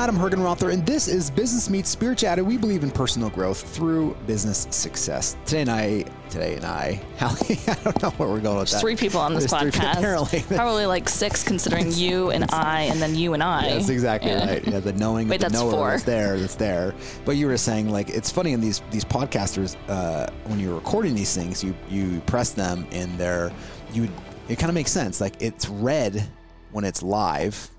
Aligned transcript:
Adam 0.00 0.16
Hergenrother, 0.16 0.72
and 0.72 0.86
this 0.86 1.08
is 1.08 1.30
Business 1.30 1.68
Meets 1.68 1.90
Spirituality. 1.90 2.40
We 2.40 2.56
believe 2.56 2.82
in 2.82 2.90
personal 2.90 3.28
growth 3.28 3.60
through 3.60 4.16
business 4.26 4.66
success. 4.70 5.36
Today 5.44 5.60
and 5.60 5.70
I, 5.70 6.04
today 6.30 6.54
and 6.56 6.64
I, 6.64 7.02
Hallie, 7.18 7.58
I 7.68 7.74
don't 7.84 8.02
know 8.02 8.08
where 8.12 8.30
we're 8.30 8.40
going 8.40 8.56
with 8.60 8.70
There's 8.70 8.72
that. 8.72 8.80
three 8.80 8.96
people 8.96 9.20
on 9.20 9.34
this 9.34 9.50
There's 9.50 9.74
podcast. 9.74 9.98
apparently. 9.98 10.40
Probably 10.56 10.86
like 10.86 11.06
six 11.06 11.44
considering 11.44 11.92
you 11.92 12.30
and 12.30 12.46
I 12.50 12.84
and 12.84 12.98
then 13.02 13.14
you 13.14 13.34
and 13.34 13.42
I. 13.42 13.74
That's 13.74 13.90
exactly 13.90 14.30
Yeah. 14.30 14.46
right. 14.48 14.66
Yeah, 14.66 14.80
the 14.80 14.94
knowing, 14.94 15.28
Wait, 15.28 15.36
the 15.38 15.48
that's 15.50 15.52
knower 15.52 15.70
four. 15.70 15.90
that's 15.90 16.04
there, 16.04 16.38
that's 16.38 16.54
there. 16.54 16.94
But 17.26 17.32
you 17.32 17.46
were 17.46 17.58
saying 17.58 17.90
like 17.90 18.08
it's 18.08 18.30
funny 18.30 18.54
in 18.54 18.62
these 18.62 18.80
these 18.90 19.04
podcasters 19.04 19.76
uh, 19.88 20.28
when 20.46 20.58
you're 20.58 20.74
recording 20.74 21.14
these 21.14 21.34
things, 21.36 21.62
you 21.62 21.74
you 21.90 22.20
press 22.24 22.52
them 22.52 22.86
and 22.92 23.18
they're 23.18 23.52
you. 23.92 24.08
It 24.48 24.58
kind 24.58 24.70
of 24.70 24.74
makes 24.74 24.92
sense. 24.92 25.20
Like 25.20 25.34
it's 25.42 25.68
red 25.68 26.26
when 26.72 26.84
it's 26.86 27.02
live, 27.02 27.70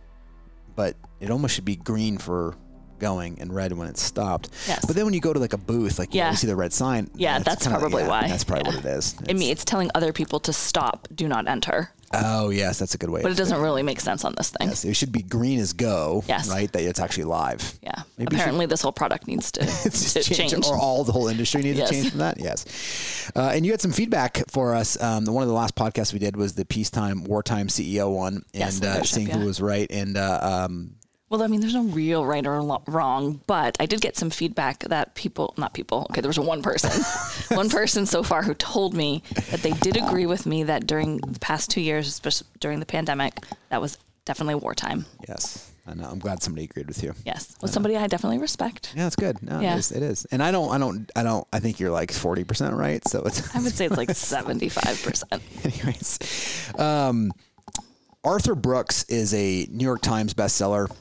but 0.75 0.95
it 1.21 1.29
almost 1.31 1.55
should 1.55 1.65
be 1.65 1.75
green 1.77 2.17
for 2.17 2.55
going 2.99 3.39
and 3.41 3.51
red 3.55 3.73
when 3.73 3.87
it's 3.87 4.01
stopped. 4.01 4.49
Yes. 4.67 4.85
But 4.85 4.95
then 4.95 5.05
when 5.05 5.13
you 5.15 5.21
go 5.21 5.33
to 5.33 5.39
like 5.39 5.53
a 5.53 5.57
booth, 5.57 5.97
like 5.97 6.13
you 6.13 6.19
Yeah. 6.19 6.25
always 6.25 6.39
see 6.39 6.45
the 6.47 6.55
red 6.55 6.71
sign. 6.71 7.09
Yeah, 7.15 7.39
that's 7.39 7.63
kinda- 7.63 7.79
probably 7.79 8.03
yeah, 8.03 8.09
why. 8.09 8.27
That's 8.27 8.43
probably 8.43 8.69
Yeah. 8.69 8.75
what 8.77 8.85
it 8.85 8.89
is. 8.97 9.15
I 9.27 9.33
mean, 9.33 9.49
it's 9.51 9.65
telling 9.65 9.89
other 9.95 10.13
people 10.13 10.39
to 10.41 10.53
stop, 10.53 11.07
do 11.15 11.27
not 11.27 11.47
enter. 11.47 11.91
oh 12.13 12.49
yes, 12.49 12.77
that's 12.77 12.93
a 12.93 12.97
good 12.97 13.09
way. 13.09 13.21
But 13.23 13.31
it 13.31 13.37
doesn't 13.37 13.59
really 13.61 13.81
make 13.83 14.01
sense 14.01 14.25
on 14.25 14.35
this 14.37 14.49
thing. 14.49 14.67
Yes, 14.67 14.83
it 14.85 14.95
should 14.97 15.13
be 15.13 15.21
green 15.23 15.59
as 15.61 15.71
go. 15.73 16.23
Yes. 16.27 16.47
Right, 16.49 16.69
that 16.73 16.83
it's 16.83 16.99
actually 16.99 17.23
live. 17.23 17.79
Yeah. 17.81 17.91
Maybe 18.17 18.35
you 18.35 18.37
should- 18.37 18.41
Apparently, 18.41 18.65
this 18.67 18.81
whole 18.81 18.91
product 18.91 19.27
needs 19.27 19.49
to, 19.53 19.61
It's 19.85 20.13
to 20.13 20.21
change, 20.21 20.51
change. 20.51 20.65
or 20.67 20.77
all 20.77 21.03
the 21.05 21.13
whole 21.13 21.27
industry 21.29 21.63
needs 21.63 21.79
Yes. 21.79 21.87
to 21.89 21.95
change 21.95 22.09
from 22.09 22.19
that. 22.19 22.37
Yes, 22.39 22.65
uh, 23.35 23.51
and 23.55 23.65
you 23.65 23.71
had 23.71 23.81
some 23.81 23.93
feedback 23.93 24.43
for 24.49 24.75
us. 24.75 25.01
Um, 25.01 25.23
one 25.25 25.41
of 25.41 25.47
the 25.49 25.55
last 25.55 25.73
podcasts 25.75 26.11
we 26.13 26.19
did 26.19 26.35
was 26.35 26.53
the 26.53 26.65
peacetime, 26.65 27.23
wartime 27.23 27.67
CEO 27.69 28.09
one, 28.13 28.43
Yes, 28.53 28.75
and 28.75 28.85
uh, 28.85 29.03
seeing 29.03 29.27
yeah. 29.29 29.37
who 29.37 29.45
was 29.45 29.59
right. 29.61 29.89
And 29.89 30.17
uh, 30.17 30.65
um, 30.69 30.91
Well, 31.31 31.41
I 31.41 31.47
mean, 31.47 31.61
there's 31.61 31.73
no 31.73 31.83
real 31.83 32.25
right 32.25 32.45
or 32.45 32.61
lo- 32.61 32.83
wrong, 32.87 33.39
but 33.47 33.77
I 33.79 33.85
did 33.85 34.01
get 34.01 34.17
some 34.17 34.29
feedback 34.29 34.79
that 34.79 35.15
people, 35.15 35.53
not 35.57 35.73
people, 35.73 36.05
okay, 36.11 36.19
there 36.19 36.27
was 36.27 36.37
one 36.37 36.61
person, 36.61 36.91
one 37.55 37.69
person 37.69 38.05
so 38.05 38.21
far 38.21 38.43
who 38.43 38.53
told 38.53 38.93
me 38.93 39.23
that 39.49 39.61
they 39.61 39.71
did 39.71 39.95
agree 39.95 40.25
with 40.25 40.45
me 40.45 40.63
that 40.63 40.85
during 40.87 41.17
the 41.19 41.39
past 41.39 41.69
two 41.69 41.79
years, 41.79 42.05
especially 42.09 42.47
during 42.59 42.81
the 42.81 42.85
pandemic, 42.85 43.33
that 43.69 43.79
was 43.79 43.97
definitely 44.25 44.55
wartime. 44.55 45.05
yes, 45.27 45.71
I 45.87 45.93
know. 45.93 46.03
I'm 46.11 46.19
glad 46.19 46.43
somebody 46.43 46.65
agreed 46.65 46.87
with 46.87 47.01
you. 47.01 47.13
Yes. 47.25 47.55
Was 47.61 47.71
somebody 47.71 47.95
I 47.97 48.07
definitely 48.07 48.37
respect. 48.37 48.93
Yeah, 48.95 49.07
it's 49.07 49.15
good. 49.15 49.41
No, 49.41 49.61
Yeah. 49.61 49.75
it, 49.75 49.79
is, 49.79 49.91
it 49.93 50.03
is. 50.03 50.25
And 50.31 50.43
I 50.43 50.51
don't, 50.51 50.69
I 50.69 50.77
don't, 50.77 51.09
I 51.15 51.23
don't. 51.23 51.47
I 51.53 51.59
think 51.59 51.79
you're 51.79 51.89
like 51.91 52.11
forty 52.11 52.43
percent 52.43 52.75
right. 52.75 53.05
So 53.07 53.23
it's, 53.23 53.55
I 53.55 53.59
would 53.61 53.73
say 53.73 53.85
it's 53.85 53.97
like 53.97 54.09
75%. 54.09 55.41
anyways. 55.65 56.79
Um, 56.79 57.31
Arthur 58.23 58.53
Brooks 58.53 59.05
is 59.05 59.33
a 59.33 59.65
New 59.71 59.85
York 59.85 60.01
Times 60.01 60.33
bestseller. 60.33 60.91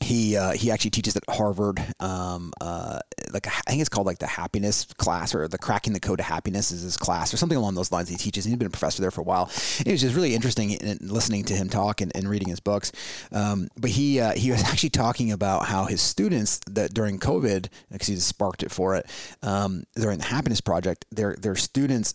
He 0.00 0.36
uh, 0.36 0.52
he 0.52 0.70
actually 0.70 0.90
teaches 0.90 1.16
at 1.16 1.24
Harvard. 1.28 1.82
Um, 2.00 2.52
uh, 2.60 3.00
like 3.32 3.46
I 3.46 3.70
think 3.70 3.80
it's 3.80 3.88
called 3.88 4.06
like 4.06 4.18
the 4.18 4.26
happiness 4.26 4.84
class 4.84 5.34
or 5.34 5.48
the 5.48 5.58
cracking 5.58 5.92
the 5.92 6.00
code 6.00 6.18
to 6.18 6.24
happiness 6.24 6.70
is 6.70 6.82
his 6.82 6.96
class 6.96 7.32
or 7.32 7.36
something 7.36 7.58
along 7.58 7.74
those 7.74 7.90
lines. 7.90 8.08
He 8.08 8.16
teaches. 8.16 8.44
He's 8.44 8.56
been 8.56 8.66
a 8.66 8.70
professor 8.70 9.02
there 9.02 9.10
for 9.10 9.20
a 9.20 9.24
while. 9.24 9.50
It 9.84 9.90
was 9.90 10.00
just 10.00 10.14
really 10.14 10.34
interesting 10.34 10.72
in, 10.72 10.98
listening 11.00 11.44
to 11.44 11.54
him 11.54 11.68
talk 11.68 12.00
and, 12.00 12.12
and 12.14 12.28
reading 12.28 12.48
his 12.48 12.60
books. 12.60 12.92
Um, 13.32 13.68
but 13.76 13.90
he 13.90 14.20
uh, 14.20 14.32
he 14.32 14.50
was 14.50 14.62
actually 14.64 14.90
talking 14.90 15.32
about 15.32 15.66
how 15.66 15.84
his 15.86 16.00
students 16.00 16.60
that 16.70 16.94
during 16.94 17.18
COVID, 17.18 17.68
because 17.90 18.06
he 18.06 18.16
sparked 18.16 18.62
it 18.62 18.70
for 18.70 18.96
it 18.96 19.06
um, 19.42 19.84
during 19.94 20.18
the 20.18 20.24
Happiness 20.24 20.60
Project, 20.60 21.04
their 21.10 21.36
their 21.36 21.56
students 21.56 22.14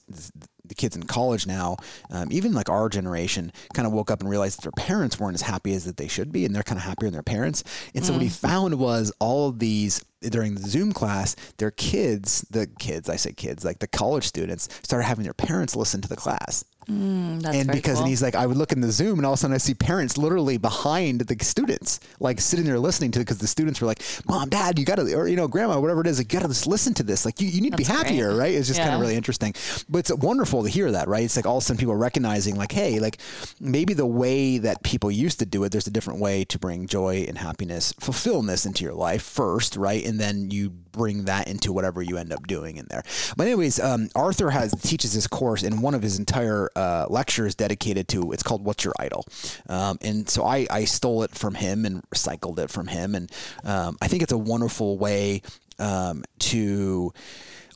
the 0.71 0.75
kids 0.75 0.95
in 0.95 1.03
college 1.03 1.45
now, 1.45 1.75
um, 2.09 2.29
even 2.31 2.53
like 2.53 2.69
our 2.69 2.87
generation, 2.87 3.51
kind 3.73 3.85
of 3.85 3.91
woke 3.91 4.09
up 4.09 4.21
and 4.21 4.29
realized 4.29 4.57
that 4.57 4.63
their 4.63 4.85
parents 4.85 5.19
weren't 5.19 5.35
as 5.35 5.41
happy 5.41 5.73
as 5.73 5.83
that 5.83 5.97
they 5.97 6.07
should 6.07 6.31
be, 6.31 6.45
and 6.45 6.55
they're 6.55 6.63
kind 6.63 6.79
of 6.79 6.85
happier 6.85 7.07
than 7.07 7.13
their 7.13 7.23
parents. 7.23 7.63
And 7.93 8.05
so 8.05 8.13
what 8.13 8.21
he 8.21 8.29
found 8.29 8.79
was 8.79 9.11
all 9.19 9.49
of 9.49 9.59
these 9.59 10.03
during 10.21 10.55
the 10.55 10.61
Zoom 10.61 10.93
class, 10.93 11.35
their 11.57 11.71
kids, 11.71 12.45
the 12.49 12.67
kids, 12.79 13.09
I 13.09 13.17
say 13.17 13.33
kids, 13.33 13.65
like 13.65 13.79
the 13.79 13.87
college 13.87 14.23
students, 14.23 14.69
started 14.81 15.05
having 15.05 15.23
their 15.23 15.33
parents 15.33 15.75
listen 15.75 15.99
to 16.01 16.07
the 16.07 16.15
class. 16.15 16.63
That's 16.87 17.55
and 17.55 17.71
because 17.71 17.95
cool. 17.95 18.01
and 18.01 18.07
he's 18.09 18.21
like, 18.21 18.35
I 18.35 18.45
would 18.45 18.57
look 18.57 18.71
in 18.71 18.81
the 18.81 18.91
Zoom, 18.91 19.19
and 19.19 19.25
all 19.25 19.33
of 19.33 19.37
a 19.37 19.41
sudden 19.41 19.55
I 19.55 19.57
see 19.57 19.73
parents 19.73 20.17
literally 20.17 20.57
behind 20.57 21.21
the 21.21 21.43
students, 21.43 21.99
like 22.19 22.39
sitting 22.39 22.65
there 22.65 22.79
listening 22.79 23.11
to 23.11 23.19
it 23.19 23.23
because 23.23 23.39
the 23.39 23.47
students 23.47 23.81
were 23.81 23.87
like, 23.87 24.01
"Mom, 24.27 24.49
Dad, 24.49 24.77
you 24.77 24.85
got 24.85 24.95
to," 24.95 25.13
or 25.13 25.27
you 25.27 25.35
know, 25.35 25.47
Grandma, 25.47 25.79
whatever 25.79 26.01
it 26.01 26.07
is, 26.07 26.17
like, 26.19 26.31
you 26.31 26.39
got 26.39 26.43
to 26.43 26.49
just 26.49 26.67
listen 26.67 26.93
to 26.95 27.03
this. 27.03 27.25
Like, 27.25 27.41
you, 27.41 27.47
you 27.47 27.61
need 27.61 27.71
to 27.71 27.77
be 27.77 27.83
That's 27.83 27.97
great. 28.01 28.07
happier, 28.07 28.35
right? 28.35 28.53
It's 28.53 28.67
just 28.67 28.79
kind 28.79 28.93
of 28.93 29.01
really 29.01 29.15
interesting, 29.15 29.53
but 29.89 29.99
it's 29.99 30.13
wonderful 30.13 30.63
to 30.63 30.69
hear 30.69 30.91
that, 30.91 31.07
right? 31.07 31.23
It's 31.23 31.35
like 31.35 31.45
all 31.45 31.57
of 31.57 31.63
a 31.63 31.65
sudden 31.65 31.79
people 31.79 31.95
recognizing, 31.95 32.55
like, 32.55 32.71
hey, 32.71 32.99
like 32.99 33.19
maybe 33.59 33.93
the 33.93 34.05
way 34.05 34.57
that 34.59 34.83
people 34.83 35.09
used 35.09 35.39
to 35.39 35.45
do 35.45 35.63
it, 35.63 35.71
there's 35.71 35.87
a 35.87 35.91
different 35.91 36.19
way 36.19 36.43
to 36.45 36.59
bring 36.59 36.87
joy 36.87 37.25
and 37.27 37.37
happiness, 37.37 37.93
fulfillment 37.99 38.51
into 38.65 38.83
your 38.83 38.93
life 38.93 39.21
first, 39.21 39.75
right? 39.77 40.05
And 40.05 40.19
then 40.19 40.51
you 40.51 40.69
bring 40.69 41.25
that 41.25 41.47
into 41.47 41.71
whatever 41.71 42.01
you 42.01 42.17
end 42.17 42.33
up 42.33 42.45
doing 42.47 42.77
in 42.77 42.87
there. 42.89 43.03
But 43.37 43.47
anyways, 43.47 43.79
um, 43.79 44.09
Arthur 44.15 44.49
has 44.49 44.73
teaches 44.81 45.13
this 45.13 45.27
course, 45.27 45.63
and 45.63 45.81
one 45.81 45.93
of 45.93 46.01
his 46.01 46.19
entire 46.19 46.69
uh, 46.75 47.05
lectures 47.09 47.55
dedicated 47.55 48.07
to 48.09 48.31
it's 48.31 48.43
called 48.43 48.63
"What's 48.63 48.83
Your 48.83 48.93
Idol," 48.99 49.25
um, 49.67 49.97
and 50.01 50.29
so 50.29 50.43
I, 50.43 50.67
I 50.69 50.85
stole 50.85 51.23
it 51.23 51.31
from 51.31 51.55
him 51.55 51.85
and 51.85 52.03
recycled 52.09 52.59
it 52.59 52.69
from 52.69 52.87
him, 52.87 53.15
and 53.15 53.31
um, 53.63 53.97
I 54.01 54.07
think 54.07 54.23
it's 54.23 54.31
a 54.31 54.37
wonderful 54.37 54.97
way 54.97 55.41
um, 55.79 56.23
to 56.39 57.13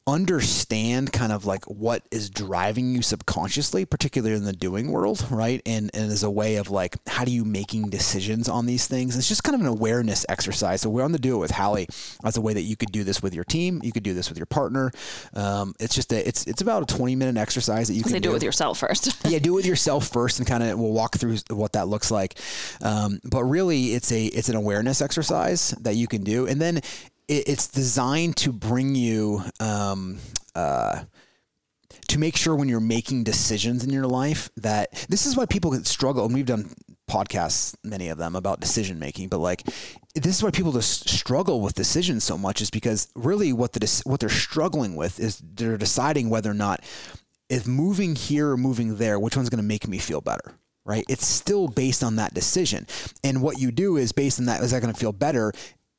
understand 0.07 1.11
kind 1.11 1.31
of 1.31 1.45
like 1.45 1.65
what 1.65 2.03
is 2.11 2.29
driving 2.29 2.93
you 2.93 3.01
subconsciously, 3.01 3.85
particularly 3.85 4.35
in 4.35 4.43
the 4.43 4.53
doing 4.53 4.91
world, 4.91 5.25
right? 5.31 5.61
And 5.65 5.89
and 5.93 6.11
as 6.11 6.23
a 6.23 6.29
way 6.29 6.57
of 6.57 6.69
like 6.69 6.95
how 7.07 7.25
do 7.25 7.31
you 7.31 7.43
making 7.43 7.89
decisions 7.89 8.47
on 8.47 8.67
these 8.67 8.87
things? 8.87 9.17
It's 9.17 9.27
just 9.27 9.43
kind 9.43 9.55
of 9.55 9.61
an 9.61 9.67
awareness 9.67 10.25
exercise. 10.29 10.81
So 10.81 10.89
we're 10.89 11.03
on 11.03 11.11
the 11.11 11.19
do 11.19 11.35
it 11.35 11.39
with 11.39 11.51
Hallie 11.51 11.87
as 12.23 12.37
a 12.37 12.41
way 12.41 12.53
that 12.53 12.61
you 12.61 12.75
could 12.75 12.91
do 12.91 13.03
this 13.03 13.23
with 13.23 13.33
your 13.33 13.43
team, 13.43 13.81
you 13.83 13.91
could 13.91 14.03
do 14.03 14.13
this 14.13 14.29
with 14.29 14.37
your 14.37 14.45
partner. 14.45 14.91
Um, 15.33 15.73
it's 15.79 15.95
just 15.95 16.13
a 16.13 16.27
it's 16.27 16.45
it's 16.45 16.61
about 16.61 16.83
a 16.83 16.95
twenty 16.95 17.15
minute 17.15 17.37
exercise 17.37 17.87
that 17.87 17.95
you 17.95 18.03
can 18.03 18.11
Say 18.11 18.19
do 18.19 18.29
it 18.29 18.33
with 18.33 18.43
yourself 18.43 18.77
first. 18.77 19.15
yeah, 19.25 19.39
do 19.39 19.53
it 19.53 19.55
with 19.55 19.65
yourself 19.65 20.07
first, 20.07 20.37
and 20.37 20.47
kind 20.47 20.63
of 20.63 20.77
we'll 20.79 20.91
walk 20.91 21.15
through 21.15 21.37
what 21.49 21.73
that 21.73 21.87
looks 21.87 22.11
like. 22.11 22.37
Um, 22.81 23.19
but 23.23 23.43
really, 23.43 23.93
it's 23.93 24.11
a 24.11 24.25
it's 24.25 24.49
an 24.49 24.55
awareness 24.55 25.01
exercise 25.01 25.71
that 25.81 25.95
you 25.95 26.07
can 26.07 26.23
do, 26.23 26.45
and 26.45 26.61
then 26.61 26.81
it, 27.27 27.47
it's 27.47 27.67
designed 27.67 28.37
to 28.37 28.51
bring 28.51 28.95
you. 28.95 29.43
Um, 29.59 30.19
uh, 30.55 31.03
to 32.07 32.19
make 32.19 32.35
sure 32.35 32.55
when 32.55 32.69
you're 32.69 32.79
making 32.79 33.23
decisions 33.23 33.83
in 33.83 33.89
your 33.89 34.05
life 34.05 34.49
that 34.57 34.91
this 35.09 35.25
is 35.25 35.35
why 35.35 35.45
people 35.45 35.73
struggle 35.83 36.25
and 36.25 36.33
we've 36.33 36.45
done 36.45 36.73
podcasts 37.09 37.75
many 37.83 38.09
of 38.09 38.17
them 38.17 38.35
about 38.35 38.59
decision 38.59 38.97
making 38.99 39.27
but 39.27 39.37
like 39.37 39.63
this 40.15 40.37
is 40.37 40.43
why 40.43 40.51
people 40.51 40.71
just 40.71 41.07
struggle 41.07 41.61
with 41.61 41.73
decisions 41.73 42.23
so 42.23 42.37
much 42.37 42.61
is 42.61 42.69
because 42.69 43.07
really 43.15 43.53
what 43.53 43.73
the 43.73 44.01
what 44.05 44.19
they're 44.19 44.29
struggling 44.29 44.95
with 44.95 45.19
is 45.19 45.37
they're 45.37 45.77
deciding 45.77 46.29
whether 46.29 46.49
or 46.49 46.55
not 46.55 46.83
if 47.49 47.67
moving 47.67 48.15
here 48.15 48.51
or 48.51 48.57
moving 48.57 48.97
there 48.97 49.19
which 49.19 49.35
one's 49.35 49.49
going 49.49 49.61
to 49.61 49.63
make 49.63 49.87
me 49.87 49.99
feel 49.99 50.21
better 50.21 50.53
right 50.83 51.05
it's 51.07 51.27
still 51.27 51.67
based 51.67 52.03
on 52.03 52.15
that 52.15 52.33
decision 52.33 52.87
and 53.23 53.41
what 53.41 53.59
you 53.59 53.71
do 53.71 53.97
is 53.97 54.11
based 54.11 54.39
on 54.39 54.45
that 54.45 54.61
is 54.63 54.71
that 54.71 54.81
going 54.81 54.93
to 54.93 54.99
feel 54.99 55.13
better 55.13 55.51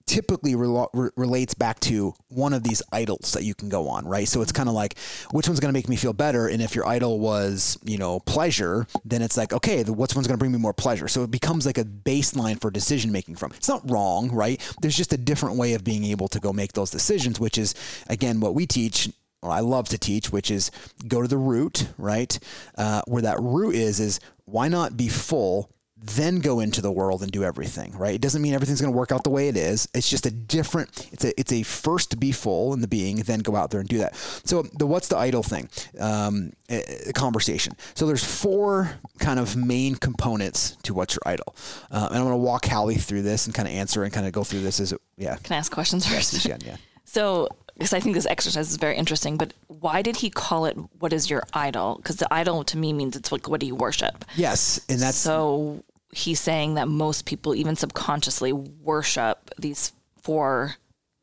typically 0.07 0.55
re- 0.55 1.11
relates 1.17 1.55
back 1.55 1.81
to 1.81 2.15
one 2.29 2.53
of 2.53 2.63
these 2.63 2.83
idols 2.93 3.33
that 3.33 3.45
you 3.45 3.55
can 3.55 3.69
go 3.69 3.89
on, 3.89 4.07
right? 4.07 4.29
So 4.29 4.41
it's 4.41 4.53
kind 4.53 4.69
of 4.69 4.75
like 4.75 4.99
which 5.33 5.49
one's 5.49 5.61
going 5.61 5.69
to 5.69 5.77
make 5.77 5.89
me 5.89 5.97
feel 5.97 6.13
better, 6.13 6.47
and 6.49 6.63
if 6.63 6.75
your 6.75 6.87
idol 6.87 7.19
was, 7.19 7.79
you 7.85 7.99
know, 7.99 8.21
pleasure, 8.21 8.87
then 9.05 9.23
it's 9.23 9.37
like 9.37 9.53
okay, 9.53 9.83
the, 9.83 9.93
what's 9.93 10.15
one's 10.15 10.27
going 10.27 10.37
to 10.37 10.39
bring 10.39 10.53
me 10.53 10.59
more 10.59 10.73
pleasure? 10.73 11.09
So 11.09 11.23
it 11.23 11.31
becomes 11.31 11.67
like 11.67 11.79
a 11.79 11.85
baseline 11.85 12.61
for 12.61 12.71
decision 12.71 13.13
making 13.13 13.37
from. 13.37 13.53
It's 13.53 13.69
not 13.69 13.89
wrong, 13.91 14.31
right? 14.31 14.61
There's 14.81 14.97
just 14.97 15.13
a 15.13 15.19
different 15.19 15.57
way 15.57 15.75
of 15.75 15.85
being 15.85 16.05
able 16.05 16.29
to 16.29 16.41
go 16.41 16.53
make 16.53 16.73
those 16.73 16.91
decisions, 16.91 17.41
which 17.41 17.59
is 17.59 17.75
again 18.09 18.41
what 18.41 18.55
we 18.55 18.67
teach. 18.67 19.11
I 19.43 19.61
love 19.61 19.89
to 19.91 19.99
teach, 19.99 20.33
which 20.33 20.51
is 20.51 20.73
go 21.07 21.23
to 21.23 21.29
the 21.29 21.39
root, 21.39 21.89
right? 21.99 22.37
Uh, 22.77 23.03
where 23.07 23.23
that 23.23 23.39
root 23.41 23.77
is 23.77 24.01
is 24.01 24.19
why 24.45 24.69
not 24.69 24.97
be 24.97 25.09
full 25.09 25.71
then 26.07 26.39
go 26.41 26.61
into 26.61 26.81
the 26.81 26.91
world 26.93 27.23
and 27.23 27.31
do 27.33 27.43
everything 27.45 27.93
right 27.97 28.15
it 28.15 28.21
doesn't 28.21 28.43
mean 28.43 28.55
everything's 28.55 28.81
going 28.81 28.93
to 28.93 28.97
work 28.97 29.13
out 29.13 29.25
the 29.25 29.31
way 29.31 29.49
it 29.49 29.57
is 29.57 29.89
it's 29.95 30.09
just 30.09 30.27
a 30.27 30.31
different 30.31 31.09
it's 31.13 31.25
a 31.25 31.39
it's 31.41 31.53
a 31.53 31.63
first 31.63 32.11
to 32.11 32.17
be 32.17 32.33
full 32.33 32.73
in 32.73 32.81
the 32.81 32.89
being 32.89 33.17
then 33.19 33.41
go 33.41 33.57
out 33.57 33.71
there 33.71 33.81
and 33.81 33.89
do 33.89 33.99
that 33.99 34.15
so 34.45 34.63
the 34.79 34.87
what's 34.87 35.09
the 35.09 35.17
idol 35.17 35.43
thing 35.43 35.69
um, 36.01 36.53
eh, 36.69 36.81
eh, 36.87 37.13
conversation 37.13 37.75
so 37.95 38.07
there's 38.07 38.25
four 38.25 38.91
kind 39.19 39.39
of 39.39 39.57
main 39.57 39.95
components 39.95 40.77
to 40.83 40.95
what's 40.95 41.15
your 41.15 41.23
idol 41.27 41.55
uh, 41.91 42.07
and 42.11 42.19
i'm 42.19 42.23
going 42.25 42.33
to 42.33 42.37
walk 42.37 42.67
Hallie 42.67 42.97
through 42.97 43.23
this 43.23 43.47
and 43.47 43.55
kind 43.55 43.69
of 43.69 43.75
answer 43.75 44.05
and 44.05 44.13
kind 44.13 44.27
of 44.27 44.33
go 44.33 44.45
through 44.45 44.61
this 44.61 44.81
as 44.81 44.93
it, 44.93 45.01
yeah 45.17 45.37
Can 45.43 45.55
I 45.55 45.59
ask 45.59 45.73
questions 45.73 46.07
first? 46.07 46.45
yeah, 46.45 46.57
yeah. 46.65 46.77
So, 47.09 47.49
because 47.75 47.93
I 47.93 48.01
think 48.01 48.17
this 48.17 48.27
exercise 48.27 48.69
is 48.69 48.79
very 48.79 48.97
interesting, 48.97 49.37
but 49.37 49.55
why 49.69 50.03
did 50.03 50.17
he 50.17 50.29
call 50.29 50.65
it 50.67 50.77
"What 50.99 51.13
is 51.13 51.31
your 51.31 51.45
idol"? 51.53 51.95
Because 51.97 52.17
the 52.17 52.27
idol 52.35 52.65
to 52.65 52.77
me 52.77 52.93
means 52.93 53.15
it's 53.17 53.31
like 53.31 53.49
what 53.49 53.61
do 53.61 53.67
you 53.67 53.77
worship? 53.77 54.25
yes 54.35 54.81
and 54.89 54.99
that's 55.01 55.17
So 55.17 55.85
he's 56.13 56.41
saying 56.41 56.75
that 56.75 56.89
most 56.89 57.25
people, 57.27 57.55
even 57.55 57.77
subconsciously, 57.77 58.53
worship 58.53 59.51
these 59.59 59.93
four 60.23 60.77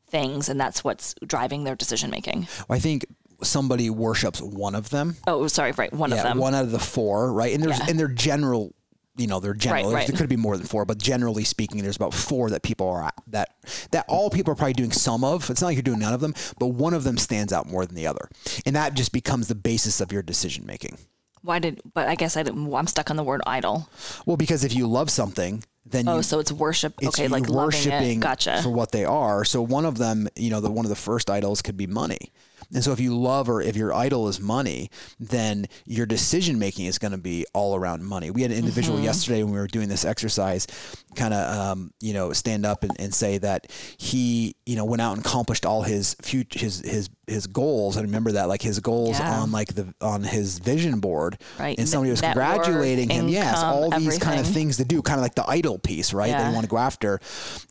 things, 0.08 0.48
and 0.48 0.60
that's 0.60 0.84
what's 0.84 1.14
driving 1.26 1.64
their 1.64 1.74
decision 1.74 2.10
making. 2.10 2.46
i 2.70 2.78
think 2.78 3.04
somebody 3.42 3.90
worships 3.90 4.40
one 4.40 4.74
of 4.74 4.90
them 4.90 5.16
Oh, 5.26 5.46
sorry, 5.48 5.72
right, 5.72 5.92
one 5.92 6.10
yeah, 6.10 6.18
of 6.18 6.22
them. 6.22 6.38
one 6.38 6.54
out 6.54 6.64
of 6.64 6.70
the 6.70 6.78
four, 6.78 7.32
right? 7.32 7.52
And 7.52 7.62
there's 7.62 7.78
Yeah. 7.78 7.86
and 7.88 7.98
they're 7.98 8.08
general 8.08 8.74
you 9.16 9.28
know, 9.28 9.38
they're 9.38 9.54
general. 9.54 9.84
Right, 9.92 9.94
right. 9.94 10.06
There 10.08 10.16
could 10.16 10.28
be 10.28 10.34
more 10.36 10.56
than 10.56 10.66
four, 10.66 10.84
but 10.84 10.98
generally 10.98 11.44
speaking, 11.44 11.80
there's 11.84 11.94
about 11.94 12.12
four 12.12 12.50
that 12.50 12.64
people 12.64 12.88
are 12.88 13.04
at, 13.04 13.14
that 13.28 13.50
that 13.92 14.04
all 14.08 14.28
people 14.28 14.50
are 14.52 14.56
probably 14.56 14.72
doing 14.72 14.90
some 14.90 15.22
of. 15.22 15.48
It's 15.50 15.60
not 15.60 15.68
like 15.68 15.76
you're 15.76 15.84
doing 15.84 16.00
none 16.00 16.12
of 16.14 16.20
them, 16.20 16.34
but 16.58 16.68
one 16.68 16.94
of 16.94 17.04
them 17.04 17.16
stands 17.16 17.52
out 17.52 17.68
more 17.68 17.86
than 17.86 17.94
the 17.94 18.08
other, 18.08 18.28
and 18.66 18.74
that 18.74 18.94
just 18.94 19.12
becomes 19.12 19.46
the 19.46 19.54
basis 19.54 20.00
of 20.00 20.10
your 20.10 20.22
decision 20.22 20.66
making. 20.66 20.98
Why 21.44 21.58
did? 21.58 21.80
But 21.92 22.08
I 22.08 22.14
guess 22.14 22.36
I 22.36 22.42
didn't. 22.42 22.72
I'm 22.74 22.86
stuck 22.86 23.10
on 23.10 23.16
the 23.16 23.22
word 23.22 23.42
idol. 23.46 23.88
Well, 24.26 24.36
because 24.38 24.64
if 24.64 24.74
you 24.74 24.86
love 24.86 25.10
something, 25.10 25.62
then 25.84 26.08
Oh, 26.08 26.16
you, 26.16 26.22
so 26.22 26.38
it's 26.38 26.50
worship. 26.50 26.94
it's 27.00 27.08
okay, 27.18 27.28
like 27.28 27.46
worshiping. 27.48 28.18
Gotcha. 28.20 28.60
for 28.62 28.70
what 28.70 28.92
they 28.92 29.04
are. 29.04 29.44
So 29.44 29.60
one 29.60 29.84
of 29.84 29.98
them, 29.98 30.26
you 30.36 30.48
know, 30.48 30.60
the 30.60 30.70
one 30.70 30.86
of 30.86 30.88
the 30.90 30.96
first 30.96 31.28
idols 31.30 31.60
could 31.60 31.76
be 31.76 31.86
money. 31.86 32.32
And 32.72 32.82
so 32.82 32.92
if 32.92 32.98
you 32.98 33.14
love 33.16 33.50
or 33.50 33.60
if 33.60 33.76
your 33.76 33.92
idol 33.92 34.26
is 34.26 34.40
money, 34.40 34.90
then 35.20 35.66
your 35.84 36.06
decision 36.06 36.58
making 36.58 36.86
is 36.86 36.98
going 36.98 37.12
to 37.12 37.18
be 37.18 37.44
all 37.52 37.76
around 37.76 38.02
money. 38.04 38.30
We 38.30 38.40
had 38.40 38.50
an 38.50 38.56
individual 38.56 38.96
Mm-hmm. 38.96 39.04
yesterday 39.04 39.42
when 39.42 39.52
we 39.52 39.58
were 39.58 39.66
doing 39.66 39.90
this 39.90 40.04
exercise 40.06 40.66
kind 41.14 41.34
of, 41.34 41.54
um, 41.58 41.92
you 42.00 42.14
know, 42.14 42.32
stand 42.32 42.64
up 42.64 42.82
and, 42.82 42.92
and 42.98 43.14
say 43.14 43.36
that 43.38 43.70
he, 43.98 44.56
you 44.64 44.76
know, 44.76 44.86
went 44.86 45.02
out 45.02 45.14
and 45.16 45.24
accomplished 45.24 45.66
all 45.66 45.82
his 45.82 46.16
future, 46.22 46.58
his, 46.58 46.80
his, 46.80 47.10
his 47.26 47.46
goals. 47.46 47.96
I 47.96 48.02
remember 48.02 48.32
that 48.32 48.48
like 48.48 48.62
his 48.62 48.80
goals 48.80 49.18
Yeah. 49.18 49.40
on 49.40 49.50
like 49.52 49.74
the, 49.74 49.92
on 50.00 50.22
his 50.22 50.58
vision 50.58 51.00
board 51.00 51.38
Right. 51.58 51.78
and 51.78 51.88
somebody 51.88 52.10
was 52.10 52.22
Net 52.22 52.36
worth, 52.36 52.44
congratulating 52.46 53.10
him. 53.10 53.28
Yes. 53.28 53.58
All 53.62 53.90
these 53.90 54.18
kind 54.18 54.40
of 54.40 54.46
things 54.46 54.76
to 54.78 54.84
do, 54.84 55.02
kind 55.02 55.18
of 55.18 55.22
like 55.22 55.34
the 55.34 55.48
idol 55.48 55.78
piece, 55.78 56.12
right? 56.12 56.30
That 56.30 56.40
Yeah. 56.40 56.48
you 56.48 56.54
want 56.54 56.64
to 56.64 56.70
go 56.70 56.78
after. 56.78 57.20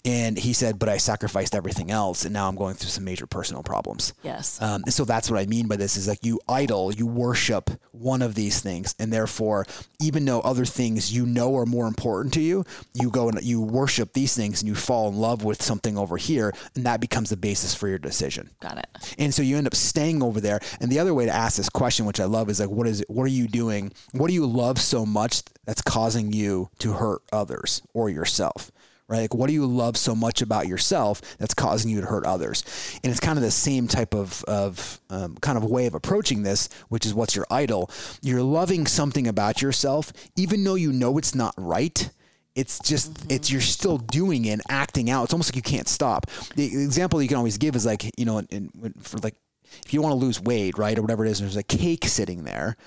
And 0.06 0.38
he 0.38 0.54
said, 0.54 0.80
but 0.80 0.90
I 0.90 0.98
sacrificed 0.98 1.56
everything 1.56 1.92
else. 1.92 2.26
And 2.26 2.34
now 2.34 2.48
I'm 2.48 2.56
going 2.56 2.76
through 2.76 2.90
some 2.90 3.04
major 3.04 3.26
personal 3.28 3.64
problems. 3.64 4.14
yes. 4.24 4.62
Um, 4.62 4.84
and 4.86 4.94
so 4.94 5.06
that's 5.06 5.30
what 5.30 5.40
I 5.40 5.46
mean 5.46 5.68
by 5.68 5.76
this 5.76 5.98
is 5.98 6.08
like 6.08 6.24
you 6.26 6.40
idol, 6.50 6.94
you 6.94 7.06
worship 7.06 7.70
one 7.92 8.22
of 8.22 8.36
these 8.36 8.60
things. 8.62 8.96
And 9.00 9.12
therefore, 9.14 9.66
even 10.02 10.26
though 10.26 10.42
other 10.42 10.66
things 10.66 11.14
you 11.14 11.26
know 11.26 11.56
are 11.58 11.66
more 11.66 11.88
important 11.88 12.34
to 12.36 12.42
you, 12.42 12.66
you 12.94 13.10
go 13.10 13.30
and 13.30 13.42
you 13.44 13.62
worship 13.62 14.14
these 14.14 14.36
things 14.36 14.62
and 14.62 14.68
you 14.70 14.76
fall 14.76 15.10
in 15.10 15.16
love 15.18 15.44
with 15.44 15.62
something 15.62 15.98
over 15.98 16.18
here. 16.18 16.54
And 16.76 16.86
that 16.86 17.00
becomes 17.00 17.30
the 17.30 17.38
basis 17.38 17.74
for 17.76 17.88
your 17.88 18.00
decision. 18.00 18.50
Got 18.60 18.78
it. 18.80 18.88
And 19.18 19.34
so 19.34 19.42
you 19.44 19.58
end 19.58 19.68
up 19.68 19.76
staying 19.76 20.24
over 20.24 20.40
there. 20.40 20.60
And 20.80 20.92
the 20.92 21.00
other 21.00 21.14
way 21.14 21.26
to 21.26 21.32
ask 21.32 21.58
this 21.58 21.70
question, 21.70 22.06
which 22.06 22.20
I 22.20 22.26
love, 22.26 22.50
is 22.50 22.60
like, 22.60 22.70
what 22.70 22.88
is 22.88 23.02
it? 23.02 23.10
What 23.10 23.24
are 23.24 23.28
you 23.28 23.48
doing? 23.48 23.92
What 24.12 24.28
do 24.28 24.34
you 24.34 24.46
love 24.46 24.80
so 24.80 25.06
much 25.06 25.44
that's 25.66 25.82
causing 25.82 26.34
you 26.34 26.70
to 26.80 26.94
hurt 26.94 27.22
others 27.32 27.82
or 27.94 28.10
yourself? 28.10 28.72
Right? 29.10 29.22
Like, 29.22 29.34
what 29.34 29.48
do 29.48 29.54
you 29.54 29.66
love 29.66 29.98
so 29.98 30.16
much 30.16 30.42
about 30.42 30.68
yourself 30.68 31.22
that's 31.38 31.54
causing 31.54 31.92
you 31.92 32.02
to 32.02 32.08
hurt 32.08 32.26
others? 32.26 32.64
And 33.04 33.12
it's 33.12 33.20
kind 33.20 33.38
of 33.38 33.44
the 33.44 33.52
same 33.52 33.88
type 33.88 34.16
of, 34.16 34.44
of 34.46 35.02
um, 35.10 35.36
kind 35.42 35.58
of 35.58 35.66
way 35.66 35.86
of 35.86 35.94
approaching 35.94 36.44
this, 36.44 36.70
which 36.88 37.06
is 37.06 37.14
what's 37.14 37.36
your 37.36 37.46
idol? 37.52 37.92
You're 38.22 38.42
loving 38.42 38.88
something 38.88 39.28
about 39.28 39.62
yourself, 39.62 40.14
even 40.36 40.64
though 40.64 40.76
you 40.76 40.92
know 40.92 41.18
it's 41.18 41.36
not 41.36 41.54
right 41.58 42.10
it's 42.56 42.80
just 42.80 43.14
mm-hmm. 43.14 43.32
it's 43.32 43.52
you're 43.52 43.62
still 43.62 43.98
doing 43.98 44.46
it 44.46 44.52
and 44.52 44.62
acting 44.70 45.10
out. 45.10 45.26
It's 45.26 45.34
almost 45.34 45.50
like 45.50 45.56
you 45.56 45.62
can't 45.62 45.88
stop. 45.88 46.28
The 46.56 46.66
example 46.66 47.22
you 47.22 47.28
can 47.28 47.38
always 47.38 47.58
give 47.58 47.76
is 47.76 47.86
like 47.86 48.10
you 48.18 48.26
know 48.26 48.40
in, 48.40 48.48
in, 48.50 48.94
for 49.02 49.18
like 49.20 49.36
if 49.86 49.94
you 49.94 50.02
want 50.02 50.14
to 50.14 50.18
lose 50.18 50.40
weight 50.40 50.78
right 50.78 50.98
or 50.98 51.02
whatever 51.02 51.26
it 51.26 51.32
is 51.32 51.40
and 51.40 51.48
there's 51.48 51.58
a 51.58 51.64
cake 51.64 52.06
sitting 52.06 52.44
there 52.44 52.78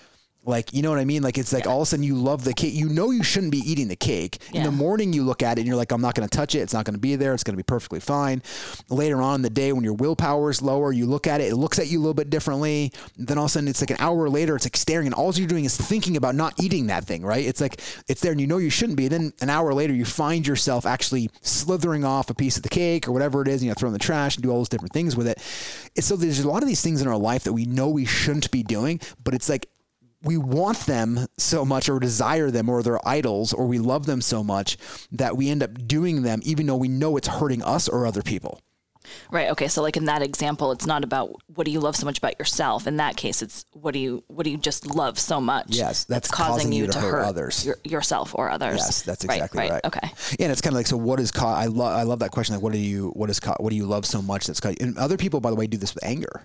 like 0.46 0.72
you 0.72 0.82
know 0.82 0.90
what 0.90 0.98
I 0.98 1.04
mean? 1.04 1.22
Like 1.22 1.38
it's 1.38 1.52
like 1.52 1.66
all 1.66 1.78
of 1.78 1.82
a 1.82 1.86
sudden 1.86 2.04
you 2.04 2.14
love 2.14 2.44
the 2.44 2.54
cake. 2.54 2.72
You 2.72 2.88
know 2.88 3.10
you 3.10 3.22
shouldn't 3.22 3.52
be 3.52 3.58
eating 3.58 3.88
the 3.88 3.96
cake. 3.96 4.38
In 4.52 4.62
the 4.62 4.70
morning 4.70 5.12
you 5.12 5.24
look 5.24 5.42
at 5.42 5.58
it 5.58 5.62
and 5.62 5.66
you're 5.66 5.76
like, 5.76 5.92
I'm 5.92 6.00
not 6.00 6.14
going 6.14 6.28
to 6.28 6.34
touch 6.34 6.54
it. 6.54 6.60
It's 6.60 6.72
not 6.72 6.84
going 6.84 6.94
to 6.94 7.00
be 7.00 7.16
there. 7.16 7.34
It's 7.34 7.42
going 7.42 7.54
to 7.54 7.58
be 7.58 7.62
perfectly 7.62 8.00
fine. 8.00 8.42
Later 8.88 9.20
on 9.20 9.36
in 9.36 9.42
the 9.42 9.50
day 9.50 9.72
when 9.72 9.84
your 9.84 9.94
willpower 9.94 10.50
is 10.50 10.62
lower, 10.62 10.92
you 10.92 11.06
look 11.06 11.26
at 11.26 11.40
it. 11.40 11.52
It 11.52 11.56
looks 11.56 11.78
at 11.78 11.88
you 11.88 11.98
a 11.98 12.02
little 12.02 12.14
bit 12.14 12.30
differently. 12.30 12.92
Then 13.16 13.38
all 13.38 13.44
of 13.44 13.50
a 13.50 13.52
sudden 13.52 13.68
it's 13.68 13.82
like 13.82 13.90
an 13.90 13.96
hour 13.98 14.28
later, 14.28 14.56
it's 14.56 14.64
like 14.64 14.76
staring, 14.76 15.06
and 15.06 15.14
all 15.14 15.32
you're 15.34 15.48
doing 15.48 15.64
is 15.64 15.76
thinking 15.76 16.16
about 16.16 16.34
not 16.34 16.54
eating 16.62 16.86
that 16.86 17.04
thing. 17.04 17.24
Right? 17.24 17.44
It's 17.44 17.60
like 17.60 17.80
it's 18.08 18.20
there, 18.20 18.32
and 18.32 18.40
you 18.40 18.46
know 18.46 18.58
you 18.58 18.70
shouldn't 18.70 18.96
be. 18.96 19.08
Then 19.08 19.32
an 19.40 19.50
hour 19.50 19.74
later, 19.74 19.92
you 19.92 20.04
find 20.04 20.46
yourself 20.46 20.86
actually 20.86 21.30
slithering 21.42 22.04
off 22.04 22.30
a 22.30 22.34
piece 22.34 22.56
of 22.56 22.62
the 22.62 22.68
cake 22.68 23.08
or 23.08 23.12
whatever 23.12 23.42
it 23.42 23.48
is, 23.48 23.60
and 23.60 23.68
you 23.68 23.74
throw 23.74 23.88
it 23.88 23.90
in 23.90 23.92
the 23.94 23.98
trash 23.98 24.36
and 24.36 24.42
do 24.42 24.50
all 24.50 24.58
those 24.58 24.68
different 24.68 24.92
things 24.92 25.16
with 25.16 25.26
it. 25.26 25.42
And 25.96 26.04
so 26.04 26.16
there's 26.16 26.40
a 26.40 26.48
lot 26.48 26.62
of 26.62 26.68
these 26.68 26.82
things 26.82 27.02
in 27.02 27.08
our 27.08 27.16
life 27.16 27.44
that 27.44 27.52
we 27.52 27.64
know 27.64 27.88
we 27.88 28.04
shouldn't 28.04 28.50
be 28.50 28.62
doing, 28.62 29.00
but 29.22 29.34
it's 29.34 29.48
like 29.48 29.68
we 30.26 30.36
want 30.36 30.78
them 30.80 31.26
so 31.38 31.64
much 31.64 31.88
or 31.88 31.98
desire 31.98 32.50
them 32.50 32.68
or 32.68 32.82
they're 32.82 33.06
idols 33.08 33.52
or 33.52 33.66
we 33.66 33.78
love 33.78 34.06
them 34.06 34.20
so 34.20 34.42
much 34.42 34.76
that 35.12 35.36
we 35.36 35.48
end 35.48 35.62
up 35.62 35.86
doing 35.86 36.22
them 36.22 36.40
even 36.44 36.66
though 36.66 36.76
we 36.76 36.88
know 36.88 37.16
it's 37.16 37.28
hurting 37.28 37.62
us 37.62 37.88
or 37.88 38.06
other 38.06 38.22
people. 38.22 38.60
Right. 39.30 39.50
Okay. 39.50 39.68
So, 39.68 39.82
like 39.82 39.96
in 39.96 40.06
that 40.06 40.22
example, 40.22 40.72
it's 40.72 40.86
not 40.86 41.04
about 41.04 41.30
what 41.54 41.64
do 41.64 41.70
you 41.70 41.80
love 41.80 41.96
so 41.96 42.04
much 42.06 42.18
about 42.18 42.38
yourself. 42.38 42.86
In 42.86 42.96
that 42.96 43.16
case, 43.16 43.42
it's 43.42 43.64
what 43.72 43.92
do 43.92 44.00
you 44.00 44.24
what 44.28 44.44
do 44.44 44.50
you 44.50 44.56
just 44.56 44.86
love 44.86 45.18
so 45.18 45.40
much? 45.40 45.66
Yes, 45.68 46.04
that's 46.04 46.28
causing 46.28 46.72
you 46.72 46.86
to 46.88 46.98
hurt 46.98 47.24
others. 47.24 47.64
your, 47.64 47.76
yourself 47.84 48.34
or 48.34 48.50
others. 48.50 48.76
Yes, 48.76 49.02
that's 49.02 49.24
exactly 49.24 49.68
right. 49.68 49.84
Okay. 49.84 50.10
Yeah, 50.38 50.46
and 50.46 50.52
it's 50.52 50.60
kind 50.60 50.74
of 50.74 50.78
like 50.78 50.86
so. 50.86 50.96
What 50.96 51.20
is 51.20 51.30
ca- 51.30 51.54
I 51.54 51.66
love 51.66 51.96
I 51.96 52.02
love 52.02 52.18
that 52.20 52.30
question. 52.30 52.54
Like, 52.54 52.62
what 52.62 52.72
do 52.72 52.78
you 52.78 53.10
what 53.10 53.30
is 53.30 53.40
ca- 53.40 53.56
what 53.58 53.70
do 53.70 53.76
you 53.76 53.86
love 53.86 54.06
so 54.06 54.20
much 54.22 54.46
that's 54.46 54.60
ca- 54.60 54.74
and 54.80 54.98
other 54.98 55.16
people 55.16 55.40
by 55.40 55.50
the 55.50 55.56
way 55.56 55.66
do 55.66 55.76
this 55.76 55.94
with 55.94 56.04
anger. 56.04 56.42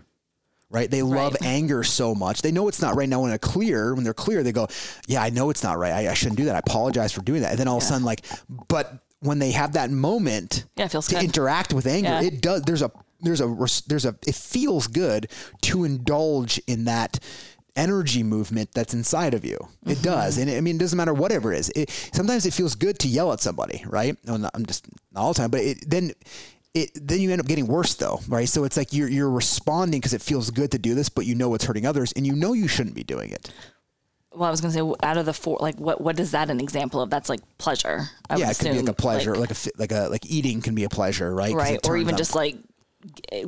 Right, 0.71 0.89
they 0.89 1.01
love 1.01 1.33
Right. 1.33 1.43
anger 1.49 1.83
so 1.83 2.15
much. 2.15 2.41
They 2.41 2.51
know 2.51 2.69
it's 2.69 2.81
not 2.81 2.95
right 2.95 3.09
now. 3.09 3.19
When 3.19 3.29
they're 3.29 3.37
clear, 3.37 3.93
when 3.93 4.05
they're 4.05 4.13
clear, 4.13 4.41
they 4.41 4.53
go, 4.53 4.67
"Yeah, 5.05 5.21
I 5.21 5.29
know 5.29 5.49
it's 5.49 5.63
not 5.63 5.77
right. 5.77 5.91
I, 5.91 6.09
I 6.11 6.13
shouldn't 6.13 6.37
do 6.37 6.45
that. 6.45 6.55
I 6.55 6.59
apologize 6.59 7.11
for 7.11 7.21
doing 7.21 7.41
that." 7.41 7.51
And 7.51 7.59
then 7.59 7.67
all 7.67 7.77
of 7.77 7.83
a 7.83 7.85
sudden, 7.85 8.05
like, 8.05 8.25
but 8.69 9.03
when 9.19 9.39
they 9.39 9.51
have 9.51 9.73
that 9.73 9.91
moment, 9.91 10.63
Yeah, 10.77 10.85
it 10.85 10.91
feels 10.91 11.07
to 11.09 11.15
good. 11.15 11.23
interact 11.25 11.73
with 11.73 11.85
anger, 11.85 12.09
Yeah. 12.09 12.21
it 12.21 12.41
does. 12.41 12.61
There's 12.61 12.81
a 12.81 12.91
there's 13.19 13.41
a 13.41 13.53
there's 13.87 14.05
a 14.05 14.15
it 14.25 14.33
feels 14.33 14.87
good 14.87 15.27
to 15.63 15.83
indulge 15.83 16.57
in 16.67 16.85
that 16.85 17.19
energy 17.75 18.23
movement 18.23 18.69
that's 18.73 18.93
inside 18.93 19.33
of 19.33 19.43
you. 19.45 19.57
It 19.85 19.95
Mm-hmm. 19.97 20.03
does, 20.03 20.37
and 20.37 20.49
it, 20.49 20.57
I 20.57 20.61
mean, 20.61 20.77
it 20.77 20.79
doesn't 20.79 20.97
matter 20.97 21.13
whatever 21.13 21.53
it 21.53 21.59
is. 21.59 21.71
It, 21.75 21.89
sometimes 22.13 22.45
it 22.45 22.53
feels 22.53 22.75
good 22.75 22.97
to 22.99 23.07
yell 23.09 23.31
at 23.33 23.41
somebody, 23.41 23.83
right? 23.87 24.17
No, 24.25 24.37
not- 24.37 24.51
I'm 24.53 24.65
just 24.65 24.85
not 25.11 25.21
all 25.21 25.33
the 25.33 25.37
time, 25.39 25.51
but 25.51 25.61
it, 25.61 25.89
then. 25.89 26.13
It, 26.73 26.91
then 26.95 27.19
you 27.19 27.31
end 27.31 27.41
up 27.41 27.47
getting 27.47 27.67
worse 27.67 27.95
though, 27.95 28.21
right? 28.29 28.47
So 28.47 28.63
it's 28.63 28.77
like 28.77 28.93
you're 28.93 29.09
you're 29.09 29.29
responding 29.29 29.99
because 29.99 30.13
it 30.13 30.21
feels 30.21 30.49
good 30.51 30.71
to 30.71 30.79
do 30.79 30.95
this, 30.95 31.09
but 31.09 31.25
you 31.25 31.35
know 31.35 31.53
it's 31.53 31.65
hurting 31.65 31.85
others, 31.85 32.13
and 32.13 32.25
you 32.25 32.33
know 32.33 32.53
you 32.53 32.67
shouldn't 32.67 32.95
be 32.95 33.03
doing 33.03 33.31
it. 33.31 33.51
Well, 34.33 34.47
I 34.47 34.51
was 34.51 34.61
going 34.61 34.73
to 34.73 34.79
say, 34.79 34.95
out 35.05 35.17
of 35.17 35.25
the 35.25 35.33
four, 35.33 35.57
like, 35.59 35.77
what 35.77 35.99
what 35.99 36.17
is 36.17 36.31
that 36.31 36.49
an 36.49 36.61
example 36.61 37.01
of? 37.01 37.09
That's 37.09 37.27
like 37.27 37.41
pleasure. 37.57 38.07
I 38.29 38.37
yeah, 38.37 38.51
it 38.51 38.57
could 38.57 38.71
be 38.71 38.79
like 38.79 38.87
a 38.87 38.93
pleasure, 38.93 39.35
like, 39.35 39.51
a 39.51 39.55
like 39.77 39.91
a 39.91 40.07
like 40.09 40.25
eating 40.25 40.61
can 40.61 40.73
be 40.73 40.85
a 40.85 40.89
pleasure, 40.89 41.33
right? 41.35 41.53
right, 41.53 41.85
or 41.85 41.97
even 41.97 42.13
on- 42.13 42.17
just 42.17 42.35
like 42.35 42.55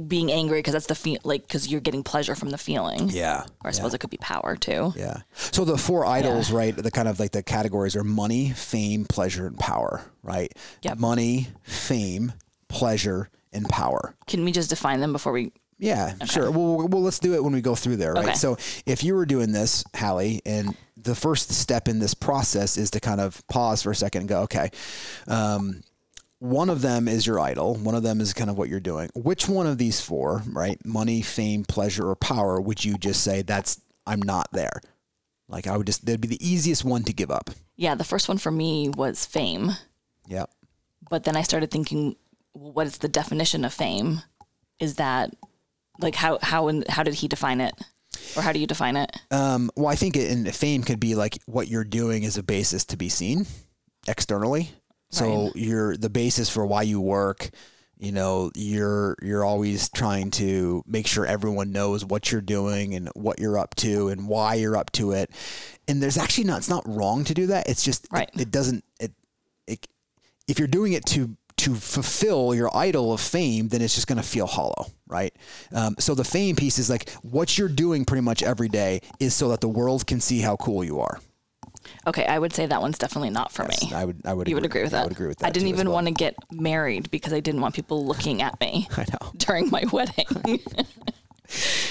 being 0.08 0.32
angry 0.32 0.60
because 0.60 0.74
that's 0.74 0.88
the 0.88 0.96
feel, 0.96 1.20
like 1.24 1.44
because 1.44 1.68
you're 1.68 1.80
getting 1.80 2.04
pleasure 2.04 2.36
from 2.36 2.50
the 2.50 2.58
feeling. 2.58 3.08
yeah. 3.10 3.46
Or 3.64 3.70
I 3.70 3.72
suppose 3.72 3.94
it 3.94 4.00
could 4.00 4.10
be 4.10 4.18
power 4.18 4.56
too. 4.56 4.94
Yeah. 4.98 5.22
So 5.34 5.64
the 5.64 5.78
four 5.78 6.06
idols, 6.06 6.52
right? 6.52 6.76
The 6.76 6.92
kind 6.92 7.08
of 7.08 7.20
like 7.20 7.32
the 7.32 7.44
categories 7.44 7.96
are 7.96 8.04
money, 8.04 8.50
fame, 8.50 9.06
pleasure, 9.06 9.48
and 9.48 9.58
power, 9.58 10.02
right? 10.24 10.52
yeah 10.82 10.96
Money, 10.96 11.48
fame, 11.62 12.34
pleasure, 12.74 13.30
and 13.54 13.70
power. 13.70 14.16
Can 14.28 14.44
we 14.44 14.52
just 14.52 14.70
define 14.70 15.00
them 15.00 15.14
before 15.14 15.32
we? 15.32 15.52
Yeah, 15.78 16.14
sure. 16.26 16.50
Well, 16.50 16.88
well, 16.88 17.02
let's 17.02 17.20
do 17.20 17.34
it 17.34 17.44
when 17.44 17.54
we 17.54 17.62
go 17.62 17.76
through 17.76 17.98
there, 17.98 18.14
right? 18.14 18.26
Okay. 18.26 18.34
So 18.36 18.58
if 18.86 19.04
you 19.04 19.16
were 19.16 19.26
doing 19.26 19.52
this, 19.52 19.84
Hallie, 19.96 20.42
and 20.46 20.76
the 20.98 21.14
first 21.16 21.52
step 21.52 21.88
in 21.88 22.00
this 22.00 22.14
process 22.14 22.78
is 22.78 22.92
to 22.92 23.00
kind 23.00 23.20
of 23.20 23.46
pause 23.48 23.84
for 23.84 23.92
a 23.92 23.96
second 23.96 24.22
and 24.22 24.30
go, 24.30 24.42
okay, 24.44 24.70
um, 25.28 25.82
one 26.40 26.70
of 26.70 26.82
them 26.82 27.08
is 27.08 27.28
your 27.28 27.40
idol. 27.40 27.76
One 27.76 27.96
of 27.96 28.04
them 28.04 28.22
is 28.22 28.34
kind 28.34 28.50
of 28.50 28.58
what 28.58 28.70
you're 28.70 28.80
doing. 28.80 29.10
Which 29.16 29.48
one 29.50 29.68
of 29.68 29.78
these 29.78 30.00
four, 30.02 30.44
right? 30.48 30.84
Money, 30.86 31.22
fame, 31.22 31.64
pleasure, 31.66 32.08
or 32.08 32.16
power, 32.16 32.60
would 32.62 32.84
you 32.84 32.98
just 32.98 33.24
say 33.24 33.42
that's, 33.42 33.82
I'm 34.08 34.22
not 34.22 34.48
there? 34.52 34.82
Like 35.50 35.68
I 35.68 35.76
would 35.78 35.88
just, 35.88 36.06
that'd 36.06 36.22
be 36.22 36.28
the 36.28 36.48
easiest 36.48 36.84
one 36.86 37.04
to 37.04 37.14
give 37.14 37.30
up. 37.32 37.50
Yeah, 37.76 37.96
the 37.96 38.04
first 38.04 38.28
one 38.30 38.38
for 38.38 38.52
me 38.52 38.90
was 38.90 39.26
fame, 39.26 39.72
Yep. 40.28 40.50
but 41.10 41.24
then 41.26 41.36
I 41.36 41.42
started 41.42 41.72
thinking, 41.72 42.16
what 42.54 42.88
is 42.88 43.00
the 43.00 43.08
definition 43.08 43.66
of 43.66 43.74
fame? 43.74 44.22
Is 44.80 44.96
that 44.96 45.32
like 46.00 46.16
how 46.16 46.40
how 46.42 46.68
and 46.68 46.88
how 46.88 47.04
did 47.04 47.14
he 47.16 47.28
define 47.28 47.62
it, 47.62 47.74
or 48.36 48.42
how 48.42 48.52
do 48.52 48.60
you 48.60 48.68
define 48.68 48.96
it? 48.98 49.12
Um, 49.32 49.70
well, 49.76 49.88
I 49.88 49.96
think 49.96 50.16
it, 50.18 50.54
fame 50.56 50.84
could 50.84 51.00
be 51.00 51.16
like 51.16 51.40
what 51.46 51.68
you're 51.68 51.84
doing 51.84 52.24
is 52.24 52.38
a 52.38 52.44
basis 52.44 52.86
to 52.86 52.98
be 52.98 53.10
seen 53.10 53.46
externally. 54.08 54.72
So 55.12 55.26
Right. 55.46 55.56
you're 55.56 55.96
the 55.98 56.10
basis 56.10 56.50
for 56.50 56.66
why 56.66 56.82
you 56.84 57.00
work. 57.00 57.50
You 57.98 58.12
know, 58.12 58.52
you're 58.56 59.16
you're 59.22 59.46
always 59.46 59.88
trying 59.90 60.32
to 60.32 60.84
make 60.88 61.08
sure 61.08 61.26
everyone 61.26 61.72
knows 61.72 62.04
what 62.04 62.32
you're 62.32 62.42
doing 62.42 62.96
and 62.96 63.08
what 63.16 63.40
you're 63.40 63.58
up 63.58 63.76
to 63.76 64.10
and 64.10 64.28
why 64.28 64.56
you're 64.56 64.76
up 64.76 64.92
to 64.94 65.12
it. 65.12 65.30
And 65.88 66.02
there's 66.02 66.18
actually 66.18 66.46
not 66.46 66.58
it's 66.58 66.70
not 66.70 66.84
wrong 66.88 67.24
to 67.26 67.34
do 67.34 67.48
that. 67.48 67.70
It's 67.70 67.84
just 67.84 68.08
Right. 68.12 68.30
it, 68.34 68.42
it 68.42 68.52
doesn't 68.52 68.84
it, 69.00 69.14
it 69.68 69.88
if 70.48 70.60
you're 70.60 70.68
doing 70.68 70.94
it 70.94 71.06
to 71.06 71.38
to 71.58 71.76
fulfill 71.76 72.54
your 72.56 72.76
idol 72.76 73.14
of 73.14 73.22
fame, 73.22 73.68
then 73.70 73.82
it's 73.82 73.96
just 73.96 74.08
going 74.08 74.18
to 74.18 74.28
feel 74.28 74.48
hollow, 74.48 74.88
right? 75.08 75.34
Um, 75.72 75.96
so 76.00 76.16
the 76.16 76.24
fame 76.24 76.56
piece 76.56 76.80
is 76.80 76.90
like 76.90 77.10
what 77.22 77.58
you're 77.58 77.70
doing 77.70 78.06
pretty 78.06 78.22
much 78.22 78.44
every 78.44 78.70
day 78.70 79.02
is 79.20 79.34
so 79.34 79.50
that 79.50 79.62
the 79.62 79.70
world 79.70 80.08
can 80.08 80.20
see 80.20 80.40
how 80.40 80.56
cool 80.58 80.84
you 80.84 81.00
are. 81.00 81.20
Okay, 82.08 82.26
I 82.26 82.40
would 82.40 82.54
say 82.54 82.66
that 82.66 82.82
one's 82.82 82.98
definitely 82.98 83.30
not 83.30 83.52
for 83.52 83.66
me. 83.66 83.76
I 83.94 84.06
would, 84.06 84.22
I 84.26 84.34
would, 84.34 84.48
You 84.48 84.56
would 84.56 84.66
agree 84.66 84.84
with 84.84 84.92
that? 84.92 85.02
I 85.02 85.04
would 85.04 85.12
agree 85.12 85.28
with 85.28 85.40
that. 85.40 85.48
I 85.48 85.50
didn't 85.50 85.68
even 85.70 85.88
well. 85.88 85.96
want 85.96 86.08
to 86.08 86.14
get 86.14 86.36
married 86.52 87.12
because 87.12 87.34
I 87.34 87.40
didn't 87.40 87.62
want 87.62 87.76
people 87.76 88.06
looking 88.06 88.42
at 88.42 88.60
me 88.60 88.88
I 88.98 89.06
know. 89.12 89.32
during 89.38 89.70
my 89.70 89.84
wedding. 89.92 90.26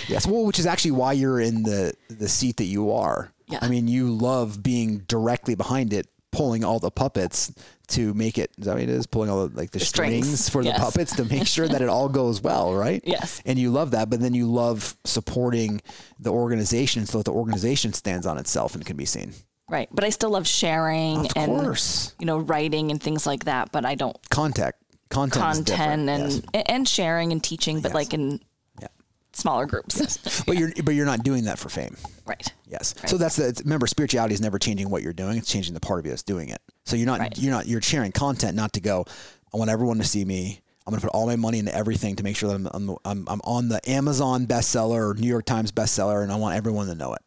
Yes, 0.09 0.27
well, 0.27 0.45
which 0.45 0.59
is 0.59 0.67
actually 0.67 0.91
why 0.93 1.13
you're 1.13 1.39
in 1.39 1.63
the 1.63 1.95
the 2.09 2.29
seat 2.29 2.57
that 2.57 2.65
you 2.65 2.91
are. 2.93 3.33
Yeah. 3.47 3.61
I 3.63 3.69
mean, 3.69 3.87
you 3.87 4.11
love 4.11 4.63
being 4.63 5.01
directly 5.01 5.55
behind 5.55 5.93
it 5.93 6.09
pulling 6.33 6.65
all 6.65 6.79
the 6.81 6.91
puppets 6.91 7.53
to 7.93 8.13
make 8.15 8.39
it. 8.39 8.51
Is 8.59 8.67
that 8.67 8.75
what 8.75 8.83
it 8.83 8.89
is? 8.89 9.07
Pulling 9.07 9.31
all 9.31 9.47
the 9.49 9.57
like 9.57 9.71
the, 9.71 9.81
strings. 9.81 10.27
strings, 10.27 10.49
for 10.49 10.63
yes. 10.63 10.77
the 10.79 10.85
puppets 10.85 11.17
to 11.17 11.25
make 11.25 11.47
sure 11.47 11.67
that 11.69 11.81
it 11.83 11.89
all 11.89 12.09
goes 12.09 12.41
well, 12.43 12.75
right? 12.75 13.03
Yes. 13.07 13.41
And 13.45 13.59
you 13.59 13.71
love 13.71 13.91
that, 13.93 14.11
but 14.11 14.21
then 14.21 14.35
you 14.35 14.47
love 14.51 14.97
supporting 15.05 15.81
the 16.19 16.31
organization 16.33 17.07
so 17.07 17.19
that 17.19 17.25
the 17.25 17.33
organization 17.33 17.93
stands 17.93 18.27
on 18.27 18.39
itself 18.39 18.75
and 18.75 18.85
can 18.87 18.97
be 18.97 19.05
seen. 19.05 19.33
Right. 19.69 19.89
But 19.93 20.05
I 20.05 20.11
still 20.11 20.31
love 20.31 20.47
sharing 20.47 21.21
Of 21.27 21.33
and 21.37 21.53
course. 21.53 22.15
you 22.19 22.27
know 22.27 22.39
writing 22.39 22.91
and 22.91 23.03
things 23.03 23.27
like 23.27 23.45
that. 23.45 23.73
But 23.73 23.85
I 23.87 23.95
don't 23.95 24.17
Contact 24.31 24.79
content, 25.11 25.67
content 25.67 26.09
and 26.09 26.33
yes. 26.33 26.63
and 26.67 26.89
sharing 26.89 27.33
and 27.33 27.43
teaching, 27.43 27.81
but 27.81 27.89
Yes. 27.91 27.95
like 27.95 28.15
in 28.15 28.41
yeah. 28.81 28.89
smaller 29.33 29.67
groups. 29.67 30.19
But 30.47 30.57
you're 30.57 30.73
but 30.85 30.95
you're 30.95 31.07
not 31.07 31.23
doing 31.23 31.45
that 31.45 31.59
for 31.59 31.69
fame. 31.69 31.97
right. 32.27 32.47
Yes. 32.67 32.95
So 33.07 33.17
that's 33.19 33.37
the 33.37 33.55
remember 33.65 33.87
spirituality 33.87 34.35
is 34.35 34.41
never 34.41 34.59
changing 34.59 34.89
what 34.91 35.03
you're 35.03 35.13
doing. 35.13 35.37
It's 35.39 35.51
changing 35.51 35.75
the 35.75 35.81
part 35.81 36.01
of 36.01 36.07
you 36.07 36.11
that's 36.13 36.23
doing 36.23 36.49
it. 36.49 36.61
So 36.85 36.97
you're 36.97 37.07
not 37.07 37.21
Right. 37.21 37.39
you're 37.39 37.53
not 37.53 37.67
you're 37.67 37.83
sharing 37.83 38.13
content 38.13 38.57
not 38.57 38.73
to 38.75 38.81
go. 38.81 39.05
I 39.53 39.57
want 39.57 39.71
everyone 39.71 39.99
to 39.99 40.05
see 40.05 40.25
me. 40.25 40.61
I'm 40.87 40.91
going 40.91 41.01
to 41.01 41.07
put 41.07 41.15
all 41.15 41.27
my 41.27 41.37
money 41.37 41.61
into 41.61 41.73
everything 41.75 42.17
to 42.17 42.25
make 42.25 42.37
sure 42.37 42.49
that 42.49 42.57
I'm, 42.57 42.67
I'm 42.91 42.97
I'm 43.05 43.29
I'm 43.29 43.41
on 43.45 43.69
the 43.69 43.81
Amazon 43.89 44.47
bestseller 44.47 45.11
or 45.11 45.15
New 45.15 45.29
York 45.29 45.45
Times 45.45 45.71
bestseller, 45.71 46.23
and 46.23 46.33
I 46.33 46.37
want 46.37 46.57
everyone 46.57 46.87
to 46.89 46.95
know 46.95 47.15
it. 47.15 47.23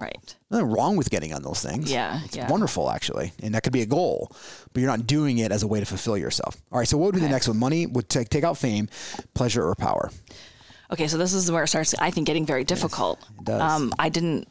Right. 0.00 0.36
Nothing 0.50 0.68
wrong 0.70 0.96
with 0.96 1.10
getting 1.10 1.32
on 1.32 1.42
those 1.42 1.60
things. 1.60 1.90
Yeah, 1.90 2.20
It's 2.24 2.36
yeah. 2.36 2.48
wonderful 2.48 2.88
actually. 2.90 3.32
And 3.42 3.54
that 3.54 3.64
could 3.64 3.72
be 3.72 3.82
a 3.82 3.86
goal, 3.86 4.30
but 4.72 4.80
you're 4.80 4.90
not 4.90 5.06
doing 5.08 5.38
it 5.38 5.50
as 5.50 5.64
a 5.64 5.66
way 5.66 5.80
to 5.80 5.86
fulfill 5.86 6.16
yourself. 6.16 6.56
All 6.70 6.78
right. 6.78 6.86
So 6.86 6.96
what 6.96 7.06
would 7.06 7.14
be 7.16 7.20
the 7.20 7.28
next 7.28 7.48
one? 7.48 7.56
Money 7.58 7.84
would 7.86 8.08
take, 8.08 8.28
take 8.28 8.44
out 8.44 8.56
fame, 8.56 8.88
pleasure 9.34 9.64
or 9.64 9.74
power. 9.74 10.10
Okay, 10.92 11.08
so 11.08 11.18
this 11.18 11.34
is 11.34 11.50
where 11.50 11.64
it 11.64 11.68
starts. 11.68 11.94
I 11.98 12.10
think 12.12 12.26
getting 12.28 12.46
very 12.46 12.62
difficult. 12.64 13.18
it 13.40 13.44
does. 13.44 13.60
Um, 13.60 13.92
I 13.98 14.08
didn't. 14.08 14.46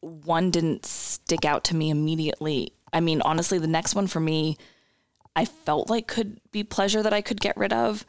One 0.00 0.50
didn't 0.50 0.84
stick 0.86 1.44
out 1.44 1.64
to 1.64 1.76
me 1.76 1.90
immediately. 1.90 2.72
I 2.92 3.00
mean, 3.00 3.20
honestly, 3.22 3.58
the 3.58 3.66
next 3.66 3.94
one 3.94 4.06
for 4.06 4.20
me, 4.20 4.56
I 5.36 5.44
felt 5.44 5.88
like 5.90 6.06
could 6.08 6.40
be 6.52 6.64
pleasure 6.64 7.02
that 7.02 7.12
I 7.12 7.20
could 7.22 7.40
get 7.40 7.56
rid 7.56 7.72
of, 7.72 8.04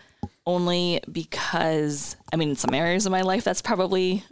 only 0.46 1.02
because 1.12 2.16
I 2.34 2.36
mean, 2.36 2.50
in 2.50 2.56
some 2.56 2.74
areas 2.74 3.06
of 3.06 3.12
my 3.12 3.22
life, 3.22 3.44
that's 3.44 3.62
probably 3.62 4.24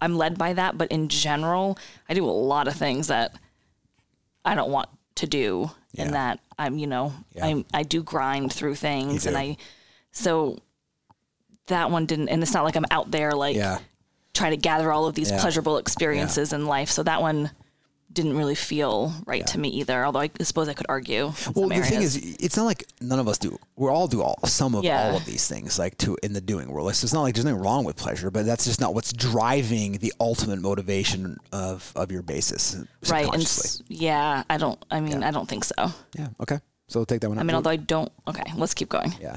I'm 0.00 0.16
led 0.16 0.38
by 0.38 0.54
that. 0.54 0.78
But 0.78 0.90
in 0.90 1.08
general, 1.08 1.78
I 2.08 2.14
do 2.14 2.24
a 2.24 2.30
lot 2.30 2.66
of 2.68 2.74
things 2.74 3.08
that 3.08 3.34
I 4.44 4.54
don't 4.54 4.70
want 4.70 4.88
to 5.16 5.26
do, 5.26 5.70
Yeah. 5.92 6.04
and 6.04 6.14
that 6.14 6.40
I'm, 6.58 6.78
you 6.78 6.86
know, 6.86 7.12
Yeah. 7.34 7.46
I'm 7.46 7.64
I 7.74 7.82
do 7.82 8.02
grind 8.02 8.52
through 8.52 8.76
things, 8.76 9.26
and. 9.26 9.36
I 9.36 9.56
so 10.12 10.58
that 11.66 11.90
one 11.92 12.04
didn't 12.06 12.28
and 12.30 12.42
it's 12.42 12.52
not 12.52 12.64
like 12.64 12.74
i'm 12.74 12.84
out 12.90 13.12
there 13.12 13.30
like 13.30 13.54
Yeah. 13.54 13.78
trying 14.34 14.50
to 14.50 14.56
gather 14.56 14.90
all 14.90 15.06
of 15.06 15.14
these 15.14 15.30
pleasurable 15.30 15.76
experiences 15.78 16.52
in 16.52 16.66
life 16.66 16.90
so 16.90 17.04
that 17.04 17.22
one 17.22 17.52
didn't 18.12 18.36
really 18.36 18.54
feel 18.56 19.12
right 19.26 19.46
to 19.46 19.58
me 19.58 19.68
either 19.68 20.04
although 20.04 20.18
i 20.20 20.30
suppose 20.42 20.68
i 20.68 20.74
could 20.74 20.86
argue 20.88 21.32
Well, 21.54 21.68
the 21.68 21.80
thing 21.82 22.02
is, 22.02 22.16
it's 22.40 22.56
not 22.56 22.64
like 22.64 22.84
none 23.00 23.18
of 23.20 23.28
us 23.28 23.38
do. 23.38 23.56
We 23.76 23.88
all 23.88 24.08
do 24.08 24.20
all 24.22 24.38
some 24.46 24.74
of 24.74 24.82
Yeah. 24.84 25.10
all 25.10 25.16
of 25.16 25.24
these 25.24 25.46
things, 25.48 25.78
like 25.78 25.96
to 25.98 26.16
in 26.22 26.32
the 26.32 26.40
doing 26.40 26.68
world. 26.70 26.92
So 26.96 27.04
it's 27.04 27.12
not 27.14 27.22
like 27.22 27.34
there's 27.34 27.44
nothing 27.44 27.60
wrong 27.60 27.84
with 27.84 27.96
pleasure, 27.96 28.30
but 28.30 28.44
that's 28.46 28.64
just 28.64 28.80
not 28.80 28.94
what's 28.94 29.12
driving 29.12 29.92
the 29.98 30.12
ultimate 30.20 30.60
motivation 30.60 31.38
of 31.52 31.92
of 31.96 32.10
your 32.10 32.22
basis. 32.22 32.76
right 33.08 33.28
and 33.32 33.80
yeah 33.88 34.42
i 34.50 34.56
don't 34.56 34.84
i 34.90 34.98
mean 35.00 35.22
i 35.22 35.30
don't 35.30 35.48
think 35.48 35.64
so 35.64 35.92
yeah. 36.18 36.28
Okay. 36.40 36.58
So 36.88 36.98
we'll 36.98 37.06
take 37.06 37.20
that 37.20 37.28
one. 37.28 37.38
i 37.38 37.42
mean 37.44 37.54
although 37.54 37.70
i 37.70 37.76
don't 37.76 38.10
okay 38.26 38.44
let's 38.56 38.74
keep 38.74 38.88
going 38.88 39.14
yeah. 39.20 39.36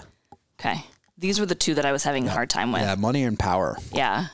okay 0.59 0.83
these 1.17 1.39
were 1.39 1.45
the 1.45 1.55
two 1.55 1.75
that 1.75 1.85
i 1.85 1.91
was 1.91 2.03
having 2.03 2.27
a 2.27 2.31
hard 2.31 2.49
time 2.49 2.71
with 2.71 2.81
Yeah. 2.81 2.95
Money 2.95 3.23
and 3.23 3.37
power. 3.37 3.77
Yeah. 3.93 4.27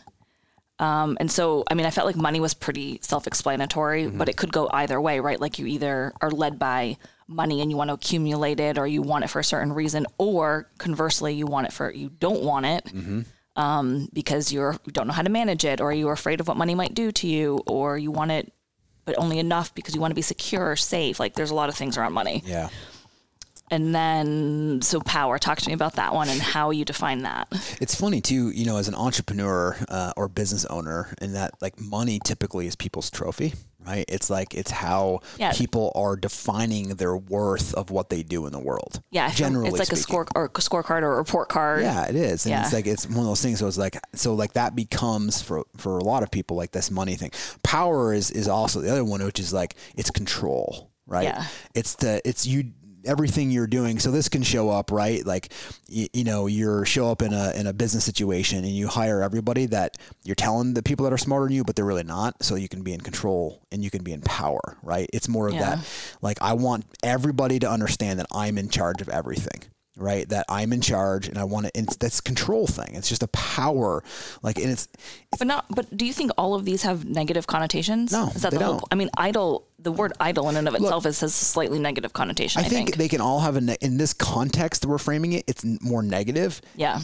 Um, 0.79 1.17
and 1.19 1.29
so, 1.29 1.63
I 1.69 1.74
mean, 1.74 1.86
I 1.86 1.89
felt 1.89 2.07
like 2.07 2.15
money 2.15 2.39
was 2.39 2.53
pretty 2.53 3.00
self 3.01 3.27
explanatory, 3.27 4.03
Mm-hmm. 4.05 4.17
but 4.17 4.29
it 4.29 4.38
could 4.38 4.51
go 4.53 4.69
either 4.71 5.00
way, 5.01 5.19
right? 5.19 5.39
Like 5.39 5.59
you 5.59 5.65
either 5.65 6.13
are 6.21 6.31
led 6.31 6.57
by 6.57 6.98
money 7.27 7.62
and 7.62 7.69
you 7.69 7.77
want 7.77 7.89
to 7.89 7.93
accumulate 7.93 8.59
it 8.59 8.77
or 8.77 8.88
you 8.88 9.01
want 9.01 9.24
it 9.25 9.27
for 9.29 9.39
a 9.39 9.43
certain 9.43 9.74
reason, 9.74 10.05
or 10.17 10.69
conversely, 10.77 11.33
you 11.33 11.45
want 11.45 11.67
it 11.67 11.74
for, 11.74 11.91
you 11.91 12.09
don't 12.19 12.41
want 12.43 12.65
it 12.65 12.86
Mm-hmm. 12.86 13.21
um, 13.62 14.07
because 14.13 14.51
you're, 14.53 14.75
you 14.86 14.91
don't 14.93 15.05
know 15.07 15.13
how 15.13 15.21
to 15.21 15.29
manage 15.29 15.65
it 15.65 15.81
or 15.81 15.91
you're 15.93 16.13
afraid 16.13 16.39
of 16.39 16.48
what 16.48 16.57
money 16.57 16.75
might 16.75 16.93
do 16.93 17.12
to 17.12 17.27
you 17.27 17.62
or 17.67 17.98
you 17.98 18.09
want 18.12 18.31
it, 18.31 18.51
but 19.05 19.15
only 19.17 19.38
enough 19.39 19.75
because 19.75 19.93
you 19.93 20.01
want 20.01 20.12
to 20.12 20.15
be 20.15 20.21
secure 20.21 20.71
or 20.71 20.75
safe. 20.75 21.19
Like 21.19 21.33
there's 21.33 21.51
a 21.51 21.55
lot 21.55 21.67
of 21.69 21.75
things 21.75 21.98
around 21.98 22.13
money. 22.13 22.41
Yeah. 22.45 22.69
And 23.71 23.93
then, 23.93 24.81
so 24.81 24.99
power, 25.01 25.38
talk 25.38 25.59
to 25.59 25.67
me 25.69 25.73
about 25.73 25.93
that 25.93 26.13
one 26.13 26.29
and 26.29 26.41
how 26.41 26.71
you 26.71 26.85
define 26.85 27.23
that. 27.23 27.47
It's 27.81 27.95
funny 27.95 28.21
too, 28.21 28.49
you 28.49 28.65
know, 28.65 28.77
as 28.77 28.88
an 28.88 28.95
entrepreneur 28.95 29.75
uh, 29.88 30.13
or 30.17 30.27
business 30.27 30.65
owner, 30.65 31.13
and 31.21 31.35
that 31.35 31.51
like 31.61 31.79
money 31.79 32.19
typically 32.23 32.67
is 32.67 32.75
people's 32.75 33.09
trophy, 33.11 33.53
right? 33.85 34.05
It's 34.07 34.29
like 34.29 34.53
it's 34.55 34.71
how 34.71 35.19
Yeah. 35.38 35.51
people 35.53 35.91
are 35.95 36.15
defining 36.15 36.95
their 36.95 37.15
worth 37.15 37.73
of 37.75 37.91
what 37.91 38.09
they 38.09 38.23
do 38.23 38.45
in 38.45 38.51
the 38.53 38.59
world. 38.59 39.01
Yeah. 39.11 39.29
Generally 39.31 39.69
it's 39.69 39.79
like 39.79 39.85
speaking. 39.88 39.99
a 39.99 40.03
score 40.03 40.27
or 40.35 40.45
a 40.45 40.49
scorecard 40.49 41.01
or 41.03 41.13
a 41.13 41.17
report 41.17 41.49
card. 41.49 41.81
Yeah, 41.81 42.05
it 42.07 42.15
is, 42.15 42.45
and 42.45 42.55
it's 42.63 42.73
like 42.73 42.88
it's 42.88 43.07
one 43.07 43.19
of 43.19 43.25
those 43.25 43.41
things. 43.41 43.59
So 43.59 43.67
it's 43.67 43.77
like 43.77 43.97
so 44.15 44.33
like 44.33 44.53
that 44.53 44.75
becomes 44.75 45.41
for 45.41 45.63
for 45.77 45.97
a 45.99 46.03
lot 46.03 46.23
of 46.23 46.31
people 46.31 46.57
like 46.57 46.71
this 46.71 46.89
money 46.89 47.15
thing. 47.15 47.31
Power 47.63 48.13
is 48.13 48.31
is 48.31 48.47
also 48.47 48.81
the 48.81 48.91
other 48.91 49.05
one, 49.05 49.23
which 49.23 49.39
is 49.39 49.53
like 49.53 49.75
it's 49.95 50.09
control, 50.11 50.91
right? 51.05 51.25
Yeah. 51.25 51.45
It's 51.75 51.95
the 51.95 52.21
it's 52.27 52.45
you 52.45 52.71
everything 53.06 53.51
you're 53.51 53.68
doing. 53.68 54.00
So 54.00 54.12
this 54.12 54.29
can 54.29 54.44
show 54.44 54.70
up, 54.70 54.91
right? 54.91 55.25
Like 55.25 55.51
you, 55.88 56.08
you 56.13 56.24
know 56.24 56.48
you're 56.48 56.86
show 56.86 57.10
up 57.12 57.22
in 57.22 57.34
a 57.34 57.51
in 57.56 57.68
a 57.68 57.74
business 57.74 58.03
situation 58.06 58.60
and 58.60 58.70
you 58.74 58.88
hire 58.88 59.22
everybody 59.22 59.65
that 59.68 59.98
you're 60.24 60.36
telling 60.36 60.74
the 60.74 60.84
people 60.84 61.03
that 61.06 61.13
are 61.13 61.18
smarter 61.18 61.46
than 61.46 61.56
you, 61.56 61.63
but 61.63 61.75
they're 61.75 61.86
really 61.86 62.03
not. 62.03 62.44
So 62.44 62.56
you 62.56 62.68
can 62.70 62.82
be 62.84 62.94
in 62.94 63.01
control 63.01 63.62
and 63.72 63.84
you 63.84 63.89
can 63.89 64.03
be 64.03 64.13
in 64.13 64.22
power, 64.22 64.77
right? 64.84 65.10
It's 65.13 65.27
more 65.27 65.48
of 65.48 65.53
Yeah. 65.53 65.75
that. 65.75 65.86
Like 66.22 66.41
I 66.41 66.53
want 66.53 66.86
everybody 67.03 67.60
to 67.60 67.70
understand 67.70 68.20
that 68.20 68.27
I'm 68.32 68.58
in 68.58 68.70
charge 68.70 69.01
of 69.01 69.10
everything 69.10 69.62
right? 70.00 70.27
That 70.29 70.46
I'm 70.50 70.74
in 70.74 70.82
charge 70.82 71.27
and 71.27 71.38
I 71.38 71.44
want 71.44 71.68
to, 71.68 71.72
and 71.77 71.88
it's, 71.88 71.98
that's 71.98 72.22
control 72.22 72.68
thing. 72.68 72.96
It's 72.96 73.10
just 73.10 73.24
a 73.24 73.27
power, 73.27 74.03
like, 74.41 74.58
and 74.58 74.72
it's, 74.72 74.88
But 75.38 75.48
not. 75.48 75.65
But 75.70 75.96
do 75.96 76.06
you 76.06 76.13
think 76.13 76.32
all 76.38 76.56
of 76.56 76.65
these 76.65 76.84
have 76.84 77.06
negative 77.06 77.46
connotations? 77.48 78.12
No, 78.12 78.27
is 78.27 78.41
that 78.41 78.51
they 78.51 78.58
the 78.58 78.63
whole? 78.65 78.74
don't. 78.79 78.86
I 78.91 78.96
mean, 78.96 79.10
idol. 79.18 79.68
The 79.82 79.91
word 79.91 80.13
idol 80.20 80.50
in 80.50 80.58
and 80.58 80.68
of 80.68 80.75
itself 80.75 81.06
is 81.06 81.22
has 81.22 81.32
a 81.32 81.46
slightly 81.46 81.79
negative 81.79 82.12
connotation. 82.12 82.62
I 82.62 82.65
I, 82.65 82.70
think, 82.70 82.96
they 82.98 83.08
can 83.08 83.22
all 83.22 83.39
have 83.39 83.56
a, 83.56 83.62
ne- 83.62 83.77
in 83.82 83.98
this 83.98 84.13
context 84.13 84.82
that 84.82 84.88
we're 84.88 84.98
framing 84.98 85.34
it, 85.34 85.46
it's 85.48 85.63
more 85.82 86.03
negative 86.03 86.62
yeah. 86.75 87.00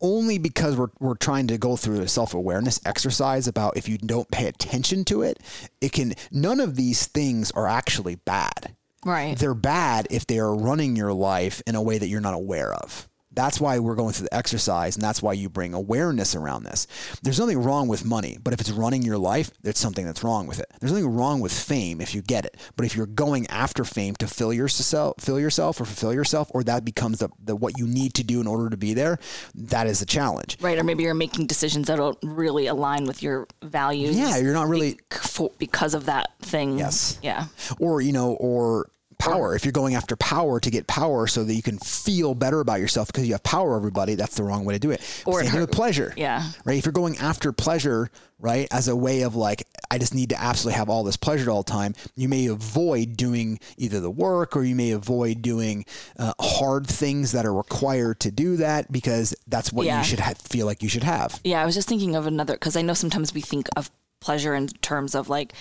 only 0.00 0.38
because 0.38 0.76
we're, 0.76 0.90
we're 0.98 1.14
trying 1.14 1.46
to 1.48 1.58
go 1.58 1.76
through 1.76 2.00
a 2.00 2.08
self-awareness 2.08 2.80
exercise 2.84 3.46
about 3.46 3.76
if 3.76 3.88
you 3.88 3.96
don't 3.96 4.30
pay 4.30 4.46
attention 4.46 5.04
to 5.06 5.22
it, 5.22 5.38
it 5.80 5.92
can, 5.92 6.14
none 6.30 6.60
of 6.60 6.76
these 6.76 7.06
things 7.06 7.50
are 7.52 7.66
actually 7.66 8.16
bad. 8.16 8.74
Right. 9.04 9.38
They're 9.38 9.54
bad 9.54 10.06
if 10.10 10.26
they 10.26 10.38
are 10.38 10.54
running 10.54 10.96
your 10.96 11.12
life 11.12 11.62
in 11.66 11.74
a 11.74 11.82
way 11.82 11.98
that 11.98 12.08
you're 12.08 12.20
not 12.20 12.34
aware 12.34 12.72
of. 12.72 13.08
That's 13.32 13.60
why 13.60 13.78
we're 13.78 13.94
going 13.94 14.12
through 14.12 14.26
the 14.26 14.34
exercise, 14.34 14.96
and 14.96 15.04
that's 15.04 15.22
why 15.22 15.34
you 15.34 15.48
bring 15.48 15.72
awareness 15.72 16.34
around 16.34 16.64
this. 16.64 16.86
There's 17.22 17.38
nothing 17.38 17.62
wrong 17.62 17.86
with 17.86 18.04
money, 18.04 18.38
but 18.42 18.52
if 18.52 18.60
it's 18.60 18.70
running 18.70 19.02
your 19.02 19.18
life, 19.18 19.50
there's 19.62 19.78
something 19.78 20.04
that's 20.04 20.24
wrong 20.24 20.46
with 20.46 20.58
it. 20.58 20.66
There's 20.80 20.92
nothing 20.92 21.14
wrong 21.14 21.40
with 21.40 21.52
fame 21.52 22.00
if 22.00 22.14
you 22.14 22.22
get 22.22 22.44
it, 22.44 22.56
but 22.76 22.86
if 22.86 22.96
you're 22.96 23.06
going 23.06 23.46
after 23.46 23.84
fame 23.84 24.14
to 24.16 24.26
fill 24.26 24.52
yourself, 24.52 25.16
fill 25.20 25.38
yourself, 25.38 25.80
or 25.80 25.84
fulfill 25.84 26.12
yourself, 26.12 26.50
or 26.54 26.64
that 26.64 26.84
becomes 26.84 27.20
the, 27.20 27.28
the 27.42 27.54
what 27.54 27.78
you 27.78 27.86
need 27.86 28.14
to 28.14 28.24
do 28.24 28.40
in 28.40 28.46
order 28.46 28.68
to 28.68 28.76
be 28.76 28.94
there, 28.94 29.18
that 29.54 29.86
is 29.86 30.02
a 30.02 30.06
challenge. 30.06 30.56
Right. 30.60 30.78
Or 30.78 30.84
maybe 30.84 31.04
you're 31.04 31.14
making 31.14 31.46
decisions 31.46 31.86
that 31.86 31.96
don't 31.96 32.18
really 32.22 32.66
align 32.66 33.04
with 33.04 33.22
your 33.22 33.46
values. 33.62 34.18
Yeah, 34.18 34.38
you're 34.38 34.54
not 34.54 34.68
really 34.68 34.98
for, 35.10 35.50
because 35.58 35.94
of 35.94 36.06
that 36.06 36.30
thing. 36.40 36.78
Yes. 36.78 37.18
Yeah. 37.22 37.46
or 37.78 38.00
you 38.00 38.12
know 38.12 38.32
or 38.34 38.90
power 39.20 39.54
if 39.54 39.64
you're 39.64 39.72
going 39.72 39.94
after 39.94 40.16
power 40.16 40.58
to 40.60 40.70
get 40.70 40.86
power 40.86 41.26
so 41.26 41.44
that 41.44 41.54
you 41.54 41.62
can 41.62 41.78
feel 41.78 42.34
better 42.34 42.60
about 42.60 42.80
yourself 42.80 43.08
because 43.08 43.26
you 43.26 43.32
have 43.34 43.42
power 43.42 43.76
everybody 43.76 44.14
that's 44.14 44.36
the 44.36 44.42
wrong 44.42 44.64
way 44.64 44.74
to 44.74 44.80
do 44.80 44.90
it 44.90 45.00
Or 45.26 45.44
Same 45.44 45.60
with 45.60 45.70
pleasure 45.70 46.12
Yeah. 46.16 46.44
right 46.64 46.78
if 46.78 46.84
you're 46.86 46.92
going 46.92 47.16
after 47.18 47.52
pleasure 47.52 48.10
right 48.38 48.66
as 48.70 48.88
a 48.88 48.96
way 48.96 49.20
of 49.22 49.36
like 49.36 49.66
i 49.90 49.98
just 49.98 50.14
need 50.14 50.30
to 50.30 50.40
absolutely 50.40 50.78
have 50.78 50.88
all 50.88 51.04
this 51.04 51.16
pleasure 51.18 51.50
all 51.50 51.62
the 51.62 51.70
time 51.70 51.94
you 52.16 52.26
may 52.28 52.46
avoid 52.46 53.16
doing 53.16 53.60
either 53.76 54.00
the 54.00 54.10
work 54.10 54.56
or 54.56 54.64
you 54.64 54.74
may 54.74 54.92
avoid 54.92 55.42
doing 55.42 55.84
uh, 56.18 56.32
hard 56.40 56.86
things 56.86 57.32
that 57.32 57.44
are 57.44 57.52
required 57.54 58.18
to 58.20 58.30
do 58.30 58.56
that 58.56 58.90
because 58.90 59.34
that's 59.46 59.72
what 59.72 59.86
Yeah. 59.86 59.98
you 59.98 60.04
should 60.04 60.20
ha- 60.20 60.32
feel 60.38 60.64
like 60.66 60.82
you 60.82 60.88
should 60.88 61.04
have 61.04 61.38
Yeah, 61.44 61.60
I 61.62 61.66
was 61.66 61.74
just 61.74 61.88
thinking 61.88 62.16
of 62.16 62.26
another 62.26 62.54
because 62.54 62.76
I 62.76 62.82
know 62.82 62.94
sometimes 62.94 63.34
we 63.34 63.42
think 63.42 63.68
of 63.76 63.90
pleasure 64.20 64.54
in 64.54 64.68
terms 64.68 65.14
of 65.14 65.28
like 65.28 65.52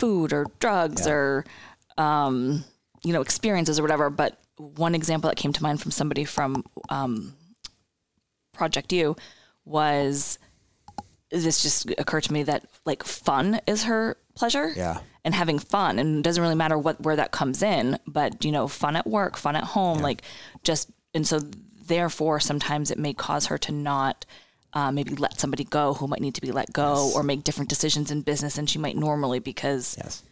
food 0.00 0.32
or 0.32 0.46
drugs 0.58 1.06
Yeah. 1.06 1.12
or 1.12 1.44
um, 1.98 2.64
you 3.04 3.12
know 3.12 3.20
experiences 3.20 3.78
or 3.78 3.82
whatever. 3.82 4.10
But 4.10 4.38
one 4.56 4.94
example 4.94 5.28
that 5.28 5.36
came 5.36 5.52
to 5.52 5.62
mind 5.62 5.80
from 5.80 5.90
somebody 5.90 6.24
from 6.24 6.64
um, 6.88 7.34
Project 8.52 8.92
U 8.92 9.16
was 9.64 10.38
this 11.30 11.62
just 11.62 11.90
occurred 11.98 12.24
to 12.24 12.32
me 12.32 12.42
that 12.42 12.64
like 12.84 13.02
fun 13.02 13.60
is 13.66 13.84
her 13.84 14.16
pleasure. 14.34 14.72
Yeah. 14.74 15.00
And 15.24 15.34
having 15.36 15.60
fun, 15.60 16.00
and 16.00 16.18
it 16.18 16.22
doesn't 16.22 16.42
really 16.42 16.56
matter 16.56 16.76
what 16.76 17.00
where 17.00 17.14
that 17.14 17.30
comes 17.30 17.62
in, 17.62 17.96
but 18.08 18.44
you 18.44 18.50
know, 18.50 18.66
fun 18.66 18.96
at 18.96 19.06
work, 19.06 19.36
fun 19.36 19.54
at 19.54 19.62
home, 19.62 19.98
like 19.98 20.22
just 20.64 20.90
and 21.14 21.24
so 21.24 21.38
therefore 21.86 22.40
sometimes 22.40 22.90
it 22.90 22.98
may 22.98 23.12
cause 23.12 23.46
her 23.46 23.58
to 23.58 23.70
not 23.70 24.26
uh, 24.72 24.90
maybe 24.90 25.14
let 25.14 25.38
somebody 25.38 25.64
go 25.64 25.94
who 25.94 26.08
might 26.08 26.20
need 26.20 26.34
to 26.34 26.40
be 26.40 26.50
let 26.50 26.72
go 26.72 27.12
or 27.14 27.22
make 27.22 27.44
different 27.44 27.68
decisions 27.68 28.10
in 28.10 28.22
business 28.22 28.56
than 28.56 28.66
she 28.66 28.78
might 28.78 28.96
normally 28.96 29.38
because 29.38 29.96
yes 29.98 30.22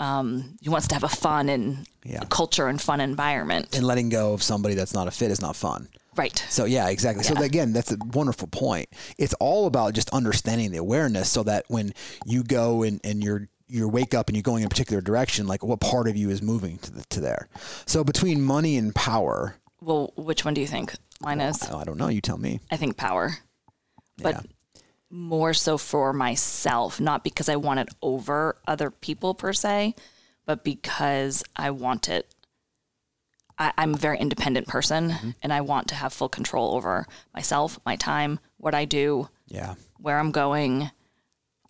um, 0.00 0.56
he 0.60 0.68
wants 0.68 0.88
to 0.88 0.94
have 0.94 1.04
a 1.04 1.08
fun 1.08 1.48
and 1.48 1.86
Yeah. 2.04 2.24
culture 2.30 2.66
and 2.66 2.80
fun 2.80 3.00
environment. 3.00 3.76
And 3.76 3.86
letting 3.86 4.08
go 4.08 4.32
of 4.32 4.42
somebody 4.42 4.74
that's 4.74 4.94
not 4.94 5.06
a 5.06 5.10
fit 5.10 5.30
is 5.30 5.40
not 5.40 5.54
fun. 5.54 5.88
Right. 6.16 6.44
So 6.48 6.64
yeah, 6.64 6.88
exactly. 6.88 7.22
So 7.22 7.34
again, 7.40 7.72
that's 7.72 7.92
a 7.92 7.96
wonderful 8.14 8.48
point. 8.48 8.88
It's 9.18 9.34
all 9.34 9.66
about 9.66 9.94
just 9.94 10.10
understanding 10.10 10.72
the 10.72 10.78
awareness 10.78 11.30
so 11.30 11.42
that 11.44 11.64
when 11.68 11.92
you 12.26 12.42
go 12.42 12.82
and, 12.82 13.00
and 13.04 13.22
you're 13.22 13.48
you 13.68 13.88
wake 13.88 14.14
up 14.14 14.28
and 14.28 14.36
you're 14.36 14.42
going 14.42 14.62
in 14.62 14.66
a 14.66 14.68
particular 14.68 15.00
direction, 15.00 15.46
like 15.46 15.62
what 15.62 15.78
part 15.78 16.08
of 16.08 16.16
you 16.16 16.28
is 16.30 16.42
moving 16.42 16.78
to 16.78 16.90
the, 16.90 17.04
to 17.10 17.20
there. 17.20 17.48
So 17.86 18.02
between 18.02 18.42
money 18.42 18.76
and 18.76 18.92
power, 18.92 19.54
Well, 19.80 20.12
which 20.16 20.44
one 20.44 20.54
do 20.54 20.60
you 20.60 20.66
think 20.66 20.92
mine 21.20 21.40
is? 21.40 21.62
I 21.70 21.84
don't 21.84 21.96
know. 21.96 22.08
You 22.08 22.20
tell 22.20 22.36
me. 22.38 22.58
I 22.72 22.76
think 22.76 22.96
power, 22.96 23.36
but 24.18 24.34
Yeah. 24.34 24.40
More 25.10 25.52
so 25.52 25.76
for 25.76 26.12
myself, 26.12 27.00
not 27.00 27.24
because 27.24 27.48
I 27.48 27.56
want 27.56 27.80
it 27.80 27.88
over 28.00 28.56
other 28.66 28.90
people 28.90 29.34
per 29.34 29.52
se, 29.52 29.94
but 30.46 30.62
because 30.64 31.42
I 31.56 31.70
want 31.70 32.08
it. 32.08 32.32
I, 33.58 33.72
I'm 33.76 33.94
a 33.94 33.98
very 33.98 34.18
independent 34.18 34.66
person 34.68 35.10
Mm-hmm. 35.10 35.30
and 35.42 35.52
I 35.52 35.60
want 35.60 35.88
to 35.88 35.94
have 35.94 36.12
full 36.12 36.28
control 36.28 36.74
over 36.76 37.06
myself, 37.34 37.78
my 37.84 37.96
time, 37.96 38.38
what 38.56 38.74
I 38.74 38.84
do, 38.84 39.28
Yeah. 39.48 39.74
where 39.98 40.18
I'm 40.18 40.30
going. 40.30 40.90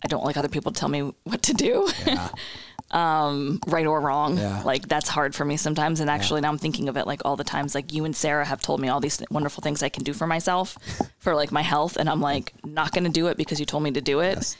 I 0.03 0.07
don't 0.07 0.23
like 0.23 0.37
other 0.37 0.47
people 0.49 0.71
to 0.71 0.79
tell 0.79 0.89
me 0.89 1.11
what 1.23 1.41
to 1.43 1.53
do, 1.53 1.87
um, 2.91 3.59
right 3.67 3.85
or 3.85 3.99
wrong. 3.99 4.37
Yeah. 4.37 4.61
Like 4.63 4.87
that's 4.87 5.09
hard 5.09 5.33
for 5.33 5.45
me 5.45 5.57
sometimes. 5.57 5.99
And 5.99 6.09
actually, 6.09 6.41
now 6.41 6.49
I'm 6.49 6.57
thinking 6.57 6.89
of 6.89 6.97
it 6.97 7.07
like 7.07 7.21
all 7.25 7.35
the 7.35 7.43
times. 7.43 7.73
Like 7.73 7.93
you 7.93 8.05
and 8.05 8.15
Sarah 8.15 8.45
have 8.45 8.61
told 8.61 8.79
me 8.79 8.89
all 8.89 8.99
these 8.99 9.21
wonderful 9.31 9.61
things 9.61 9.81
I 9.81 9.89
can 9.89 10.03
do 10.03 10.13
for 10.13 10.27
myself, 10.27 10.77
for 11.19 11.33
like 11.35 11.51
my 11.51 11.61
health, 11.61 11.97
and 11.97 12.09
I'm 12.09 12.21
like 12.21 12.53
not 12.63 12.91
going 12.91 13.05
to 13.05 13.09
do 13.09 13.27
it 13.27 13.37
because 13.37 13.59
you 13.59 13.65
told 13.65 13.83
me 13.83 13.91
to 13.91 14.01
do 14.01 14.19
it. 14.19 14.35
Yes. 14.35 14.57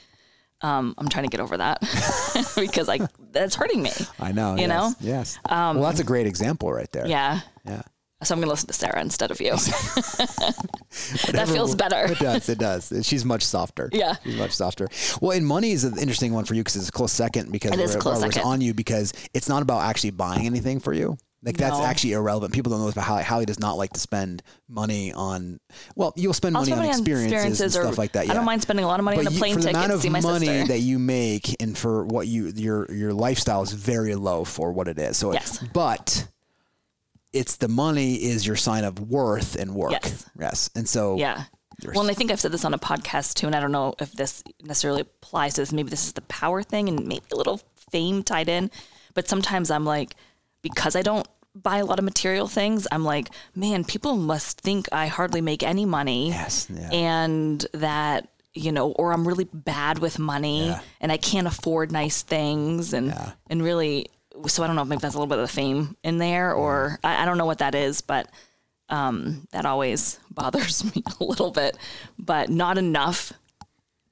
Um, 0.62 0.94
I'm 0.96 1.08
trying 1.08 1.24
to 1.24 1.30
get 1.30 1.40
over 1.40 1.56
that 1.56 1.80
because 2.56 2.86
like 2.86 3.02
that's 3.32 3.56
hurting 3.56 3.82
me. 3.82 3.90
I 4.20 4.30
know. 4.30 4.54
You 4.54 4.60
yes, 4.62 4.68
know? 4.68 4.84
Um, 4.84 4.94
Yes. 5.00 5.38
well, 5.44 5.82
that's 5.82 5.98
a 6.00 6.04
great 6.04 6.26
example 6.26 6.72
right 6.72 6.90
there. 6.92 7.06
Yeah. 7.06 7.40
Yeah. 7.66 7.82
So 8.24 8.34
I'm 8.34 8.38
going 8.40 8.46
to 8.46 8.50
listen 8.50 8.66
to 8.68 8.72
Sarah 8.72 9.00
instead 9.00 9.30
of 9.30 9.40
you. 9.40 9.50
that 11.32 11.48
feels 11.48 11.74
better. 11.74 12.04
It 12.12 12.18
does. 12.18 12.48
It 12.48 12.58
does. 12.58 12.92
She's 13.02 13.24
much 13.24 13.44
softer. 13.44 13.88
Yeah. 13.92 14.16
She's 14.24 14.36
much 14.36 14.52
softer. 14.52 14.88
Well, 15.20 15.36
and 15.36 15.46
money 15.46 15.72
is 15.72 15.84
an 15.84 15.98
interesting 15.98 16.32
one 16.32 16.44
for 16.44 16.54
you 16.54 16.60
because 16.62 16.76
it's 16.76 16.88
a 16.88 16.92
close 16.92 17.12
second 17.12 17.50
because 17.52 17.72
It 17.72 17.80
is 17.80 17.96
close 17.96 18.20
second. 18.20 18.42
on 18.42 18.60
you 18.60 18.74
because 18.74 19.12
it's 19.34 19.48
not 19.48 19.62
about 19.62 19.82
actually 19.82 20.10
buying 20.10 20.46
anything 20.46 20.80
for 20.80 20.92
you. 20.92 21.16
Like 21.44 21.56
that's 21.56 21.80
actually 21.80 22.12
irrelevant. 22.12 22.54
People 22.54 22.70
don't 22.70 22.78
know 22.78 22.86
this, 22.86 22.94
but 22.94 23.02
Hallie, 23.02 23.24
Hallie 23.24 23.46
does 23.46 23.58
not 23.58 23.76
like 23.76 23.92
to 23.94 23.98
spend 24.00 24.44
money 24.68 25.12
on. 25.12 25.58
Well, 25.96 26.12
you'll 26.14 26.34
spend 26.34 26.52
money 26.52 26.66
spend 26.66 26.78
on 26.78 26.86
money 26.86 26.94
on 26.94 27.00
experiences, 27.00 27.74
and 27.74 27.82
or 27.84 27.88
stuff 27.88 27.98
like 27.98 28.12
that. 28.12 28.26
Yeah. 28.26 28.32
I 28.32 28.34
don't 28.36 28.44
mind 28.44 28.62
spending 28.62 28.84
a 28.84 28.88
lot 28.88 29.00
of 29.00 29.04
money 29.04 29.18
on 29.18 29.26
a 29.26 29.30
you- 29.32 29.38
plane 29.38 29.54
for 29.54 29.60
the 29.62 29.66
ticket 29.66 29.76
amount 29.76 29.90
to 29.90 29.94
of 29.96 30.02
see 30.02 30.08
my 30.08 30.20
money 30.20 30.46
sister. 30.46 30.68
that 30.68 30.78
you 30.78 31.00
make 31.00 31.56
and 31.60 31.76
for 31.76 32.04
what 32.04 32.28
you 32.28 32.52
your 32.54 32.88
your 32.94 33.12
lifestyle 33.12 33.62
is 33.62 33.72
very 33.72 34.14
low 34.14 34.44
for 34.44 34.70
what 34.70 34.86
it 34.86 35.00
is. 35.00 35.16
So, 35.16 35.32
Yes. 35.32 35.58
but 35.72 36.28
it's 37.32 37.56
the 37.56 37.68
money 37.68 38.14
is 38.14 38.46
your 38.46 38.56
sign 38.56 38.84
of 38.84 38.98
worth 39.10 39.56
and 39.56 39.74
work. 39.74 39.92
Yes. 39.92 40.26
Yes. 40.38 40.70
And 40.74 40.88
so 40.88 41.16
Yeah. 41.16 41.44
Well, 41.84 42.02
and 42.02 42.10
I 42.10 42.14
think 42.14 42.30
I've 42.30 42.38
said 42.40 42.52
this 42.52 42.64
on 42.64 42.74
a 42.74 42.78
podcast 42.78 43.34
too, 43.34 43.46
and 43.46 43.56
I 43.56 43.60
don't 43.60 43.72
know 43.72 43.94
if 43.98 44.12
this 44.12 44.44
necessarily 44.62 45.00
applies 45.00 45.54
to 45.54 45.62
this. 45.62 45.72
Maybe 45.72 45.90
this 45.90 46.06
is 46.06 46.12
the 46.12 46.20
power 46.22 46.62
thing 46.62 46.88
and 46.88 47.06
maybe 47.08 47.24
a 47.32 47.36
little 47.36 47.60
fame 47.90 48.22
tied 48.22 48.48
in. 48.48 48.70
But 49.14 49.26
sometimes 49.28 49.70
I'm 49.70 49.84
like, 49.84 50.14
because 50.62 50.94
I 50.94 51.02
don't 51.02 51.26
buy 51.56 51.78
a 51.78 51.84
lot 51.84 51.98
of 51.98 52.04
material 52.04 52.46
things, 52.46 52.86
I'm 52.92 53.04
like, 53.04 53.30
man, 53.56 53.82
people 53.84 54.14
must 54.16 54.60
think 54.60 54.86
I 54.92 55.06
hardly 55.08 55.40
make 55.40 55.62
any 55.64 55.84
money. 55.84 56.28
Yes, 56.28 56.68
yeah. 56.72 56.88
And 56.92 57.66
that, 57.72 58.28
you 58.54 58.70
know, 58.70 58.92
or 58.92 59.12
I'm 59.12 59.26
really 59.26 59.48
bad 59.52 59.98
with 59.98 60.18
money 60.20 60.66
Yeah. 60.66 60.80
and 61.00 61.10
I 61.10 61.16
can't 61.16 61.46
afford 61.48 61.90
nice 61.90 62.22
things 62.22 62.92
and 62.92 63.08
Yeah. 63.08 63.32
and 63.50 63.60
really 63.62 64.06
so 64.46 64.62
I 64.62 64.66
don't 64.66 64.76
know 64.76 64.82
if 64.82 64.88
maybe 64.88 65.00
that's 65.00 65.14
a 65.14 65.18
little 65.18 65.28
bit 65.28 65.38
of 65.38 65.48
the 65.48 65.52
fame 65.52 65.96
in 66.02 66.18
there 66.18 66.52
or 66.52 66.98
I, 67.04 67.22
I 67.22 67.24
don't 67.24 67.38
know 67.38 67.46
what 67.46 67.58
that 67.58 67.74
is, 67.74 68.00
but 68.00 68.28
um, 68.88 69.46
that 69.52 69.66
always 69.66 70.18
bothers 70.30 70.84
me 70.94 71.02
a 71.20 71.24
little 71.24 71.50
bit, 71.50 71.76
but 72.18 72.48
not 72.48 72.78
enough 72.78 73.32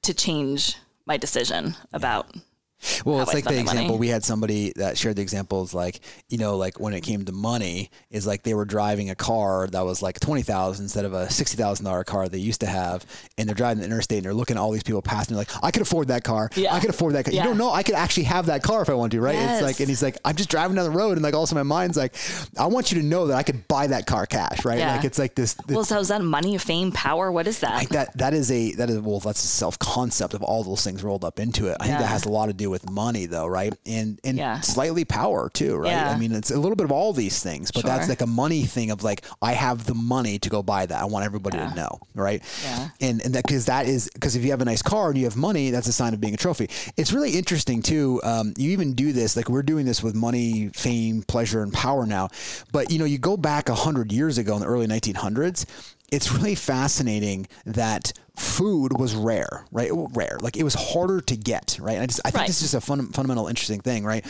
to 0.03 0.13
change 0.13 0.75
my 1.05 1.17
decision 1.17 1.75
about. 1.93 2.35
Well, 3.05 3.17
how 3.17 3.23
it's 3.23 3.31
I 3.31 3.35
like 3.35 3.43
the 3.45 3.59
example 3.59 3.85
money. 3.89 3.97
we 3.99 4.07
had 4.09 4.23
somebody 4.23 4.73
that 4.75 4.97
shared 4.97 5.15
the 5.15 5.21
examples 5.21 5.73
like 5.73 5.99
you 6.29 6.37
know 6.37 6.57
like 6.57 6.79
when 6.79 6.93
it 6.93 7.01
came 7.01 7.25
to 7.25 7.31
money 7.31 7.89
is 8.09 8.25
like 8.27 8.43
they 8.43 8.53
were 8.53 8.65
driving 8.65 9.09
a 9.09 9.15
car 9.15 9.67
that 9.67 9.81
was 9.85 10.01
like 10.01 10.19
twenty 10.19 10.41
thousand 10.41 10.85
instead 10.85 11.05
of 11.05 11.13
a 11.13 11.29
sixty 11.29 11.57
thousand 11.57 11.85
dollar 11.85 12.03
car 12.03 12.27
they 12.29 12.37
used 12.37 12.61
to 12.61 12.67
have, 12.67 13.05
and 13.37 13.47
they're 13.47 13.55
driving 13.55 13.79
the 13.79 13.85
interstate 13.85 14.17
and 14.19 14.25
they're 14.25 14.33
looking 14.33 14.57
at 14.57 14.59
all 14.59 14.71
these 14.71 14.83
people 14.83 15.01
passing. 15.01 15.35
They're 15.35 15.41
like, 15.41 15.63
I 15.63 15.71
could 15.71 15.81
afford 15.81 16.07
that 16.09 16.23
car. 16.23 16.49
Yeah. 16.55 16.73
I 16.73 16.79
could 16.79 16.89
afford 16.89 17.15
that 17.15 17.25
car. 17.25 17.33
Yeah. 17.33 17.43
You 17.43 17.49
don't 17.49 17.57
know. 17.57 17.71
I 17.71 17.83
could 17.83 17.95
actually 17.95 18.23
have 18.23 18.47
that 18.47 18.63
car 18.63 18.81
if 18.81 18.89
I 18.89 18.93
want 18.93 19.11
to, 19.13 19.21
right? 19.21 19.35
Yes. 19.35 19.59
It's 19.59 19.67
like, 19.67 19.79
and 19.79 19.89
he's 19.89 20.01
like, 20.03 20.17
I'm 20.25 20.35
just 20.35 20.49
driving 20.49 20.75
down 20.75 20.85
the 20.85 20.97
road, 20.97 21.13
and 21.13 21.21
like 21.21 21.33
also 21.33 21.55
my 21.55 21.63
mind's 21.63 21.97
like, 21.97 22.15
I 22.57 22.65
want 22.67 22.91
you 22.91 23.01
to 23.01 23.05
know 23.05 23.27
that 23.27 23.37
I 23.37 23.43
could 23.43 23.67
buy 23.67 23.87
that 23.87 24.05
car 24.07 24.25
cash, 24.25 24.65
right? 24.65 24.79
Yeah. 24.79 24.95
Like 24.95 25.05
it's 25.05 25.19
like 25.19 25.35
this. 25.35 25.55
Well, 25.67 25.83
so 25.83 25.99
is 25.99 26.07
that 26.09 26.21
money, 26.21 26.57
fame, 26.57 26.91
power? 26.91 27.31
What 27.31 27.47
is 27.47 27.59
that? 27.59 27.75
like 27.75 27.89
that 27.89 28.17
that 28.17 28.33
is 28.33 28.51
a 28.51 28.73
that 28.73 28.89
is 28.89 28.99
well 28.99 29.19
that's 29.19 29.43
a 29.43 29.47
self 29.47 29.77
concept 29.79 30.33
of 30.33 30.43
all 30.43 30.63
those 30.63 30.83
things 30.83 31.03
rolled 31.03 31.23
up 31.23 31.39
into 31.39 31.67
it. 31.67 31.77
I 31.79 31.87
think 31.87 31.99
that 31.99 32.07
has 32.07 32.25
a 32.25 32.29
lot 32.29 32.47
to 32.47 32.53
do 32.53 32.70
with 32.71 32.89
money 32.89 33.27
though, 33.27 33.45
right? 33.45 33.73
And 33.85 34.19
and 34.23 34.37
Yeah. 34.37 34.61
slightly 34.61 35.05
power 35.05 35.49
too, 35.53 35.75
right? 35.77 35.91
Yeah. 35.91 36.09
I 36.09 36.17
mean 36.17 36.31
it's 36.31 36.49
a 36.49 36.57
little 36.57 36.75
bit 36.75 36.85
of 36.85 36.91
all 36.91 37.13
these 37.13 37.39
things, 37.43 37.69
but 37.71 37.85
that's 37.85 38.09
like 38.09 38.21
a 38.21 38.25
money 38.27 38.63
thing 38.63 38.89
of 38.89 39.03
like 39.03 39.23
I 39.41 39.51
have 39.53 39.85
the 39.85 39.93
money 39.93 40.39
to 40.39 40.49
go 40.49 40.63
buy 40.63 40.85
that. 40.87 40.99
I 40.99 41.05
want 41.05 41.25
everybody 41.25 41.57
Yeah. 41.57 41.69
to 41.69 41.75
know, 41.75 41.99
right? 42.15 42.41
Yeah. 42.63 42.89
And 43.01 43.21
and 43.23 43.35
that 43.35 43.45
because 43.45 43.65
that 43.65 43.85
is 43.85 44.09
because 44.13 44.35
if 44.35 44.43
you 44.43 44.49
have 44.51 44.61
a 44.61 44.65
nice 44.65 44.81
car 44.81 45.09
and 45.09 45.17
you 45.19 45.25
have 45.25 45.35
money, 45.37 45.69
that's 45.69 45.87
a 45.87 45.93
sign 45.93 46.13
of 46.15 46.19
being 46.21 46.33
a 46.33 46.37
trophy. 46.37 46.69
It's 46.97 47.11
really 47.13 47.31
interesting 47.37 47.81
too. 47.83 48.19
Um, 48.23 48.53
you 48.57 48.71
even 48.71 48.93
do 48.93 49.11
this 49.13 49.35
like 49.35 49.49
we're 49.49 49.61
doing 49.63 49.85
this 49.85 50.01
with 50.01 50.15
money, 50.15 50.69
fame, 50.73 51.23
pleasure, 51.27 51.61
and 51.61 51.71
power 51.73 52.05
now. 52.05 52.29
But 52.71 52.89
you 52.91 52.97
know, 52.97 53.05
you 53.05 53.17
go 53.19 53.35
back 53.37 53.67
a 53.69 53.75
hundred 53.75 54.11
years 54.11 54.37
ago 54.37 54.55
in 54.55 54.61
the 54.61 54.67
early 54.67 54.87
1900s. 54.87 55.65
It's 56.11 56.31
really 56.31 56.55
fascinating 56.55 57.47
that 57.65 58.13
food 58.35 58.97
was 58.97 59.15
rare, 59.15 59.65
right? 59.71 59.95
Well, 59.95 60.09
rare, 60.13 60.37
like 60.41 60.57
it 60.57 60.63
was 60.63 60.73
harder 60.73 61.21
to 61.21 61.37
get, 61.37 61.77
right? 61.79 61.93
And 61.93 62.03
I 62.03 62.05
just 62.05 62.19
I 62.25 62.31
think 62.31 62.41
Right. 62.41 62.47
this 62.47 62.57
is 62.57 62.71
just 62.71 62.73
a 62.73 62.81
fun, 62.81 63.07
fundamental, 63.07 63.47
interesting 63.47 63.79
thing, 63.81 64.03
right? 64.03 64.25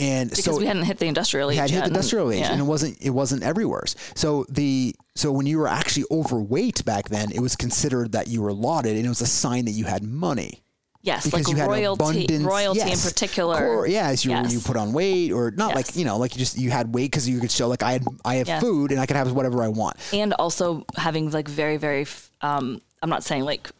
And 0.00 0.30
because 0.30 0.44
so 0.44 0.56
we 0.58 0.66
hadn't 0.66 0.84
hit 0.84 0.98
the 0.98 1.06
industrial 1.06 1.50
age 1.50 1.58
had 1.58 1.70
hit 1.70 1.80
the 1.80 1.86
industrial 1.86 2.30
age, 2.30 2.40
yeah. 2.40 2.52
and 2.52 2.60
it 2.60 2.64
wasn't 2.64 2.96
it 3.00 3.10
wasn't 3.10 3.42
everywhere. 3.42 3.84
So 4.14 4.46
the 4.48 4.94
so 5.14 5.30
when 5.32 5.46
you 5.46 5.58
were 5.58 5.68
actually 5.68 6.04
overweight 6.10 6.84
back 6.84 7.08
then, 7.08 7.30
it 7.32 7.40
was 7.40 7.56
considered 7.56 8.12
that 8.12 8.28
you 8.28 8.40
were 8.42 8.52
lauded, 8.52 8.96
and 8.96 9.04
it 9.04 9.08
was 9.08 9.20
a 9.20 9.26
sign 9.26 9.64
that 9.66 9.72
you 9.72 9.84
had 9.84 10.02
money 10.02 10.62
yes, 11.06 11.24
because 11.24 11.46
like 11.46 11.48
you 11.52 11.56
had 11.56 11.68
royalty, 11.70 12.02
abundance. 12.24 12.44
royalty 12.44 12.80
yes. 12.80 13.04
in 13.04 13.10
particular. 13.10 13.56
Cor- 13.58 13.86
yes, 13.88 14.24
you 14.24 14.32
Yes. 14.32 14.52
you 14.52 14.60
put 14.60 14.76
on 14.76 14.92
weight, 14.92 15.32
or 15.32 15.50
not 15.52 15.74
like 15.74 15.96
you 15.96 16.04
know, 16.04 16.18
like 16.18 16.34
you 16.34 16.38
just 16.38 16.58
you 16.58 16.70
had 16.70 16.92
weight 16.94 17.10
because 17.10 17.26
you 17.28 17.40
could 17.40 17.50
show 17.50 17.68
like 17.68 17.82
I 17.82 17.92
had 17.92 18.04
I 18.24 18.34
have 18.36 18.48
Yes. 18.48 18.60
food 18.60 18.90
and 18.92 19.00
I 19.00 19.06
can 19.06 19.16
have 19.16 19.32
whatever 19.32 19.62
I 19.62 19.68
want. 19.68 19.96
and 20.12 20.34
also 20.34 20.84
having 20.96 21.30
like 21.30 21.48
very 21.48 21.76
very 21.78 22.02
f- 22.02 22.30
um 22.42 22.82
i'm 23.02 23.10
not 23.10 23.22
saying 23.24 23.44
like 23.44 23.70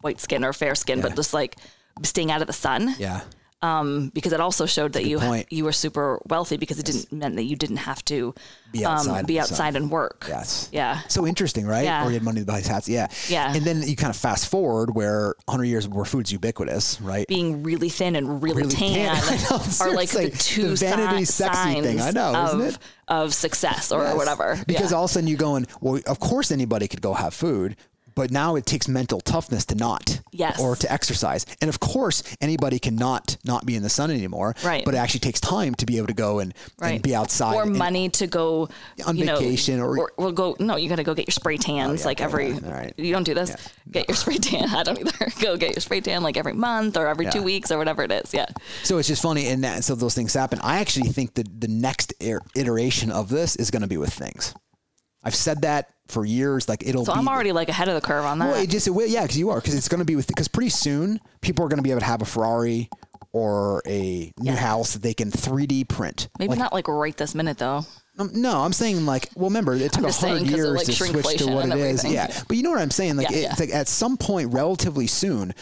white 0.00 0.20
skin 0.20 0.44
or 0.44 0.52
fair 0.52 0.74
skin 0.74 1.00
but 1.00 1.16
just 1.16 1.32
like 1.34 1.56
staying 2.02 2.30
out 2.30 2.40
of 2.40 2.46
the 2.46 2.52
sun 2.52 2.94
Yeah, 2.98 3.20
um 3.62 4.10
because 4.12 4.32
it 4.34 4.40
also 4.40 4.66
showed 4.66 4.92
that 4.92 5.06
you 5.06 5.18
point. 5.18 5.46
you 5.50 5.64
were 5.64 5.72
super 5.72 6.20
wealthy 6.28 6.58
because 6.58 6.78
it 6.78 6.84
didn't 6.84 7.10
meant 7.10 7.36
that 7.36 7.44
you 7.44 7.56
didn't 7.56 7.78
have 7.78 8.04
to 8.04 8.34
Be 8.70 8.84
outside 8.84 9.20
um, 9.20 9.26
be 9.26 9.40
outside 9.40 9.76
and 9.76 9.90
work 9.90 10.26
yes, 10.28 10.68
yeah 10.72 11.00
So 11.08 11.26
interesting, 11.26 11.66
right? 11.66 11.84
Yeah. 11.84 12.04
Or 12.04 12.08
you 12.08 12.14
had 12.14 12.22
money 12.22 12.40
to 12.40 12.46
buy 12.46 12.60
hats. 12.60 12.86
Yeah. 12.88 13.08
Yeah. 13.28 13.54
And 13.54 13.64
then 13.64 13.82
you 13.82 13.96
kind 13.96 14.10
of 14.10 14.16
fast 14.16 14.48
forward 14.50 14.94
where 14.94 15.34
100 15.46 15.64
years 15.64 15.88
where 15.88 16.04
food's 16.04 16.30
ubiquitous, 16.32 17.00
right? 17.00 17.26
being 17.28 17.62
really 17.62 17.88
thin 17.88 18.14
and 18.16 18.42
really, 18.42 18.62
Really 18.62 18.74
tan. 18.74 19.16
Know, 19.50 19.60
are 19.80 19.94
like 19.94 20.10
the 20.10 20.30
two 20.30 20.70
The 20.70 20.76
vanity 20.76 21.24
si- 21.24 21.44
sexy 21.44 21.80
thing. 21.80 22.00
I 22.00 22.10
know, 22.10 22.34
of, 22.34 22.48
isn't 22.60 22.60
it? 22.74 22.78
of 23.08 23.32
success 23.32 23.90
or 23.90 24.02
Yes. 24.02 24.16
whatever 24.16 24.62
Because 24.66 24.90
yeah. 24.90 24.96
all 24.98 25.04
of 25.04 25.10
a 25.10 25.14
sudden 25.14 25.28
you're 25.28 25.38
going, 25.38 25.66
well, 25.80 26.00
of 26.06 26.20
course 26.20 26.50
anybody 26.50 26.88
could 26.88 27.00
go 27.00 27.14
have 27.14 27.32
food, 27.32 27.76
but 28.16 28.32
now 28.32 28.56
it 28.56 28.66
takes 28.66 28.88
mental 28.88 29.20
toughness 29.20 29.64
to 29.66 29.74
not. 29.76 30.20
Yes. 30.32 30.60
Or 30.60 30.74
to 30.74 30.92
exercise. 30.92 31.46
And 31.60 31.68
of 31.68 31.78
course 31.78 32.22
anybody 32.40 32.78
cannot 32.80 33.36
not 33.44 33.64
be 33.64 33.76
in 33.76 33.82
the 33.84 33.88
sun 33.88 34.10
anymore. 34.10 34.54
Right. 34.64 34.84
But 34.84 34.94
it 34.94 34.98
actually 34.98 35.20
takes 35.20 35.38
time 35.40 35.74
to 35.76 35.86
be 35.86 35.98
able 35.98 36.08
to 36.08 36.14
go 36.14 36.40
and, 36.40 36.52
and 36.82 37.00
be 37.00 37.14
outside. 37.14 37.54
or 37.54 37.64
money 37.66 38.08
to 38.10 38.26
go 38.26 38.68
On 39.06 39.16
you 39.16 39.24
know, 39.26 39.38
vacation 39.38 39.78
or- 39.80 39.96
or 39.98 40.12
we'll 40.18 40.32
go 40.32 40.56
no 40.58 40.76
you 40.76 40.88
got 40.88 40.96
to 40.96 41.04
go 41.04 41.14
get 41.14 41.28
your 41.28 41.32
spray 41.32 41.56
tans 41.56 42.00
yeah, 42.00 42.06
like 42.06 42.20
every 42.20 42.50
yeah, 42.50 42.70
right. 42.72 42.94
you 42.96 43.12
don't 43.12 43.24
do 43.24 43.34
this 43.34 43.54
get 43.90 44.08
your 44.08 44.16
spray 44.16 44.36
tan 44.36 44.68
i 44.74 44.82
don't 44.82 44.98
either 44.98 45.30
go 45.40 45.56
get 45.56 45.74
your 45.74 45.80
spray 45.80 46.00
tan 46.00 46.22
like 46.22 46.36
every 46.36 46.52
month 46.52 46.96
or 46.96 47.06
every 47.06 47.26
two 47.26 47.42
weeks 47.42 47.70
or 47.70 47.78
whatever 47.78 48.02
it 48.02 48.10
is 48.12 48.32
yeah 48.34 48.46
So 48.82 48.98
it's 48.98 49.08
just 49.08 49.22
funny, 49.22 49.46
and 49.48 49.62
that, 49.64 49.84
so 49.84 49.94
those 49.94 50.14
things 50.14 50.32
happen. 50.34 50.58
I 50.62 50.78
actually 50.80 51.08
think 51.08 51.34
that 51.34 51.60
the 51.60 51.68
next 51.68 52.14
er- 52.22 52.42
iteration 52.54 53.10
of 53.10 53.28
this 53.28 53.56
is 53.56 53.70
going 53.70 53.82
to 53.82 53.88
be 53.88 53.96
with 53.96 54.12
things. 54.12 54.54
I've 55.26 55.34
said 55.34 55.62
that 55.62 55.90
for 56.08 56.24
years. 56.24 56.68
Like 56.68 56.86
it'll. 56.86 57.04
so 57.04 57.12
be 57.12 57.18
i'm 57.18 57.28
already 57.28 57.50
like 57.52 57.68
ahead 57.68 57.88
of 57.88 57.94
the 57.94 58.00
curve 58.00 58.24
on 58.24 58.38
that 58.38 58.46
Well, 58.52 58.62
it 58.62 58.70
just 58.70 58.86
it 58.86 58.92
will, 58.92 59.06
yeah, 59.08 59.22
because 59.22 59.36
you 59.36 59.50
are 59.50 59.60
because 59.60 59.74
it's 59.74 59.88
going 59.88 59.98
to 59.98 60.04
be 60.04 60.14
with 60.16 60.28
because 60.28 60.46
pretty 60.48 60.70
soon 60.70 61.20
people 61.40 61.64
are 61.64 61.68
going 61.68 61.78
to 61.78 61.82
be 61.82 61.90
able 61.90 62.00
to 62.00 62.06
have 62.06 62.22
a 62.22 62.24
Ferrari 62.24 62.88
or 63.32 63.82
a 63.86 64.32
new 64.38 64.52
Yeah. 64.52 64.56
house 64.56 64.92
that 64.94 65.02
they 65.02 65.12
can 65.14 65.30
3D 65.30 65.88
print. 65.88 66.28
maybe 66.38 66.50
Like, 66.50 66.58
not 66.60 66.72
like 66.72 66.86
right 66.88 67.16
this 67.16 67.34
minute 67.34 67.58
though 67.58 67.84
um, 68.18 68.30
no, 68.32 68.62
I'm 68.62 68.72
saying 68.72 69.04
like, 69.04 69.28
well, 69.34 69.50
remember 69.50 69.74
it 69.74 69.92
took 69.92 70.04
a 70.04 70.06
just 70.06 70.20
saying 70.20 70.44
hundred 70.46 70.56
years 70.56 70.76
like, 70.76 70.86
to 70.86 70.92
switch 70.94 71.36
to 71.38 71.46
what 71.52 71.66
it 71.66 71.72
is. 71.76 72.02
everything. 72.02 72.12
Yeah, 72.12 72.42
but 72.48 72.56
you 72.56 72.62
know 72.62 72.70
what 72.70 72.80
I'm 72.80 72.90
saying? 72.90 73.16
Like, 73.18 73.28
Yeah, 73.28 73.36
it- 73.36 73.42
yeah. 73.42 73.50
it's 73.50 73.60
like 73.60 73.74
at 73.74 73.88
some 73.88 74.16
point, 74.16 74.54
relatively 74.54 75.06
soon, 75.06 75.52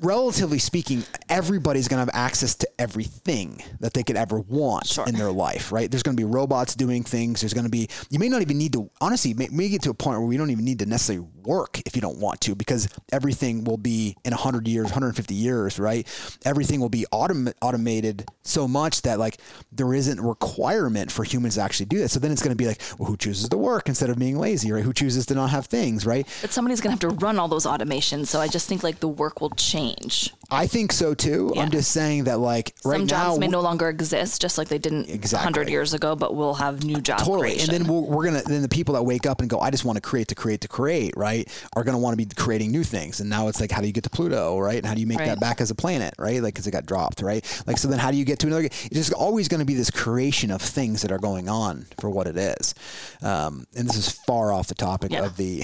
relatively 0.00 0.58
speaking, 0.58 1.02
everybody's 1.28 1.88
going 1.88 2.04
to 2.04 2.12
have 2.12 2.28
access 2.28 2.54
to 2.56 2.68
everything 2.78 3.62
that 3.80 3.94
they 3.94 4.02
could 4.02 4.16
ever 4.16 4.40
want 4.40 4.86
Sure. 4.86 5.06
in 5.06 5.14
their 5.14 5.32
life, 5.32 5.72
right? 5.72 5.90
There's 5.90 6.02
going 6.02 6.16
to 6.16 6.20
be 6.20 6.24
robots 6.24 6.74
doing 6.74 7.02
things. 7.02 7.40
There's 7.40 7.54
going 7.54 7.64
to 7.64 7.70
be, 7.70 7.88
you 8.10 8.18
may 8.18 8.28
not 8.28 8.42
even 8.42 8.58
need 8.58 8.72
to, 8.74 8.90
honestly, 9.00 9.34
may, 9.34 9.48
may 9.50 9.68
get 9.68 9.82
to 9.82 9.90
a 9.90 9.94
point 9.94 10.18
where 10.18 10.26
we 10.28 10.36
don't 10.36 10.50
even 10.50 10.64
need 10.64 10.78
to 10.80 10.86
necessarily 10.86 11.26
work 11.48 11.80
if 11.86 11.96
you 11.96 12.02
don't 12.02 12.18
want 12.18 12.40
to, 12.42 12.54
because 12.54 12.88
everything 13.10 13.64
will 13.64 13.78
be 13.78 14.16
in 14.24 14.32
100 14.32 14.68
years, 14.68 14.84
150 14.84 15.34
years, 15.34 15.78
right? 15.80 16.06
Everything 16.44 16.78
will 16.78 16.90
be 16.90 17.06
autom- 17.10 17.52
automated 17.62 18.26
so 18.42 18.68
much 18.68 19.02
that 19.02 19.18
like 19.18 19.38
there 19.72 19.94
isn't 19.94 20.20
requirement 20.20 21.10
for 21.10 21.24
humans 21.24 21.54
to 21.54 21.62
actually 21.62 21.86
do 21.86 21.98
that. 21.98 22.10
So 22.10 22.20
then 22.20 22.30
it's 22.30 22.42
going 22.42 22.56
to 22.56 22.56
be 22.56 22.66
like, 22.66 22.80
well, 22.98 23.08
who 23.08 23.16
chooses 23.16 23.48
to 23.48 23.56
work 23.56 23.88
instead 23.88 24.10
of 24.10 24.18
being 24.18 24.38
lazy, 24.38 24.70
right? 24.70 24.84
Who 24.84 24.92
chooses 24.92 25.26
to 25.26 25.34
not 25.34 25.50
have 25.50 25.66
things, 25.66 26.04
right? 26.06 26.26
But 26.42 26.52
somebody's 26.52 26.80
gonna 26.80 26.92
have 26.92 27.00
to 27.00 27.08
run 27.08 27.38
all 27.38 27.48
those 27.48 27.66
automations. 27.66 28.26
So 28.26 28.40
I 28.40 28.48
just 28.48 28.68
think 28.68 28.82
like 28.82 29.00
the 29.00 29.08
work 29.08 29.40
will 29.40 29.50
change. 29.50 30.32
I 30.50 30.66
think 30.66 30.92
so 30.92 31.12
too. 31.12 31.52
I'm 31.56 31.70
just 31.70 31.90
saying 31.92 32.24
that 32.24 32.38
like 32.38 32.74
right 32.84 32.96
Some 32.98 33.06
jobs 33.06 33.36
now 33.38 33.40
may 33.40 33.48
no 33.48 33.60
longer 33.60 33.88
exist, 33.88 34.40
just 34.40 34.56
like 34.56 34.68
they 34.68 34.78
didn't 34.78 35.08
Exactly. 35.10 35.44
100 35.44 35.68
years 35.68 35.92
ago, 35.92 36.16
but 36.16 36.34
we'll 36.34 36.54
have 36.54 36.84
new 36.84 37.00
jobs. 37.02 37.22
totally 37.24 37.50
creation. 37.50 37.74
and 37.74 37.84
then 37.86 37.92
we're, 37.92 38.00
we're 38.00 38.24
gonna 38.24 38.42
then 38.46 38.62
the 38.62 38.68
people 38.68 38.94
that 38.94 39.02
wake 39.02 39.26
up 39.26 39.40
and 39.40 39.50
go 39.50 39.60
i 39.60 39.70
just 39.70 39.84
want 39.84 39.96
to 39.96 40.00
create 40.00 40.28
to 40.28 40.34
create 40.34 40.60
to 40.62 40.68
create 40.68 41.12
right 41.16 41.48
are 41.76 41.84
gonna 41.84 41.98
want 41.98 42.18
to 42.18 42.24
be 42.26 42.34
creating 42.34 42.70
new 42.70 42.82
things 42.82 43.20
and 43.20 43.28
now 43.28 43.48
it's 43.48 43.60
like 43.60 43.70
how 43.70 43.80
do 43.82 43.86
you 43.86 43.92
get 43.92 44.04
to 44.04 44.10
pluto 44.10 44.58
right 44.58 44.78
and 44.78 44.86
how 44.86 44.94
do 44.94 45.00
you 45.00 45.06
make 45.06 45.18
that 45.18 45.38
back 45.40 45.60
as 45.60 45.70
a 45.70 45.74
planet 45.74 46.14
right 46.18 46.42
like 46.42 46.54
because 46.54 46.66
it 46.66 46.70
got 46.70 46.86
dropped 46.86 47.20
right 47.20 47.44
like 47.66 47.76
so 47.76 47.86
then 47.88 47.98
how 47.98 48.10
do 48.10 48.16
you 48.16 48.24
get 48.24 48.38
to 48.38 48.46
another 48.46 48.64
it's 48.64 48.88
just 48.90 49.12
always 49.12 49.48
going 49.48 49.60
to 49.60 49.66
be 49.66 49.74
this 49.74 49.90
creation 49.90 50.50
of 50.50 50.62
things 50.62 51.02
that 51.02 51.12
are 51.12 51.18
going 51.18 51.48
on 51.48 51.86
for 52.00 52.08
what 52.08 52.26
it 52.26 52.36
is 52.38 52.74
um, 53.22 53.66
and 53.76 53.86
this 53.88 53.96
is 53.96 54.08
far 54.10 54.52
off 54.52 54.66
the 54.68 54.74
topic 54.74 55.12
Yeah. 55.12 55.24
of 55.26 55.36
the 55.36 55.60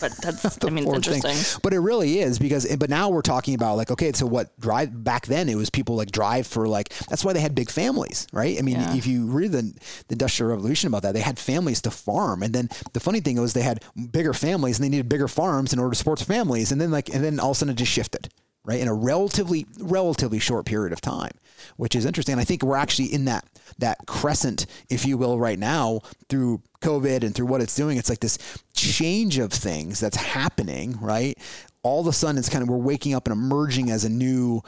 but 0.00 0.12
that's, 0.22 0.58
I 0.64 0.70
mean, 0.70 0.84
forward 0.84 1.04
thing. 1.04 1.14
interesting. 1.16 1.60
But 1.62 1.72
it 1.72 1.78
really 1.80 2.18
is 2.20 2.38
because, 2.38 2.66
but 2.76 2.90
now 2.90 3.08
we're 3.08 3.22
talking 3.22 3.54
about 3.54 3.76
like, 3.76 3.90
okay, 3.90 4.12
so 4.12 4.25
what 4.26 4.58
drive 4.60 5.04
back 5.04 5.26
then? 5.26 5.48
It 5.48 5.54
was 5.56 5.70
people 5.70 5.96
like 5.96 6.10
drive 6.10 6.46
for 6.46 6.66
like, 6.68 6.90
that's 7.08 7.24
why 7.24 7.32
they 7.32 7.40
had 7.40 7.54
big 7.54 7.70
families, 7.70 8.26
right? 8.32 8.58
I 8.58 8.62
mean, 8.62 8.76
Yeah. 8.76 8.94
if 8.96 9.06
you 9.06 9.26
read 9.26 9.52
the, 9.52 9.62
the 10.08 10.12
Industrial 10.12 10.50
Revolution 10.50 10.88
about 10.88 11.02
that, 11.02 11.12
they 11.14 11.20
had 11.20 11.38
families 11.38 11.80
to 11.82 11.90
farm. 11.90 12.42
And 12.42 12.54
then 12.54 12.68
the 12.92 13.00
funny 13.00 13.20
thing 13.20 13.40
was 13.40 13.52
they 13.52 13.62
had 13.62 13.82
bigger 14.12 14.34
families 14.34 14.78
and 14.78 14.84
they 14.84 14.88
needed 14.90 15.08
bigger 15.08 15.28
farms 15.28 15.72
in 15.72 15.78
order 15.78 15.90
to 15.92 15.96
support 15.96 16.20
families. 16.20 16.72
And 16.72 16.80
then 16.80 16.90
like, 16.90 17.08
and 17.14 17.22
then 17.24 17.40
all 17.40 17.50
of 17.52 17.56
a 17.56 17.58
sudden 17.58 17.72
it 17.72 17.78
just 17.78 17.92
shifted. 17.92 18.28
Right 18.64 18.80
in 18.80 18.88
a 18.88 18.94
relatively 18.94 19.64
relatively 19.78 20.40
short 20.40 20.66
period 20.66 20.92
of 20.92 21.00
time, 21.00 21.30
which 21.76 21.94
is 21.94 22.04
interesting. 22.04 22.36
I 22.36 22.42
think 22.42 22.64
we're 22.64 22.74
actually 22.76 23.14
in 23.14 23.26
that 23.26 23.44
that 23.78 23.98
crescent, 24.08 24.66
if 24.90 25.06
you 25.06 25.16
will, 25.16 25.38
right 25.38 25.56
now 25.56 26.00
through 26.28 26.62
COVID 26.82 27.22
and 27.22 27.32
through 27.32 27.46
what 27.46 27.60
it's 27.60 27.76
doing. 27.76 27.96
It's 27.96 28.08
like 28.10 28.18
this 28.18 28.38
change 28.74 29.38
of 29.38 29.52
things 29.52 30.00
that's 30.00 30.16
happening, 30.16 30.98
right? 31.00 31.38
All 31.86 32.00
of 32.00 32.06
a 32.08 32.12
sudden, 32.12 32.36
it's 32.36 32.48
kind 32.48 32.62
of 32.62 32.68
we're 32.68 32.76
waking 32.76 33.14
up 33.14 33.28
and 33.28 33.32
emerging 33.32 33.90
as 33.92 34.04
a 34.04 34.08
new 34.08 34.62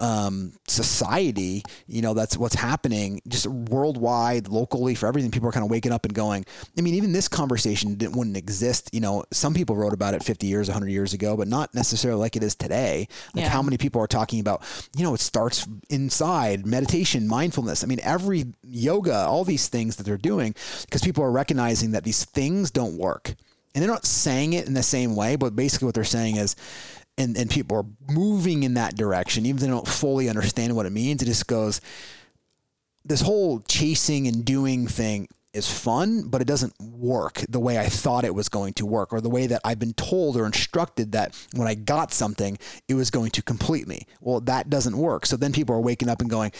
um, 0.00 0.52
society. 0.66 1.62
You 1.86 2.02
know, 2.02 2.14
that's 2.14 2.36
what's 2.36 2.56
happening 2.56 3.20
just 3.28 3.46
worldwide, 3.46 4.48
locally, 4.48 4.96
for 4.96 5.06
everything. 5.06 5.30
People 5.30 5.48
are 5.48 5.52
kind 5.52 5.64
of 5.64 5.70
waking 5.70 5.92
up 5.92 6.04
and 6.04 6.12
going. 6.12 6.44
I 6.76 6.80
mean, 6.80 6.94
even 6.94 7.12
this 7.12 7.28
conversation 7.28 7.94
didn't 7.94 8.16
wouldn't 8.16 8.36
exist. 8.36 8.90
You 8.92 9.00
know, 9.00 9.24
some 9.32 9.54
people 9.54 9.76
wrote 9.76 9.92
about 9.92 10.14
it 10.14 10.24
50 10.24 10.48
years, 10.48 10.68
100 10.68 10.88
years 10.90 11.12
ago, 11.12 11.36
but 11.36 11.46
not 11.46 11.74
necessarily 11.74 12.18
like 12.18 12.34
it 12.34 12.42
is 12.42 12.56
today. 12.56 13.06
Like 13.34 13.44
Yeah. 13.44 13.50
how 13.50 13.62
many 13.62 13.76
people 13.78 14.00
are 14.02 14.08
talking 14.08 14.40
about, 14.40 14.62
you 14.96 15.04
know, 15.04 15.14
it 15.14 15.20
starts 15.20 15.66
inside 15.90 16.66
meditation, 16.66 17.28
mindfulness. 17.28 17.84
I 17.84 17.86
mean, 17.86 18.00
every 18.02 18.46
yoga, 18.64 19.14
all 19.14 19.44
these 19.44 19.68
things 19.68 19.94
that 19.96 20.02
they're 20.02 20.18
doing, 20.18 20.54
because 20.82 21.02
people 21.02 21.22
are 21.22 21.30
recognizing 21.30 21.92
that 21.92 22.02
these 22.02 22.24
things 22.24 22.72
don't 22.72 22.98
work. 22.98 23.34
And 23.74 23.82
they're 23.82 23.90
not 23.90 24.06
saying 24.06 24.52
it 24.52 24.66
in 24.66 24.74
the 24.74 24.82
same 24.82 25.16
way, 25.16 25.36
but 25.36 25.56
basically 25.56 25.86
what 25.86 25.94
they're 25.94 26.04
saying 26.04 26.36
is, 26.36 26.54
and, 27.18 27.36
and 27.36 27.50
people 27.50 27.76
are 27.76 28.12
moving 28.12 28.62
in 28.62 28.74
that 28.74 28.96
direction, 28.96 29.46
even 29.46 29.56
if 29.56 29.60
they 29.62 29.68
don't 29.68 29.86
fully 29.86 30.28
understand 30.28 30.74
what 30.74 30.86
it 30.86 30.90
means. 30.90 31.22
It 31.22 31.26
just 31.26 31.46
goes, 31.46 31.80
this 33.04 33.20
whole 33.20 33.60
chasing 33.60 34.26
and 34.26 34.44
doing 34.44 34.86
thing 34.86 35.28
is 35.52 35.70
fun, 35.70 36.28
but 36.28 36.40
it 36.40 36.46
doesn't 36.46 36.74
work 36.80 37.44
the 37.48 37.60
way 37.60 37.78
I 37.78 37.86
thought 37.86 38.24
it 38.24 38.34
was 38.34 38.48
going 38.48 38.72
to 38.74 38.86
work, 38.86 39.12
or 39.12 39.20
the 39.20 39.30
way 39.30 39.46
that 39.46 39.60
I've 39.64 39.78
been 39.78 39.92
told 39.92 40.36
or 40.36 40.46
instructed 40.46 41.12
that 41.12 41.36
when 41.54 41.68
I 41.68 41.74
got 41.74 42.12
something, 42.12 42.58
it 42.88 42.94
was 42.94 43.10
going 43.10 43.30
to 43.32 43.42
complete 43.42 43.86
me. 43.86 44.06
Well, 44.20 44.40
that 44.40 44.68
doesn't 44.68 44.96
work. 44.96 45.26
So 45.26 45.36
then 45.36 45.52
people 45.52 45.76
are 45.76 45.80
waking 45.80 46.08
up 46.08 46.20
and 46.20 46.28
going, 46.28 46.50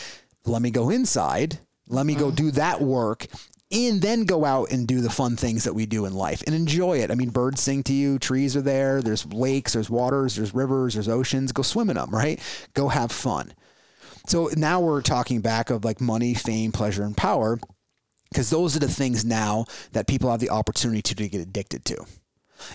let 0.44 0.62
me 0.62 0.70
go 0.70 0.90
inside, 0.90 1.59
let 1.88 2.07
me 2.07 2.14
go 2.14 2.27
mm-hmm. 2.27 2.37
do 2.37 2.50
that 2.53 2.81
work. 2.81 3.27
And 3.70 4.03
then 4.03 4.24
go 4.24 4.44
out 4.44 4.70
and 4.70 4.87
do 4.87 5.00
the 5.00 5.11
fun 5.11 5.37
things 5.37 5.64
that 5.64 5.74
we 5.74 5.87
do 5.87 6.05
in 6.05 6.14
life 6.14 6.42
and 6.46 6.55
enjoy 6.55 6.98
it. 6.98 7.11
I 7.11 7.14
mean, 7.14 7.31
birds 7.31 7.61
sing 7.61 7.83
to 7.85 7.92
you, 7.92 8.18
trees 8.18 8.57
are 8.57 8.62
there, 8.62 9.03
there's 9.03 9.27
lakes, 9.27 9.72
there's 9.72 9.90
waters, 9.90 10.37
there's 10.37 10.55
rivers, 10.55 10.94
there's 10.94 11.09
oceans. 11.09 11.50
Go 11.50 11.62
swim 11.62 11.90
in 11.90 11.96
them, 11.96 12.11
right? 12.11 12.38
Go 12.74 12.88
have 12.88 13.11
fun. 13.11 13.53
So 14.27 14.50
now 14.57 14.81
we're 14.81 15.03
talking 15.03 15.40
back 15.40 15.70
of 15.70 15.85
like 15.85 16.00
money, 16.00 16.35
fame, 16.35 16.72
pleasure, 16.72 17.03
and 17.03 17.16
power, 17.16 17.59
because 18.31 18.50
those 18.50 18.77
are 18.77 18.81
the 18.81 18.88
things 18.88 19.24
now 19.24 19.64
that 19.92 20.07
people 20.07 20.31
have 20.31 20.40
the 20.40 20.50
opportunity 20.50 21.03
to, 21.03 21.14
to 21.14 21.29
get 21.29 21.40
addicted 21.40 21.85
to. 21.87 22.05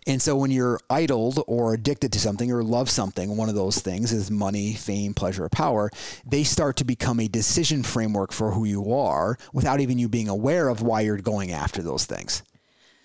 And 0.08 0.22
so 0.22 0.36
when 0.36 0.52
you're 0.52 0.80
idled 0.90 1.44
or 1.48 1.74
addicted 1.74 2.12
to 2.14 2.20
something 2.20 2.52
or 2.52 2.64
love 2.64 2.90
something, 2.90 3.36
one 3.36 3.50
of 3.50 3.56
those 3.56 3.80
things 3.80 4.12
is 4.12 4.32
money, 4.32 4.74
fame, 4.74 5.14
pleasure, 5.14 5.46
or 5.46 5.50
power, 5.50 5.90
they 6.26 6.44
start 6.44 6.78
to 6.78 6.84
become 6.84 7.20
a 7.20 7.28
decision 7.28 7.84
framework 7.84 8.32
for 8.32 8.52
who 8.52 8.66
you 8.66 8.94
are 8.94 9.38
without 9.54 9.80
even 9.80 9.98
you 9.98 10.10
being 10.10 10.30
aware 10.30 10.70
of 10.70 10.82
why 10.82 11.02
you're 11.02 11.18
going 11.18 11.52
after 11.52 11.82
those 11.82 12.06
things. 12.06 12.44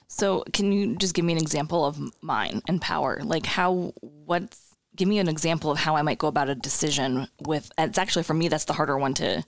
So, 0.07 0.45
can 0.53 0.71
you 0.71 0.97
just 0.97 1.15
give 1.15 1.25
me 1.25 1.33
an 1.33 1.41
example 1.41 1.85
of 1.85 1.99
mine 2.23 2.63
and 2.69 2.81
power? 2.81 3.21
Like 3.25 3.47
how 3.47 3.95
what's 4.01 4.75
give 4.97 5.09
me 5.09 5.19
an 5.19 5.29
example 5.29 5.71
of 5.71 5.79
how 5.79 5.97
I 5.97 6.03
might 6.03 6.19
go 6.19 6.29
about 6.29 6.49
a 6.49 6.55
decision 6.55 7.27
with 7.47 7.71
it's 7.79 7.99
actually 7.99 8.23
for 8.23 8.35
me 8.35 8.49
that's 8.49 8.65
the 8.65 8.75
harder 8.75 8.97
one 8.97 9.15
to 9.15 9.43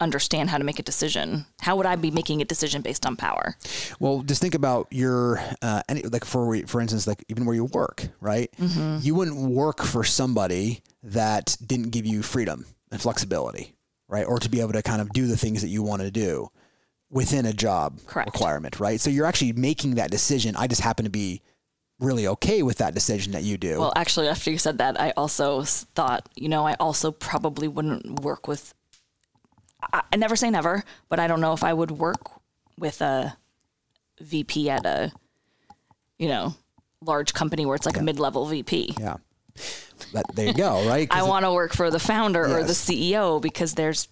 understand 0.00 0.50
how 0.50 0.58
to 0.58 0.64
make 0.64 0.78
a 0.78 0.82
decision. 0.82 1.46
How 1.60 1.76
would 1.76 1.86
I 1.86 1.96
be 1.96 2.10
making 2.10 2.40
a 2.42 2.44
decision 2.44 2.82
based 2.82 3.04
on 3.06 3.16
power? 3.16 3.56
Well, 3.98 4.22
just 4.22 4.40
think 4.40 4.54
about 4.54 4.88
your 4.90 5.40
uh, 5.62 5.82
any 5.88 6.02
like 6.02 6.24
for 6.24 6.56
for 6.66 6.80
instance, 6.80 7.06
like 7.06 7.24
even 7.28 7.44
where 7.44 7.54
you 7.54 7.64
work, 7.64 8.08
right? 8.20 8.52
You 9.00 9.14
wouldn't 9.14 9.50
work 9.50 9.82
for 9.82 10.04
somebody 10.04 10.82
that 11.02 11.56
didn't 11.64 11.90
give 11.90 12.06
you 12.06 12.22
freedom 12.22 12.66
and 12.90 13.00
flexibility, 13.00 13.74
right? 14.08 14.24
Or 14.26 14.38
to 14.38 14.48
be 14.48 14.60
able 14.60 14.72
to 14.72 14.82
kind 14.82 15.00
of 15.00 15.12
do 15.12 15.26
the 15.26 15.36
things 15.36 15.62
that 15.62 15.68
you 15.68 15.82
want 15.82 16.02
to 16.02 16.10
do 16.10 16.50
within 17.10 17.46
a 17.46 17.52
job 17.52 18.00
Correct. 18.06 18.32
requirement, 18.32 18.80
right? 18.80 19.00
So 19.00 19.10
you're 19.10 19.26
actually 19.26 19.52
making 19.52 19.94
that 19.94 20.10
decision. 20.10 20.56
I 20.56 20.66
just 20.66 20.82
happen 20.82 21.04
to 21.04 21.10
be 21.10 21.42
really 22.00 22.26
okay 22.28 22.62
with 22.62 22.78
that 22.78 22.94
decision 22.94 23.32
that 23.32 23.42
you 23.42 23.56
do. 23.56 23.80
Well, 23.80 23.92
actually, 23.96 24.28
after 24.28 24.50
you 24.50 24.58
said 24.58 24.78
that, 24.78 25.00
I 25.00 25.12
also 25.16 25.62
thought, 25.62 26.28
you 26.36 26.48
know, 26.48 26.66
I 26.66 26.74
also 26.74 27.10
probably 27.10 27.66
wouldn't 27.68 28.20
work 28.20 28.46
with. 28.46 28.74
I, 29.82 30.02
I 30.12 30.16
never 30.16 30.36
say 30.36 30.50
never, 30.50 30.82
but 31.08 31.20
I 31.20 31.26
don't 31.26 31.40
know 31.40 31.52
if 31.52 31.62
I 31.64 31.72
would 31.72 31.90
work 31.90 32.20
with 32.78 33.00
a 33.00 33.36
VP 34.20 34.70
at 34.70 34.84
a, 34.86 35.12
you 36.18 36.28
know, 36.28 36.54
large 37.04 37.32
company 37.34 37.64
where 37.66 37.76
it's 37.76 37.86
like 37.86 37.96
a 37.96 38.02
mid-level 38.02 38.46
VP. 38.46 38.94
yeah. 38.98 39.16
That, 40.12 40.24
there 40.34 40.46
you 40.46 40.54
go, 40.54 40.86
right? 40.88 41.08
I 41.12 41.24
want 41.24 41.44
to 41.44 41.52
work 41.52 41.74
for 41.74 41.90
the 41.90 41.98
founder 41.98 42.44
or 42.44 42.62
the 42.62 42.72
CEO 42.72 43.40
because 43.42 43.74
there's 43.74 44.08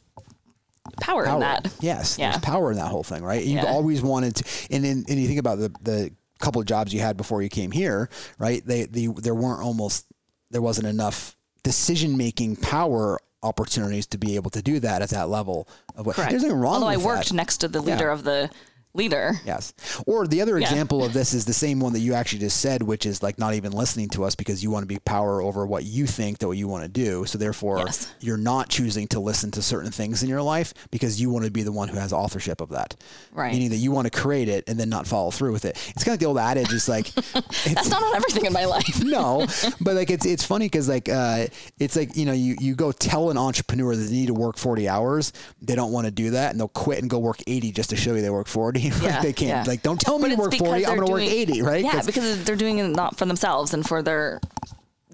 power, 1.00 1.24
power. 1.26 1.34
in 1.34 1.40
that. 1.40 1.72
Yes, 1.80 2.18
Yeah. 2.18 2.30
there's 2.32 2.42
power 2.42 2.70
in 2.72 2.76
that 2.78 2.88
whole 2.88 3.04
thing, 3.04 3.22
right? 3.22 3.44
You've 3.44 3.62
Yeah. 3.62 3.66
always 3.70 4.02
wanted 4.02 4.36
to, 4.36 4.44
and 4.70 4.84
then 4.84 5.04
and 5.08 5.18
you 5.20 5.26
think 5.28 5.38
about 5.40 5.58
the 5.58 5.72
the 5.82 6.10
couple 6.40 6.60
of 6.60 6.66
jobs 6.66 6.92
you 6.92 7.00
had 7.00 7.16
before 7.16 7.40
you 7.42 7.48
came 7.48 7.70
here, 7.70 8.10
right? 8.38 8.64
They 8.66 8.84
the 8.86 9.08
there 9.08 9.34
weren't 9.34 9.62
almost 9.62 10.06
there 10.50 10.60
wasn't 10.62 10.86
enough 10.88 11.36
decision 11.62 12.16
making 12.16 12.56
power 12.56 13.20
opportunities 13.42 14.06
to 14.08 14.18
be 14.18 14.36
able 14.36 14.50
to 14.50 14.62
do 14.62 14.80
that 14.80 15.02
at 15.02 15.10
that 15.10 15.28
level 15.28 15.68
of 15.94 16.06
what. 16.06 16.16
Correct. 16.16 16.30
There's 16.30 16.42
nothing 16.42 16.58
wrong. 16.58 16.74
Although 16.74 16.86
I 16.88 16.96
worked 16.96 17.28
that. 17.28 17.34
next 17.34 17.58
to 17.58 17.68
the 17.68 17.80
leader 17.80 18.06
Yeah. 18.06 18.12
of 18.12 18.24
the 18.24 18.50
leader. 18.96 19.34
Yes. 19.44 19.72
Or 20.06 20.26
the 20.26 20.40
other 20.42 20.58
Yeah. 20.58 20.68
example 20.68 21.04
of 21.04 21.12
this 21.12 21.32
is 21.34 21.44
the 21.44 21.52
same 21.52 21.78
one 21.80 21.92
that 21.92 22.00
you 22.00 22.14
actually 22.14 22.40
just 22.40 22.60
said, 22.60 22.82
which 22.82 23.06
is 23.06 23.22
like 23.22 23.38
not 23.38 23.54
even 23.54 23.72
listening 23.72 24.08
to 24.10 24.24
us 24.24 24.34
because 24.34 24.62
you 24.62 24.70
want 24.70 24.82
to 24.82 24.86
be 24.88 24.98
power 25.00 25.40
over 25.42 25.66
what 25.66 25.84
you 25.84 26.06
think 26.06 26.38
that 26.38 26.48
what 26.48 26.56
you 26.56 26.66
want 26.68 26.82
to 26.84 26.88
do. 26.88 27.24
So 27.26 27.38
therefore, 27.38 27.78
Yes. 27.86 28.08
you're 28.20 28.36
not 28.36 28.68
choosing 28.68 29.06
to 29.08 29.20
listen 29.20 29.50
to 29.52 29.62
certain 29.62 29.90
things 29.92 30.22
in 30.22 30.28
your 30.28 30.42
life 30.42 30.72
because 30.90 31.20
you 31.20 31.30
want 31.30 31.44
to 31.44 31.50
be 31.50 31.62
the 31.62 31.72
one 31.72 31.88
who 31.88 31.98
has 31.98 32.12
authorship 32.12 32.60
of 32.60 32.70
that. 32.70 32.96
Right. 33.32 33.52
Meaning 33.52 33.70
that 33.70 33.76
you 33.76 33.92
want 33.92 34.06
to 34.06 34.10
create 34.10 34.48
it 34.48 34.64
and 34.68 34.78
then 34.80 34.88
not 34.88 35.06
follow 35.06 35.30
through 35.30 35.52
with 35.52 35.64
it. 35.64 35.76
It's 35.94 36.02
kind 36.04 36.14
of 36.14 36.18
the 36.20 36.26
old 36.26 36.38
adage. 36.38 36.72
It's 36.72 36.88
like, 36.88 37.12
That's 37.64 37.88
not 37.90 38.02
on 38.02 38.16
everything 38.16 38.46
in 38.46 38.52
my 38.52 38.64
life. 38.64 39.02
no, 39.04 39.46
but 39.80 39.94
like 39.94 40.10
it's 40.10 40.24
it's 40.24 40.44
funny 40.44 40.66
because 40.66 40.88
like 40.88 41.08
uh, 41.08 41.46
it's 41.78 41.96
like 41.96 42.16
you 42.16 42.24
know 42.24 42.32
you 42.32 42.56
you 42.60 42.74
go 42.74 42.92
tell 42.92 43.30
an 43.30 43.36
entrepreneur 43.38 43.94
that 43.94 44.02
they 44.04 44.12
need 44.12 44.26
to 44.28 44.34
work 44.34 44.56
forty 44.56 44.88
hours, 44.88 45.32
they 45.60 45.74
don't 45.74 45.92
want 45.92 46.06
to 46.06 46.10
do 46.10 46.30
that, 46.30 46.50
and 46.50 46.60
they'll 46.60 46.68
quit 46.68 47.00
and 47.00 47.10
go 47.10 47.18
work 47.18 47.40
eighty 47.46 47.72
just 47.72 47.90
to 47.90 47.96
show 47.96 48.14
you 48.14 48.22
they 48.22 48.30
work 48.30 48.46
forty. 48.48 48.85
Like, 48.94 49.02
Yeah, 49.02 49.20
they 49.22 49.32
can't 49.32 49.48
yeah. 49.48 49.64
like 49.66 49.82
don't 49.82 50.00
tell 50.00 50.18
me 50.18 50.30
to 50.30 50.36
work 50.36 50.54
forty. 50.54 50.86
I'm 50.86 50.96
going 50.96 51.06
to 51.06 51.12
work 51.12 51.22
eighty, 51.22 51.62
right? 51.62 51.84
Yeah, 51.84 51.92
'Cause- 51.92 52.06
because 52.06 52.44
they're 52.44 52.56
doing 52.56 52.78
it 52.78 52.88
not 52.88 53.16
for 53.18 53.26
themselves 53.26 53.72
and 53.74 53.86
for 53.86 54.02
their 54.02 54.40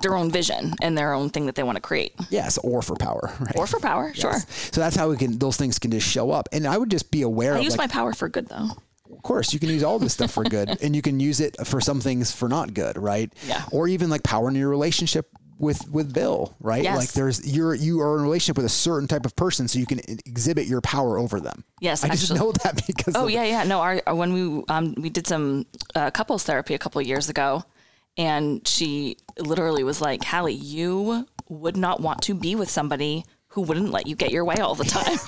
their 0.01 0.17
own 0.17 0.31
vision 0.33 0.75
and 0.83 0.99
their 0.99 1.13
own 1.13 1.31
thing 1.31 1.47
that 1.47 1.55
they 1.55 1.63
want 1.63 1.77
to 1.77 1.81
create, 1.81 2.13
yes, 2.29 2.59
or 2.59 2.83
for 2.83 2.97
power, 2.97 3.33
right? 3.39 3.57
or 3.57 3.67
for 3.69 3.79
power. 3.79 4.13
Sure. 4.15 4.35
So 4.73 4.81
that's 4.81 4.97
how 4.97 5.09
we 5.09 5.17
can 5.17 5.39
those 5.39 5.57
things 5.57 5.79
can 5.79 5.91
just 5.93 6.09
show 6.09 6.31
up, 6.33 6.49
and 6.53 6.67
I 6.67 6.77
would 6.77 6.91
just 6.91 7.11
be 7.13 7.23
aware 7.23 7.55
I 7.55 7.59
of 7.59 7.65
use 7.65 7.77
like, 7.77 7.89
my 7.91 7.93
power 7.95 8.13
for 8.13 8.29
good, 8.29 8.49
though. 8.49 8.71
of 9.15 9.23
course 9.23 9.53
you 9.53 9.61
can 9.61 9.69
use 9.69 9.85
all 9.85 9.99
this 10.01 10.15
stuff 10.15 10.33
for 10.33 10.43
good 10.43 10.77
and 10.83 10.97
you 10.97 11.03
can 11.03 11.21
use 11.21 11.39
it 11.39 11.55
for 11.67 11.81
some 11.81 12.01
things 12.01 12.33
for 12.33 12.49
not 12.49 12.75
good 12.75 12.97
right 12.99 13.33
Yeah. 13.47 13.63
or 13.71 13.87
even 13.87 14.11
like 14.11 14.23
power 14.25 14.49
in 14.49 14.57
your 14.57 14.71
relationship 14.71 15.29
with 15.63 15.89
with 15.89 16.13
Bill, 16.13 16.55
right? 16.61 16.83
Yes. 16.83 16.99
Like 16.99 17.13
there's 17.13 17.47
you're 17.47 17.73
you 17.73 18.01
are 18.01 18.15
in 18.17 18.21
a 18.21 18.23
relationship 18.25 18.57
with 18.57 18.67
a 18.67 18.69
certain 18.69 19.07
type 19.09 19.25
of 19.25 19.35
person, 19.37 19.69
so 19.69 19.79
you 19.79 19.87
can 19.87 20.01
exhibit 20.27 20.67
your 20.67 20.81
power 20.81 21.17
over 21.19 21.41
them. 21.41 21.65
Yes, 21.81 22.03
I 22.03 22.09
just 22.09 22.35
know 22.35 22.51
that 22.51 22.83
because 22.87 23.15
Oh 23.17 23.29
yeah, 23.29 23.45
yeah. 23.45 23.63
No, 23.63 23.81
our 23.81 24.03
our- 24.07 24.15
when 24.15 24.33
we 24.33 24.65
um 24.69 24.95
we 24.99 25.09
did 25.09 25.27
some 25.27 25.65
uh, 25.95 26.11
couples 26.11 26.43
therapy 26.43 26.75
a 26.75 26.79
couple 26.79 27.01
of 27.01 27.07
years 27.07 27.29
ago, 27.29 27.65
and 28.19 28.67
she 28.67 29.17
literally 29.39 29.85
was 29.85 30.01
like, 30.01 30.25
"Hallie, 30.25 30.53
you 30.53 31.29
would 31.49 31.77
not 31.77 32.01
want 32.01 32.23
to 32.23 32.35
be 32.35 32.57
with 32.57 32.69
somebody 32.69 33.25
who 33.53 33.63
wouldn't 33.63 33.91
let 33.91 34.07
you 34.07 34.17
get 34.17 34.31
your 34.31 34.45
way 34.45 34.57
all 34.57 34.75
the 34.75 34.85
time." 34.85 35.19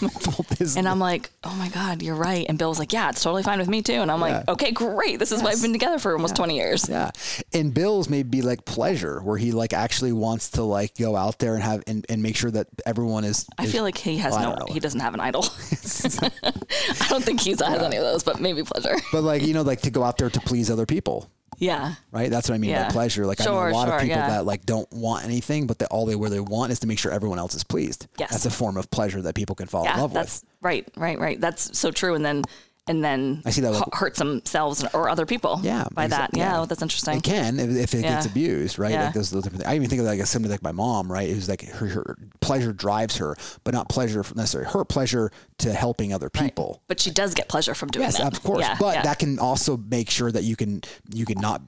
and 0.77 0.89
I'm 0.89 0.99
like, 0.99 1.31
"Oh 1.45 1.55
my 1.55 1.69
god, 1.69 2.03
you're 2.03 2.15
right." 2.15 2.47
And 2.49 2.59
Bill 2.59 2.69
was 2.69 2.79
like, 2.79 2.93
"Yeah, 2.93 3.11
it's 3.11 3.23
totally 3.23 3.43
fine 3.43 3.59
with 3.59 3.69
me 3.69 3.83
too." 3.83 3.95
And 3.95 4.11
I'm 4.11 4.21
like, 4.21 4.49
"Okay, 4.49 4.73
great. 4.73 5.19
This 5.19 5.33
is 5.33 5.43
why 5.43 5.51
I've 5.51 5.63
been 5.63 5.73
together 5.73 5.99
for 5.99 6.13
almost 6.13 6.37
20 6.37 6.57
years." 6.57 6.89
Yeah. 6.89 7.11
And 7.53 7.73
Bill's 7.73 8.09
may 8.09 8.23
be 8.23 8.43
like 8.43 8.65
pleasure 8.65 9.21
where 9.21 9.37
he 9.37 9.53
like 9.53 9.73
actually 9.73 10.13
wants 10.13 10.51
to 10.53 10.63
like 10.63 10.97
go 10.97 11.17
out 11.17 11.39
there 11.39 11.55
and 11.55 11.63
have 11.63 11.83
and, 11.87 12.05
and 12.09 12.23
make 12.23 12.37
sure 12.37 12.51
that 12.51 12.69
everyone 12.87 13.25
is, 13.25 13.47
I 13.59 13.65
is- 13.65 13.73
feel 13.73 13.83
like 13.83 13.99
he 13.99 14.19
has 14.19 14.33
Well, 14.33 14.57
no, 14.59 14.73
he 14.73 14.81
doesn't 14.81 15.01
have 15.01 15.15
an 15.15 15.21
idol. 15.21 15.45
I 16.43 17.07
don't 17.09 17.25
think 17.25 17.41
he's 17.41 17.61
has 17.61 17.83
any 17.83 17.97
of 17.97 18.03
those, 18.03 18.23
but 18.23 18.41
maybe 18.41 18.63
pleasure. 18.63 18.97
but 19.13 19.23
like, 19.23 19.43
you 19.43 19.55
know, 19.55 19.63
like 19.63 19.83
to 19.83 19.91
go 19.91 20.03
out 20.03 20.19
there 20.19 20.31
to 20.31 20.41
please 20.41 20.71
other 20.71 20.87
people. 20.87 21.31
Yeah. 21.59 21.95
Right. 22.13 22.31
That's 22.31 22.49
what 22.49 22.55
I 22.55 22.59
mean 22.59 22.75
by 22.75 22.89
pleasure. 22.91 23.27
Like 23.27 23.41
I 23.41 23.45
know 23.45 23.69
a 23.69 23.71
lot 23.71 23.89
sure, 23.89 23.97
of 23.97 24.01
people 24.03 24.17
yeah. 24.17 24.29
that 24.29 24.47
like 24.47 24.65
don't 24.67 24.91
want 24.93 25.25
anything, 25.25 25.67
but 25.67 25.79
that 25.79 25.89
all 25.89 26.07
they 26.07 26.17
really 26.17 26.41
want 26.41 26.73
is 26.73 26.81
to 26.81 26.87
make 26.87 26.99
sure 26.99 27.13
everyone 27.13 27.39
else 27.39 27.55
is 27.55 27.65
pleased. 27.65 28.07
Yes. 28.19 28.31
That's 28.31 28.47
a 28.47 28.51
form 28.51 28.77
of 28.77 28.91
pleasure 28.91 29.23
that 29.23 29.35
people 29.35 29.55
can 29.55 29.67
fall 29.67 29.89
in 29.89 29.97
love 29.99 30.13
that's 30.13 30.43
with. 30.43 30.51
right, 30.63 30.89
right, 30.97 31.19
right. 31.19 31.41
That's 31.41 31.77
so 31.79 31.91
true. 31.91 32.15
And 32.15 32.25
then, 32.25 32.43
and 32.87 33.03
then 33.05 33.43
I 33.45 33.51
see 33.51 33.61
that, 33.63 33.73
like- 33.73 33.83
hu- 33.85 33.91
hurts 33.99 34.19
themselves 34.19 34.85
or 34.93 35.09
other 35.09 35.27
people. 35.27 35.61
Yeah, 35.63 35.85
by 35.93 36.07
that. 36.07 36.31
Yeah, 36.35 36.61
yeah. 36.61 36.67
that's 36.67 36.83
interesting. 36.83 37.19
It 37.19 37.23
can 37.23 37.59
if, 37.59 37.71
if 37.71 37.95
it 37.95 38.03
gets 38.03 38.27
abused, 38.27 38.79
right? 38.79 38.91
Yeah. 38.93 39.05
Like 39.07 39.15
those, 39.15 39.31
those 39.31 39.43
different 39.45 39.63
things. 39.63 39.73
I 39.73 39.77
even 39.77 39.89
think 39.89 40.01
of 40.01 40.07
like 40.07 40.25
somebody 40.27 40.53
like 40.53 40.63
my 40.63 40.73
mom, 40.73 41.11
right? 41.11 41.29
Who's 41.31 41.49
like 41.49 41.63
her, 41.63 41.87
her 41.87 42.17
pleasure 42.41 42.73
drives 42.73 43.17
her, 43.17 43.37
but 43.65 43.73
not 43.75 43.89
pleasure 43.89 44.23
from 44.23 44.37
necessarily 44.37 44.71
her 44.71 44.85
pleasure 44.85 45.31
to 45.59 45.73
helping 45.73 46.13
other 46.13 46.29
people. 46.31 46.83
But 46.89 47.01
she 47.01 47.11
does 47.11 47.35
get 47.35 47.49
pleasure 47.49 47.75
from 47.75 47.89
doing 47.89 48.05
Yes, 48.05 48.19
that. 48.19 48.37
of 48.37 48.43
course. 48.43 48.61
Yeah, 48.61 48.77
but 48.79 48.97
yeah. 48.97 49.03
that 49.03 49.19
can 49.19 49.39
also 49.39 49.77
make 49.77 50.11
sure 50.11 50.31
that 50.31 50.45
you 50.45 50.57
can 50.57 50.83
you 51.13 51.25
can 51.25 51.41
not 51.41 51.63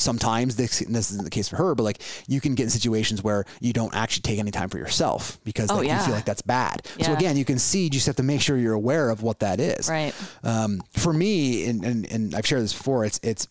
sometimes 0.00 0.56
this, 0.56 0.80
this 0.80 1.10
isn't 1.10 1.24
the 1.24 1.30
case 1.30 1.48
for 1.48 1.56
her, 1.56 1.74
but 1.74 1.82
like 1.82 2.02
you 2.26 2.40
can 2.40 2.54
get 2.54 2.64
in 2.64 2.70
situations 2.70 3.22
where 3.22 3.44
you 3.60 3.72
don't 3.72 3.94
actually 3.94 4.22
take 4.22 4.38
any 4.38 4.50
time 4.50 4.68
for 4.68 4.78
yourself 4.78 5.38
because 5.44 5.70
Oh, 5.70 5.76
like, 5.76 5.88
you 5.88 5.98
feel 5.98 6.14
like 6.14 6.24
that's 6.24 6.42
bad. 6.42 6.86
So 7.00 7.12
again, 7.12 7.36
you 7.36 7.44
can 7.44 7.58
see, 7.58 7.84
you 7.84 7.90
just 7.90 8.06
have 8.06 8.16
to 8.16 8.22
make 8.22 8.40
sure 8.40 8.56
you're 8.56 8.74
aware 8.74 9.10
of 9.10 9.22
what 9.22 9.40
that 9.40 9.60
is. 9.60 9.88
Right. 9.88 10.14
Um, 10.42 10.82
for 10.96 11.12
me, 11.12 11.66
and, 11.66 11.84
and, 11.84 12.10
and 12.10 12.34
I've 12.34 12.46
shared 12.46 12.62
this 12.62 12.72
before, 12.72 13.04
it's, 13.04 13.20
it's 13.22 13.46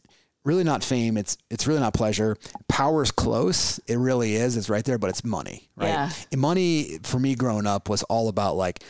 really 0.46 0.64
not 0.64 0.84
fame. 0.84 1.18
It's, 1.18 1.38
it's 1.50 1.68
really 1.68 1.80
not 1.80 1.94
pleasure. 1.94 2.38
Power 2.68 3.04
is 3.04 3.12
close. 3.12 3.80
It 3.88 3.98
really 3.98 4.36
is. 4.36 4.58
It's 4.58 4.70
right 4.70 4.84
there, 4.84 4.98
but 4.98 5.10
it's 5.10 5.24
money, 5.24 5.70
right? 5.76 5.90
Yeah. 5.90 6.10
And 6.32 6.42
money 6.42 7.00
for 7.04 7.20
me 7.20 7.36
growing 7.36 7.68
up 7.68 7.90
was 7.90 8.04
all 8.04 8.30
about 8.30 8.56
like, 8.56 8.84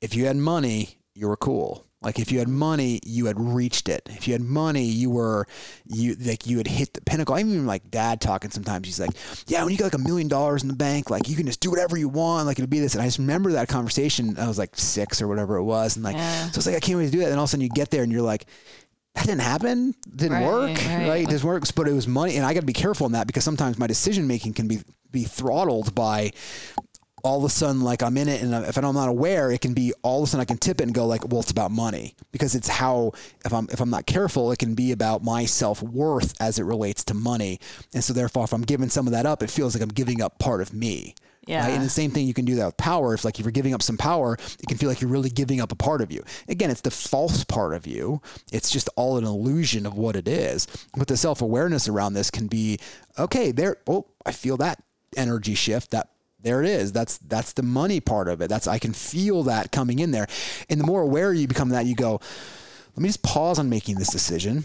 if 0.00 0.14
you 0.14 0.26
had 0.26 0.36
money, 0.36 0.98
you 1.14 1.28
were 1.28 1.36
cool. 1.36 1.86
Like 2.02 2.18
if 2.18 2.32
you 2.32 2.38
had 2.38 2.48
money, 2.48 3.00
you 3.04 3.26
had 3.26 3.38
reached 3.38 3.88
it. 3.88 4.08
If 4.10 4.26
you 4.26 4.34
had 4.34 4.42
money, 4.42 4.84
you 4.84 5.10
were 5.10 5.46
you 5.86 6.14
like 6.16 6.46
you 6.46 6.58
had 6.58 6.66
hit 6.66 6.94
the 6.94 7.00
pinnacle. 7.02 7.34
I 7.34 7.40
even 7.40 7.66
like 7.66 7.90
dad 7.90 8.20
talking 8.20 8.50
sometimes. 8.50 8.86
He's 8.86 9.00
like, 9.00 9.10
"Yeah, 9.46 9.62
when 9.62 9.72
you 9.72 9.78
got 9.78 9.86
like 9.92 9.94
a 9.94 9.98
million 9.98 10.28
dollars 10.28 10.62
in 10.62 10.68
the 10.68 10.74
bank, 10.76 11.10
like 11.10 11.28
you 11.28 11.36
can 11.36 11.46
just 11.46 11.60
do 11.60 11.70
whatever 11.70 11.96
you 11.96 12.08
want. 12.08 12.46
Like 12.46 12.58
it'll 12.58 12.68
be 12.68 12.80
this." 12.80 12.94
And 12.94 13.02
I 13.02 13.06
just 13.06 13.18
remember 13.18 13.52
that 13.52 13.68
conversation. 13.68 14.36
I 14.38 14.48
was 14.48 14.58
like 14.58 14.76
six 14.76 15.22
or 15.22 15.28
whatever 15.28 15.56
it 15.56 15.64
was, 15.64 15.96
and 15.96 16.04
like 16.04 16.16
Yeah. 16.16 16.50
so 16.50 16.58
it's 16.58 16.66
like 16.66 16.76
I 16.76 16.80
can't 16.80 16.98
wait 16.98 17.06
to 17.06 17.10
do 17.12 17.18
that. 17.18 17.26
And 17.30 17.36
all 17.36 17.44
of 17.44 17.48
a 17.48 17.50
sudden 17.50 17.62
you 17.62 17.68
get 17.70 17.90
there 17.90 18.02
and 18.02 18.10
you're 18.12 18.22
like, 18.22 18.46
that 19.14 19.26
didn't 19.26 19.42
happen. 19.42 19.94
Didn't 20.16 20.38
Right, 20.38 20.46
work. 20.46 20.78
right. 20.78 21.08
Right. 21.08 21.22
It 21.24 21.28
doesn't 21.30 21.46
work. 21.46 21.62
But 21.74 21.86
it 21.88 21.92
was 21.92 22.08
money, 22.08 22.36
and 22.36 22.44
I 22.46 22.54
got 22.54 22.60
to 22.60 22.66
be 22.66 22.72
careful 22.72 23.06
in 23.06 23.12
that 23.12 23.26
because 23.26 23.44
sometimes 23.44 23.78
my 23.78 23.86
decision 23.86 24.26
making 24.26 24.54
can 24.54 24.68
be 24.68 24.80
be 25.10 25.24
throttled 25.24 25.94
by 25.94 26.32
all 27.22 27.38
of 27.38 27.44
a 27.44 27.48
sudden 27.48 27.80
like 27.80 28.02
I'm 28.02 28.16
in 28.16 28.28
it 28.28 28.42
and 28.42 28.52
if 28.66 28.76
I'm 28.76 28.94
not 28.94 29.08
aware 29.08 29.50
it 29.50 29.60
can 29.60 29.74
be 29.74 29.92
all 30.02 30.22
of 30.22 30.24
a 30.24 30.30
sudden 30.30 30.42
I 30.42 30.44
can 30.44 30.58
tip 30.58 30.80
it 30.80 30.84
and 30.84 30.94
go 30.94 31.06
like 31.06 31.28
well 31.28 31.40
it's 31.40 31.50
about 31.50 31.70
money. 31.70 32.14
Because 32.32 32.54
it's 32.54 32.68
how 32.68 33.12
if 33.44 33.52
I'm 33.52 33.68
if 33.70 33.80
I'm 33.80 33.90
not 33.90 34.06
careful 34.06 34.52
it 34.52 34.58
can 34.58 34.74
be 34.74 34.92
about 34.92 35.22
my 35.22 35.44
self-worth 35.44 36.34
as 36.40 36.58
it 36.58 36.64
relates 36.64 37.04
to 37.04 37.14
money. 37.14 37.60
And 37.94 38.02
so 38.02 38.12
therefore 38.12 38.44
if 38.44 38.52
I'm 38.52 38.62
giving 38.62 38.88
some 38.88 39.06
of 39.06 39.12
that 39.12 39.26
up 39.26 39.42
it 39.42 39.50
feels 39.50 39.74
like 39.74 39.82
I'm 39.82 39.88
giving 39.88 40.20
up 40.20 40.38
part 40.38 40.60
of 40.60 40.72
me. 40.72 41.14
Yeah. 41.46 41.64
right? 41.64 41.72
and 41.72 41.84
the 41.84 41.90
same 41.90 42.12
thing 42.12 42.28
you 42.28 42.34
can 42.34 42.44
do 42.44 42.54
that 42.56 42.66
with 42.66 42.76
power. 42.76 43.14
If 43.14 43.24
like 43.24 43.38
if 43.38 43.44
you're 43.44 43.52
giving 43.52 43.74
up 43.74 43.82
some 43.82 43.96
power 43.96 44.34
it 44.34 44.66
can 44.68 44.78
feel 44.78 44.88
like 44.88 45.00
you're 45.00 45.10
really 45.10 45.30
giving 45.30 45.60
up 45.60 45.72
a 45.72 45.76
part 45.76 46.00
of 46.00 46.10
you. 46.10 46.24
Again 46.48 46.70
it's 46.70 46.82
the 46.82 46.90
false 46.90 47.44
part 47.44 47.74
of 47.74 47.86
you. 47.86 48.20
It's 48.52 48.70
just 48.70 48.88
all 48.96 49.16
an 49.16 49.24
illusion 49.24 49.86
of 49.86 49.96
what 49.96 50.16
it 50.16 50.26
is. 50.26 50.66
But 50.96 51.08
the 51.08 51.16
self-awareness 51.16 51.88
around 51.88 52.14
this 52.14 52.30
can 52.30 52.48
be 52.48 52.78
okay 53.18 53.52
there 53.52 53.76
oh 53.86 54.06
I 54.26 54.32
feel 54.32 54.56
that 54.56 54.82
energy 55.16 55.54
shift 55.54 55.90
that 55.90 56.08
there 56.42 56.62
it 56.62 56.68
is. 56.68 56.92
That's 56.92 57.18
that's 57.18 57.52
the 57.52 57.62
money 57.62 58.00
part 58.00 58.28
of 58.28 58.40
it. 58.40 58.48
That's 58.48 58.66
i 58.66 58.78
can 58.78 58.92
feel 58.92 59.44
that 59.44 59.72
coming 59.72 59.98
in 59.98 60.10
there. 60.10 60.26
And 60.68 60.80
the 60.80 60.86
more 60.86 61.02
aware 61.02 61.32
you 61.32 61.46
become 61.46 61.70
that 61.70 61.86
you 61.86 61.94
go 61.94 62.20
let 62.94 63.02
me 63.02 63.08
just 63.08 63.22
pause 63.22 63.58
on 63.58 63.70
making 63.70 63.96
this 63.96 64.10
decision 64.10 64.64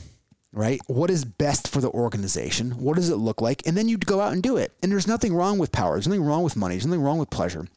right? 0.53 0.79
What 0.87 1.09
is 1.11 1.23
best 1.23 1.67
for 1.67 1.81
the 1.81 1.89
organization? 1.89 2.71
What 2.71 2.95
does 2.95 3.09
it 3.09 3.17
look 3.17 3.41
like? 3.41 3.67
And 3.67 3.77
then 3.77 3.87
you 3.87 3.97
go 3.97 4.19
out 4.19 4.33
and 4.33 4.41
do 4.41 4.57
it. 4.57 4.71
And 4.81 4.91
there's 4.91 5.07
nothing 5.07 5.35
wrong 5.35 5.59
with 5.59 5.71
power. 5.71 5.93
There's 5.93 6.07
nothing 6.07 6.23
wrong 6.23 6.43
with 6.43 6.55
money. 6.55 6.75
There's 6.75 6.87
nothing 6.87 7.03
wrong 7.03 7.19
with 7.19 7.29
pleasure. 7.29 7.67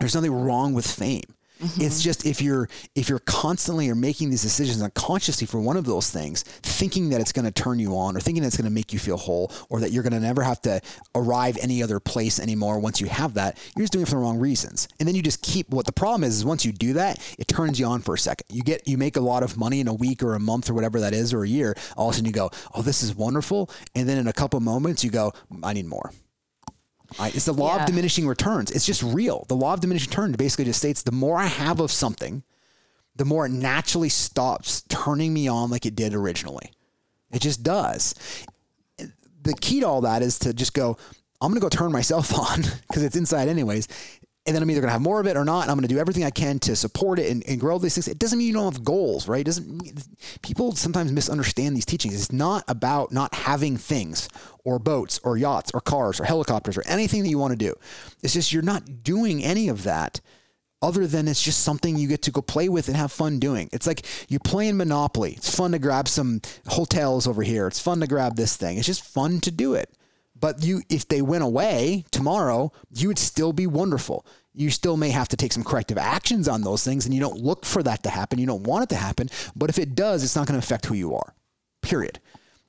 There's 0.00 0.14
nothing 0.14 0.32
wrong 0.32 0.74
with 0.74 0.90
fame 0.90 1.35
it's 1.60 1.78
mm-hmm. 1.78 2.00
just 2.00 2.26
if 2.26 2.42
you're 2.42 2.68
if 2.94 3.08
you're 3.08 3.18
constantly 3.20 3.88
are 3.88 3.94
making 3.94 4.28
these 4.28 4.42
decisions 4.42 4.82
unconsciously 4.82 5.46
for 5.46 5.58
one 5.58 5.76
of 5.76 5.86
those 5.86 6.10
things 6.10 6.42
thinking 6.42 7.08
that 7.10 7.20
it's 7.20 7.32
going 7.32 7.44
to 7.44 7.50
turn 7.50 7.78
you 7.78 7.96
on 7.96 8.16
or 8.16 8.20
thinking 8.20 8.42
that 8.42 8.48
it's 8.48 8.56
going 8.56 8.66
to 8.66 8.70
make 8.70 8.92
you 8.92 8.98
feel 8.98 9.16
whole 9.16 9.50
or 9.70 9.80
that 9.80 9.90
you're 9.90 10.02
going 10.02 10.12
to 10.12 10.20
never 10.20 10.42
have 10.42 10.60
to 10.60 10.80
arrive 11.14 11.56
any 11.62 11.82
other 11.82 11.98
place 11.98 12.38
anymore 12.38 12.78
once 12.78 13.00
you 13.00 13.06
have 13.06 13.34
that 13.34 13.58
you're 13.74 13.84
just 13.84 13.92
doing 13.92 14.02
it 14.02 14.08
for 14.08 14.16
the 14.16 14.20
wrong 14.20 14.38
reasons. 14.38 14.88
And 15.00 15.08
then 15.08 15.14
you 15.14 15.22
just 15.22 15.42
keep 15.42 15.70
what 15.70 15.86
the 15.86 15.92
problem 15.92 16.24
is 16.24 16.36
is 16.36 16.44
once 16.44 16.64
you 16.64 16.72
do 16.72 16.92
that 16.94 17.18
it 17.38 17.48
turns 17.48 17.80
you 17.80 17.86
on 17.86 18.02
for 18.02 18.14
a 18.14 18.18
second. 18.18 18.46
You 18.50 18.62
get 18.62 18.86
you 18.86 18.98
make 18.98 19.16
a 19.16 19.20
lot 19.20 19.42
of 19.42 19.56
money 19.56 19.80
in 19.80 19.88
a 19.88 19.94
week 19.94 20.22
or 20.22 20.34
a 20.34 20.40
month 20.40 20.68
or 20.68 20.74
whatever 20.74 21.00
that 21.00 21.14
is 21.14 21.32
or 21.32 21.44
a 21.44 21.48
year 21.48 21.74
all 21.96 22.08
of 22.08 22.14
a 22.14 22.16
sudden 22.16 22.26
you 22.26 22.32
go 22.32 22.50
oh 22.74 22.82
this 22.82 23.02
is 23.02 23.14
wonderful. 23.14 23.70
And 23.94 24.08
then 24.08 24.18
in 24.18 24.26
a 24.26 24.32
couple 24.32 24.60
moments 24.60 25.02
you 25.02 25.10
go 25.10 25.32
i 25.62 25.72
need 25.72 25.86
more 25.86 26.12
I, 27.18 27.28
it's 27.28 27.44
the 27.46 27.52
law 27.52 27.76
Yeah. 27.76 27.82
of 27.82 27.86
diminishing 27.86 28.26
returns. 28.26 28.70
It's 28.70 28.86
just 28.86 29.02
real. 29.02 29.44
The 29.48 29.56
law 29.56 29.74
of 29.74 29.80
diminishing 29.80 30.10
returns 30.10 30.36
basically 30.36 30.64
just 30.66 30.78
states 30.78 31.02
the 31.02 31.12
more 31.12 31.38
I 31.38 31.46
have 31.46 31.80
of 31.80 31.90
something, 31.92 32.42
the 33.14 33.24
more 33.24 33.46
it 33.46 33.50
naturally 33.52 34.08
stops 34.08 34.82
turning 34.88 35.32
me 35.32 35.48
on 35.48 35.70
like 35.70 35.86
it 35.86 35.94
did 35.96 36.14
originally. 36.14 36.72
It 37.32 37.40
just 37.40 37.62
does. 37.62 38.14
The 39.42 39.54
key 39.60 39.80
to 39.80 39.86
all 39.86 40.00
that 40.02 40.22
is 40.22 40.38
to 40.40 40.52
just 40.52 40.74
go, 40.74 40.96
I'm 41.40 41.50
going 41.50 41.60
to 41.60 41.64
go 41.64 41.68
turn 41.68 41.92
myself 41.92 42.36
on 42.38 42.62
because 42.88 43.02
it's 43.02 43.16
inside 43.16 43.48
anyways. 43.48 43.88
And 44.46 44.54
then 44.54 44.62
I'm 44.62 44.70
either 44.70 44.80
going 44.80 44.88
to 44.88 44.92
have 44.92 45.02
more 45.02 45.20
of 45.20 45.26
it 45.26 45.36
or 45.36 45.44
not. 45.44 45.62
And 45.62 45.70
I'm 45.70 45.76
going 45.76 45.88
to 45.88 45.94
do 45.94 45.98
everything 45.98 46.24
I 46.24 46.30
can 46.30 46.58
to 46.60 46.76
support 46.76 47.18
it 47.18 47.30
and, 47.30 47.42
and 47.48 47.58
grow 47.58 47.78
these 47.78 47.94
things. 47.94 48.06
It 48.06 48.18
doesn't 48.18 48.38
mean 48.38 48.46
you 48.46 48.54
don't 48.54 48.72
have 48.72 48.84
goals, 48.84 49.26
right? 49.26 49.40
It 49.40 49.44
doesn't 49.44 49.68
mean, 49.68 49.96
people 50.42 50.72
sometimes 50.76 51.10
misunderstand 51.10 51.76
these 51.76 51.84
teachings. 51.84 52.14
It's 52.14 52.32
not 52.32 52.62
about 52.68 53.10
not 53.10 53.34
having 53.34 53.76
things 53.76 54.28
or 54.64 54.78
boats 54.78 55.18
or 55.24 55.36
yachts 55.36 55.72
or 55.74 55.80
cars 55.80 56.20
or 56.20 56.24
helicopters 56.24 56.76
or 56.76 56.82
anything 56.86 57.22
that 57.24 57.28
you 57.28 57.38
want 57.38 57.52
to 57.52 57.56
do. 57.56 57.74
It's 58.22 58.34
just 58.34 58.52
you're 58.52 58.62
not 58.62 59.02
doing 59.02 59.42
any 59.42 59.68
of 59.68 59.82
that 59.82 60.20
other 60.82 61.06
than 61.06 61.26
it's 61.26 61.42
just 61.42 61.60
something 61.60 61.96
you 61.96 62.06
get 62.06 62.22
to 62.22 62.30
go 62.30 62.42
play 62.42 62.68
with 62.68 62.88
and 62.88 62.96
have 62.96 63.10
fun 63.10 63.38
doing. 63.38 63.68
It's 63.72 63.86
like 63.86 64.04
you're 64.28 64.40
playing 64.40 64.76
Monopoly. 64.76 65.32
It's 65.32 65.54
fun 65.54 65.72
to 65.72 65.78
grab 65.78 66.06
some 66.06 66.40
hotels 66.68 67.26
over 67.26 67.42
here. 67.42 67.66
It's 67.66 67.80
fun 67.80 68.00
to 68.00 68.06
grab 68.06 68.36
this 68.36 68.56
thing. 68.56 68.76
It's 68.76 68.86
just 68.86 69.04
fun 69.04 69.40
to 69.40 69.50
do 69.50 69.74
it. 69.74 69.90
But 70.38 70.62
you, 70.62 70.82
if 70.90 71.08
they 71.08 71.22
went 71.22 71.44
away 71.44 72.04
tomorrow, 72.10 72.72
you 72.90 73.08
would 73.08 73.18
still 73.18 73.52
be 73.52 73.66
wonderful. 73.66 74.26
You 74.54 74.70
still 74.70 74.96
may 74.96 75.10
have 75.10 75.28
to 75.28 75.36
take 75.36 75.52
some 75.52 75.64
corrective 75.64 75.98
actions 75.98 76.48
on 76.48 76.62
those 76.62 76.84
things, 76.84 77.04
and 77.04 77.14
you 77.14 77.20
don't 77.20 77.38
look 77.38 77.64
for 77.64 77.82
that 77.82 78.02
to 78.02 78.10
happen. 78.10 78.38
You 78.38 78.46
don't 78.46 78.64
want 78.64 78.84
it 78.84 78.88
to 78.90 78.96
happen. 78.96 79.28
But 79.54 79.70
if 79.70 79.78
it 79.78 79.94
does, 79.94 80.22
it's 80.22 80.36
not 80.36 80.46
going 80.46 80.58
to 80.58 80.64
affect 80.64 80.86
who 80.86 80.94
you 80.94 81.14
are. 81.14 81.34
Period. 81.82 82.20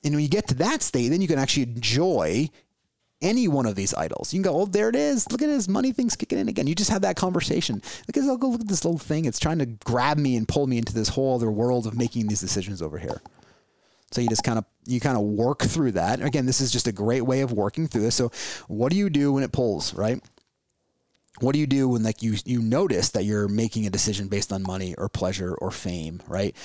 And 0.03 0.13
when 0.13 0.23
you 0.23 0.29
get 0.29 0.47
to 0.49 0.55
that 0.55 0.81
state, 0.81 1.09
then 1.09 1.21
you 1.21 1.27
can 1.27 1.39
actually 1.39 1.63
enjoy 1.63 2.49
any 3.21 3.47
one 3.47 3.65
of 3.65 3.75
these 3.75 3.93
idols. 3.93 4.33
You 4.33 4.41
can 4.41 4.51
go, 4.51 4.61
oh, 4.61 4.65
there 4.65 4.89
it 4.89 4.95
is. 4.95 5.29
Look 5.31 5.41
at 5.41 5.47
this 5.47 5.67
money 5.67 5.91
thing's 5.91 6.15
kicking 6.15 6.39
in 6.39 6.47
again. 6.49 6.67
You 6.67 6.75
just 6.75 6.91
have 6.91 7.01
that 7.01 7.15
conversation. 7.15 7.81
At, 8.07 8.17
I'll 8.17 8.37
go 8.37 8.49
look 8.49 8.61
at 8.61 8.67
this 8.67 8.85
little 8.85 8.99
thing. 8.99 9.25
It's 9.25 9.39
trying 9.39 9.59
to 9.59 9.65
grab 9.65 10.17
me 10.17 10.35
and 10.35 10.47
pull 10.47 10.67
me 10.67 10.77
into 10.77 10.93
this 10.93 11.09
whole 11.09 11.35
other 11.35 11.49
world 11.49 11.87
of 11.87 11.97
making 11.97 12.27
these 12.27 12.41
decisions 12.41 12.81
over 12.81 12.97
here. 12.97 13.21
So 14.11 14.21
you 14.21 14.29
just 14.29 14.43
kind 14.43 14.57
of 14.57 14.65
you 14.85 14.99
kind 14.99 15.17
of 15.17 15.23
work 15.23 15.63
through 15.63 15.93
that. 15.93 16.21
Again, 16.21 16.45
this 16.45 16.61
is 16.61 16.71
just 16.71 16.87
a 16.87 16.91
great 16.91 17.21
way 17.21 17.41
of 17.41 17.51
working 17.51 17.87
through 17.87 18.01
this. 18.01 18.15
So 18.15 18.31
what 18.67 18.91
do 18.91 18.97
you 18.97 19.09
do 19.09 19.33
when 19.33 19.43
it 19.43 19.51
pulls, 19.51 19.93
right? 19.93 20.21
What 21.39 21.53
do 21.53 21.59
you 21.59 21.67
do 21.67 21.89
when 21.89 22.03
like 22.03 22.23
you 22.23 22.35
you 22.45 22.61
notice 22.61 23.09
that 23.09 23.25
you're 23.25 23.47
making 23.47 23.85
a 23.85 23.91
decision 23.91 24.27
based 24.27 24.51
on 24.51 24.63
money 24.63 24.95
or 24.97 25.09
pleasure 25.09 25.53
or 25.55 25.71
fame, 25.71 26.21
right? 26.27 26.55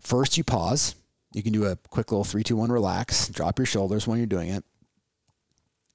First 0.00 0.38
you 0.38 0.44
pause. 0.44 0.94
You 1.32 1.42
can 1.42 1.52
do 1.52 1.66
a 1.66 1.76
quick 1.90 2.12
little 2.12 2.24
three, 2.24 2.44
two, 2.44 2.56
one, 2.56 2.70
relax, 2.70 3.28
drop 3.28 3.58
your 3.58 3.66
shoulders 3.66 4.06
when 4.06 4.18
you're 4.18 4.26
doing 4.26 4.50
it. 4.50 4.64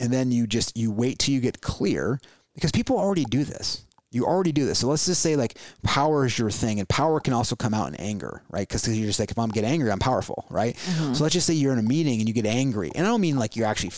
And 0.02 0.12
then 0.12 0.32
you 0.32 0.48
just 0.48 0.78
you 0.78 0.92
wait 0.92 1.20
till 1.20 1.34
you 1.34 1.40
get 1.40 1.62
clear 1.62 2.20
because 2.54 2.72
people 2.72 2.98
already 2.98 3.26
do 3.26 3.44
this. 3.44 3.86
You 4.12 4.26
already 4.26 4.52
do 4.52 4.66
this. 4.66 4.80
So 4.80 4.88
let's 4.88 5.06
just 5.06 5.22
say 5.22 5.36
like 5.36 5.58
power 5.84 6.26
is 6.26 6.38
your 6.40 6.50
thing, 6.50 6.80
and 6.80 6.90
power 6.90 7.20
can 7.20 7.34
also 7.34 7.56
come 7.56 7.74
out 7.74 7.90
in 7.90 7.96
anger, 7.96 8.42
right? 8.50 8.68
Because 8.68 8.88
you're 8.88 9.08
just 9.08 9.20
like, 9.20 9.32
if 9.32 9.38
I'm 9.38 9.50
get 9.50 9.64
angry, 9.64 9.92
I'm 9.92 10.00
powerful, 10.00 10.46
right? 10.50 10.76
Mm-hmm. 10.76 11.14
So 11.14 11.24
let's 11.24 11.34
just 11.34 11.46
say 11.46 11.54
you're 11.54 11.74
in 11.74 11.80
a 11.80 11.84
meeting 11.84 12.20
and 12.20 12.28
you 12.28 12.34
get 12.34 12.46
angry, 12.46 12.92
and 12.96 13.06
I 13.06 13.10
don't 13.10 13.22
mean 13.22 13.38
like 13.38 13.56
you're 13.56 13.68
actually 13.68 13.92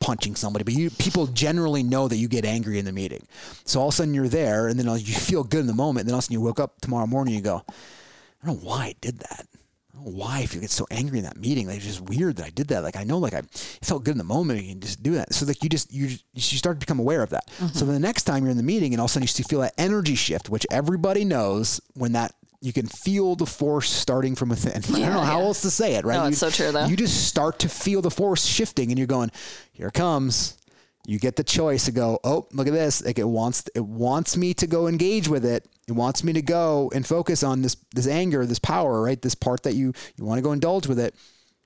punching 0.00 0.34
somebody, 0.34 0.64
but 0.64 0.74
you 0.74 0.90
people 0.90 1.28
generally 1.28 1.84
know 1.84 2.08
that 2.08 2.16
you 2.16 2.26
get 2.26 2.44
angry 2.44 2.80
in 2.80 2.84
the 2.84 2.92
meeting. 2.92 3.24
So 3.64 3.80
all 3.80 3.88
of 3.88 3.94
a 3.94 3.96
sudden 3.98 4.14
you're 4.14 4.26
there, 4.26 4.66
and 4.66 4.78
then 4.78 4.86
you 4.98 5.14
feel 5.14 5.44
good 5.44 5.60
in 5.60 5.68
the 5.68 5.74
moment. 5.74 6.00
and 6.00 6.08
Then 6.08 6.14
all 6.14 6.18
of 6.18 6.22
a 6.22 6.26
sudden 6.26 6.34
you 6.34 6.40
wake 6.40 6.58
up 6.58 6.80
tomorrow 6.80 7.06
morning, 7.06 7.36
and 7.36 7.44
you 7.44 7.50
go, 7.50 7.62
I 7.68 8.46
don't 8.46 8.60
know 8.60 8.68
why 8.68 8.86
I 8.86 8.94
did 9.00 9.20
that. 9.20 9.46
I 9.92 9.98
don't 9.98 10.06
know 10.06 10.18
why 10.18 10.40
if 10.40 10.54
you 10.54 10.60
get 10.60 10.70
so 10.70 10.86
angry 10.90 11.18
in 11.18 11.24
that 11.24 11.36
meeting. 11.36 11.66
Like 11.66 11.76
it's 11.76 11.84
just 11.84 12.00
weird 12.00 12.36
that 12.36 12.46
I 12.46 12.50
did 12.50 12.68
that. 12.68 12.82
Like 12.82 12.96
I 12.96 13.04
know 13.04 13.18
like 13.18 13.34
I 13.34 13.38
it 13.38 13.78
felt 13.82 14.04
good 14.04 14.12
in 14.12 14.18
the 14.18 14.24
moment 14.24 14.58
and 14.58 14.66
you 14.66 14.74
can 14.74 14.80
just 14.80 15.02
do 15.02 15.12
that. 15.12 15.34
So 15.34 15.44
like 15.44 15.62
you 15.62 15.68
just 15.68 15.92
you 15.92 16.16
you 16.32 16.40
start 16.40 16.76
to 16.76 16.80
become 16.80 16.98
aware 16.98 17.22
of 17.22 17.30
that. 17.30 17.46
Mm-hmm. 17.58 17.78
So 17.78 17.84
the 17.84 17.98
next 17.98 18.24
time 18.24 18.44
you're 18.44 18.50
in 18.50 18.56
the 18.56 18.62
meeting 18.62 18.94
and 18.94 19.00
all 19.00 19.04
of 19.04 19.10
a 19.10 19.12
sudden 19.12 19.28
you 19.36 19.44
feel 19.44 19.60
that 19.60 19.74
energy 19.76 20.14
shift, 20.14 20.48
which 20.48 20.66
everybody 20.70 21.24
knows 21.24 21.80
when 21.94 22.12
that 22.12 22.34
you 22.62 22.72
can 22.72 22.86
feel 22.86 23.34
the 23.34 23.44
force 23.44 23.90
starting 23.90 24.34
from 24.34 24.48
within. 24.48 24.72
I 24.96 25.00
don't 25.00 25.14
know 25.14 25.20
how 25.20 25.40
yeah. 25.40 25.46
else 25.46 25.62
to 25.62 25.70
say 25.70 25.96
it, 25.96 26.04
right? 26.04 26.16
No, 26.16 26.22
you, 26.22 26.28
it's 26.28 26.38
so 26.38 26.48
true, 26.48 26.70
though. 26.70 26.86
You 26.86 26.96
just 26.96 27.26
start 27.26 27.58
to 27.60 27.68
feel 27.68 28.00
the 28.00 28.10
force 28.10 28.46
shifting 28.46 28.90
and 28.90 28.98
you're 28.98 29.08
going, 29.08 29.32
here 29.72 29.88
it 29.88 29.94
comes. 29.94 30.56
You 31.04 31.18
get 31.18 31.34
the 31.34 31.44
choice 31.44 31.86
to 31.86 31.92
go, 31.92 32.20
oh, 32.22 32.46
look 32.52 32.68
at 32.68 32.72
this. 32.72 33.04
Like 33.04 33.18
it 33.18 33.28
wants 33.28 33.64
it 33.74 33.84
wants 33.84 34.36
me 34.36 34.54
to 34.54 34.66
go 34.66 34.86
engage 34.86 35.28
with 35.28 35.44
it. 35.44 35.68
It 35.88 35.92
wants 35.92 36.22
me 36.22 36.32
to 36.34 36.42
go 36.42 36.92
and 36.94 37.04
focus 37.04 37.42
on 37.42 37.62
this 37.62 37.76
this 37.92 38.06
anger, 38.06 38.46
this 38.46 38.60
power, 38.60 39.02
right? 39.02 39.20
This 39.20 39.34
part 39.34 39.64
that 39.64 39.74
you 39.74 39.92
you 40.16 40.24
want 40.24 40.38
to 40.38 40.42
go 40.42 40.52
indulge 40.52 40.86
with 40.86 41.00
it. 41.00 41.14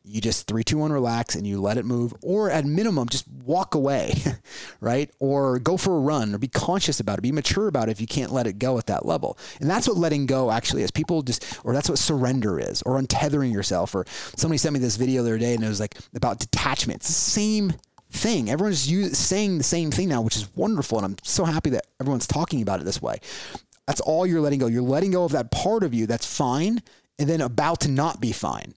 You 0.08 0.20
just 0.20 0.46
three, 0.46 0.62
two, 0.62 0.78
one, 0.78 0.92
relax, 0.92 1.34
and 1.34 1.44
you 1.44 1.60
let 1.60 1.78
it 1.78 1.84
move, 1.84 2.14
or 2.22 2.48
at 2.48 2.64
minimum, 2.64 3.08
just 3.08 3.26
walk 3.28 3.74
away, 3.74 4.14
right? 4.80 5.10
Or 5.18 5.58
go 5.58 5.76
for 5.76 5.96
a 5.96 6.00
run, 6.00 6.32
or 6.32 6.38
be 6.38 6.46
conscious 6.46 7.00
about 7.00 7.18
it, 7.18 7.22
be 7.22 7.32
mature 7.32 7.66
about 7.66 7.88
it 7.88 7.90
if 7.90 8.00
you 8.00 8.06
can't 8.06 8.30
let 8.30 8.46
it 8.46 8.60
go 8.60 8.78
at 8.78 8.86
that 8.86 9.04
level. 9.04 9.36
And 9.60 9.68
that's 9.68 9.88
what 9.88 9.96
letting 9.96 10.26
go 10.26 10.52
actually 10.52 10.84
is. 10.84 10.92
People 10.92 11.22
just, 11.22 11.58
or 11.64 11.74
that's 11.74 11.88
what 11.88 11.98
surrender 11.98 12.60
is, 12.60 12.82
or 12.82 13.00
untethering 13.00 13.52
yourself. 13.52 13.96
Or 13.96 14.06
somebody 14.36 14.58
sent 14.58 14.74
me 14.74 14.78
this 14.78 14.94
video 14.94 15.24
the 15.24 15.30
other 15.30 15.38
day, 15.38 15.54
and 15.54 15.64
it 15.64 15.68
was 15.68 15.80
like 15.80 15.98
about 16.14 16.38
detachment. 16.38 17.00
It's 17.00 17.08
the 17.08 17.12
same 17.12 17.72
thing. 18.10 18.50
Everyone's 18.50 18.80
saying 19.18 19.58
the 19.58 19.64
same 19.64 19.90
thing 19.90 20.08
now, 20.08 20.22
which 20.22 20.36
is 20.36 20.48
wonderful. 20.56 20.98
And 20.98 21.04
I'm 21.04 21.16
so 21.22 21.44
happy 21.44 21.70
that 21.70 21.86
everyone's 22.00 22.26
talking 22.26 22.62
about 22.62 22.80
it 22.80 22.84
this 22.84 23.02
way. 23.02 23.20
That's 23.86 24.00
all 24.00 24.26
you're 24.26 24.40
letting 24.40 24.58
go. 24.58 24.66
You're 24.66 24.82
letting 24.82 25.12
go 25.12 25.24
of 25.24 25.32
that 25.32 25.50
part 25.50 25.84
of 25.84 25.94
you 25.94 26.06
that's 26.06 26.26
fine 26.26 26.82
and 27.18 27.28
then 27.28 27.40
about 27.40 27.80
to 27.80 27.88
not 27.88 28.20
be 28.20 28.32
fine. 28.32 28.74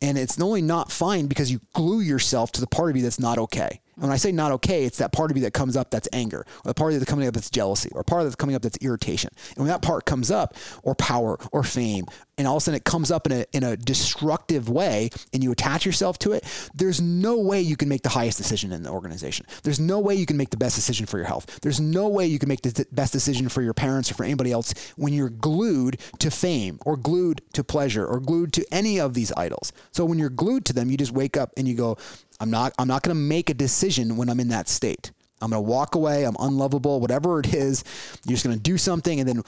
And 0.00 0.16
it's 0.16 0.40
only 0.40 0.62
not 0.62 0.92
fine 0.92 1.26
because 1.26 1.50
you 1.50 1.60
glue 1.72 2.00
yourself 2.00 2.52
to 2.52 2.60
the 2.60 2.66
part 2.68 2.90
of 2.90 2.96
you 2.96 3.02
that's 3.02 3.18
not 3.18 3.38
okay. 3.38 3.80
When 3.98 4.10
I 4.10 4.16
say 4.16 4.32
not 4.32 4.52
okay, 4.52 4.84
it's 4.84 4.98
that 4.98 5.12
part 5.12 5.30
of 5.30 5.36
you 5.36 5.42
that 5.44 5.52
comes 5.52 5.76
up 5.76 5.90
that's 5.90 6.08
anger, 6.12 6.46
or 6.64 6.68
the 6.68 6.74
part 6.74 6.92
that's 6.92 7.04
coming 7.04 7.26
up 7.26 7.34
that's 7.34 7.50
jealousy, 7.50 7.90
or 7.92 8.00
a 8.00 8.04
part 8.04 8.24
that's 8.24 8.36
coming 8.36 8.54
up 8.54 8.62
that's 8.62 8.78
irritation. 8.80 9.30
And 9.50 9.58
when 9.58 9.68
that 9.68 9.82
part 9.82 10.04
comes 10.04 10.30
up, 10.30 10.54
or 10.82 10.94
power, 10.94 11.38
or 11.52 11.62
fame, 11.62 12.06
and 12.36 12.46
all 12.46 12.56
of 12.56 12.62
a 12.62 12.64
sudden 12.64 12.76
it 12.76 12.84
comes 12.84 13.10
up 13.10 13.26
in 13.26 13.32
a 13.32 13.44
in 13.52 13.64
a 13.64 13.76
destructive 13.76 14.68
way, 14.68 15.10
and 15.32 15.42
you 15.42 15.52
attach 15.52 15.84
yourself 15.84 16.18
to 16.20 16.32
it, 16.32 16.44
there's 16.74 17.00
no 17.00 17.38
way 17.38 17.60
you 17.60 17.76
can 17.76 17.88
make 17.88 18.02
the 18.02 18.08
highest 18.08 18.38
decision 18.38 18.72
in 18.72 18.82
the 18.82 18.90
organization. 18.90 19.46
There's 19.64 19.80
no 19.80 19.98
way 19.98 20.14
you 20.14 20.26
can 20.26 20.36
make 20.36 20.50
the 20.50 20.56
best 20.56 20.76
decision 20.76 21.06
for 21.06 21.18
your 21.18 21.26
health. 21.26 21.60
There's 21.60 21.80
no 21.80 22.08
way 22.08 22.26
you 22.26 22.38
can 22.38 22.48
make 22.48 22.62
the 22.62 22.70
th- 22.70 22.88
best 22.92 23.12
decision 23.12 23.48
for 23.48 23.62
your 23.62 23.74
parents 23.74 24.10
or 24.10 24.14
for 24.14 24.24
anybody 24.24 24.52
else 24.52 24.72
when 24.96 25.12
you're 25.12 25.28
glued 25.28 26.00
to 26.20 26.30
fame, 26.30 26.78
or 26.86 26.96
glued 26.96 27.42
to 27.54 27.64
pleasure, 27.64 28.06
or 28.06 28.20
glued 28.20 28.52
to 28.52 28.64
any 28.70 29.00
of 29.00 29.14
these 29.14 29.32
idols. 29.36 29.72
So 29.90 30.04
when 30.04 30.18
you're 30.18 30.30
glued 30.30 30.64
to 30.66 30.72
them, 30.72 30.90
you 30.90 30.96
just 30.96 31.12
wake 31.12 31.36
up 31.36 31.52
and 31.56 31.66
you 31.66 31.74
go, 31.74 31.98
I'm 32.40 32.50
not 32.50 32.72
I'm 32.78 32.88
not 32.88 33.02
going 33.02 33.16
to 33.16 33.20
make 33.20 33.50
a 33.50 33.54
decision 33.54 34.16
when 34.16 34.28
I'm 34.28 34.40
in 34.40 34.48
that 34.48 34.68
state. 34.68 35.12
I'm 35.40 35.50
going 35.50 35.62
to 35.62 35.68
walk 35.68 35.94
away, 35.94 36.24
I'm 36.24 36.36
unlovable, 36.40 37.00
whatever 37.00 37.38
it 37.40 37.54
is. 37.54 37.84
You're 38.24 38.34
just 38.34 38.44
going 38.44 38.56
to 38.56 38.62
do 38.62 38.76
something 38.76 39.20
and 39.20 39.28
then 39.28 39.42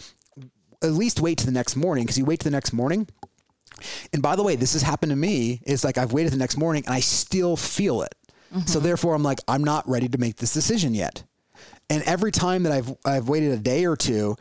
at 0.83 0.93
least 0.93 1.21
wait 1.21 1.39
to 1.39 1.47
the 1.47 1.53
next 1.53 1.77
morning 1.77 2.05
because 2.05 2.17
you 2.17 2.25
wait 2.25 2.41
to 2.41 2.45
the 2.45 2.51
next 2.51 2.73
morning. 2.73 3.09
And 4.13 4.23
by 4.23 4.37
the 4.37 4.43
way, 4.43 4.57
this 4.57 4.73
has 4.75 4.83
happened 4.83 5.11
to 5.11 5.17
me. 5.17 5.61
It's 5.65 5.85
like 5.85 5.99
I've 5.99 6.13
waited 6.13 6.33
the 6.33 6.39
next 6.39 6.57
morning 6.57 6.85
and 6.87 6.95
I 6.95 7.01
still 7.01 7.57
feel 7.57 8.03
it. 8.03 8.15
So 8.51 8.59
mm-hmm. 8.59 8.85
therefore 8.85 9.15
I'm 9.15 9.23
like 9.23 9.39
I'm 9.47 9.63
not 9.63 9.89
ready 9.89 10.09
to 10.09 10.19
make 10.19 10.37
this 10.37 10.53
decision 10.53 10.95
yet. 10.95 11.23
And 11.89 12.03
every 12.03 12.33
time 12.33 12.65
that 12.65 12.73
I've 12.73 12.97
I've 13.05 13.29
waited 13.29 13.53
a 13.53 13.59
day 13.59 13.85
or 13.85 13.97
two 13.97 14.37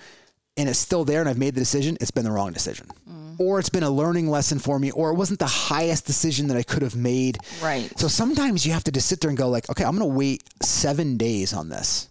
and 0.57 0.67
it's 0.67 0.79
still 0.79 1.05
there 1.05 1.19
and 1.19 1.29
I've 1.29 1.37
made 1.37 1.53
the 1.53 1.61
decision, 1.61 1.97
it's 2.01 2.11
been 2.11 2.25
the 2.25 2.31
wrong 2.31 2.51
decision. 2.51 2.87
Mm. 3.09 3.28
Or 3.39 3.57
it's 3.57 3.69
been 3.69 3.83
a 3.83 3.89
learning 3.89 4.29
lesson 4.29 4.59
for 4.59 4.77
me, 4.77 4.91
or 4.91 5.11
it 5.11 5.15
wasn't 5.15 5.39
the 5.39 5.47
highest 5.47 6.05
decision 6.05 6.47
that 6.49 6.57
I 6.57 6.63
could 6.63 6.81
have 6.81 6.95
made. 6.95 7.37
Right. 7.63 7.91
So 7.97 8.09
sometimes 8.09 8.65
you 8.65 8.73
have 8.73 8.83
to 8.83 8.91
just 8.91 9.07
sit 9.07 9.21
there 9.21 9.29
and 9.29 9.37
go 9.37 9.49
like, 9.49 9.69
okay, 9.69 9.85
I'm 9.85 9.97
going 9.97 10.11
to 10.11 10.15
wait 10.15 10.43
seven 10.61 11.15
days 11.15 11.53
on 11.53 11.69
this. 11.69 12.09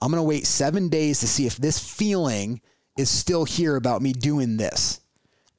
I'm 0.00 0.10
going 0.10 0.18
to 0.18 0.28
wait 0.28 0.46
seven 0.46 0.88
days 0.88 1.20
to 1.20 1.28
see 1.28 1.46
if 1.46 1.56
this 1.56 1.78
feeling 1.78 2.60
is 2.98 3.08
still 3.08 3.44
here 3.44 3.76
about 3.76 4.02
me 4.02 4.12
doing 4.12 4.56
this 4.56 5.00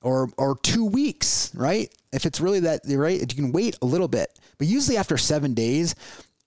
or, 0.02 0.30
or 0.38 0.58
two 0.58 0.86
weeks, 0.86 1.50
right? 1.56 1.90
If 2.12 2.26
it's 2.26 2.42
really 2.42 2.60
that, 2.60 2.82
right? 2.90 3.22
You 3.22 3.42
can 3.42 3.54
wait 3.54 3.78
a 3.82 3.86
little 3.86 4.10
bit, 4.10 4.38
but 4.58 4.68
usually 4.68 4.98
after 4.98 5.18
seven 5.18 5.54
days, 5.54 5.96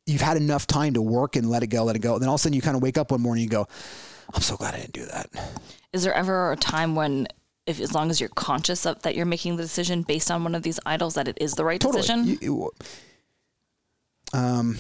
you've 0.05 0.21
had 0.21 0.37
enough 0.37 0.67
time 0.67 0.93
to 0.93 1.03
work 1.03 1.37
and 1.37 1.49
let 1.49 1.63
it 1.63 1.69
go, 1.69 1.85
let 1.85 1.97
it 1.97 2.01
go. 2.01 2.13
And 2.13 2.23
then 2.23 2.29
all 2.29 2.35
of 2.35 2.41
a 2.41 2.43
sudden 2.43 2.55
you 2.55 2.61
kind 2.61 2.77
of 2.77 2.83
wake 2.83 2.99
up 2.99 3.11
one 3.11 3.23
morning 3.23 3.45
and 3.45 3.51
go, 3.51 3.67
I'm 4.35 4.43
so 4.43 4.57
glad 4.57 4.75
I 4.75 4.81
didn't 4.81 4.93
do 4.93 5.07
that. 5.07 5.31
Is 5.95 6.05
there 6.05 6.15
ever 6.15 6.53
a 6.53 6.57
time 6.57 6.95
when, 6.95 7.27
if 7.67 7.81
as 7.81 7.93
long 7.93 8.11
as 8.11 8.21
you're 8.21 8.29
conscious 8.31 8.87
of 8.87 9.03
that 9.03 9.15
you're 9.17 9.27
making 9.27 9.57
the 9.57 9.63
decision 9.63 10.03
based 10.03 10.31
on 10.31 10.45
one 10.45 10.55
of 10.55 10.63
these 10.63 10.79
idols, 10.87 11.15
that 11.15 11.29
it 11.29 11.39
is 11.41 11.55
the 11.55 11.65
right 11.65 11.81
decision? 11.81 12.25
You- 12.27 12.39
you- 12.41 12.71
um, 14.33 14.79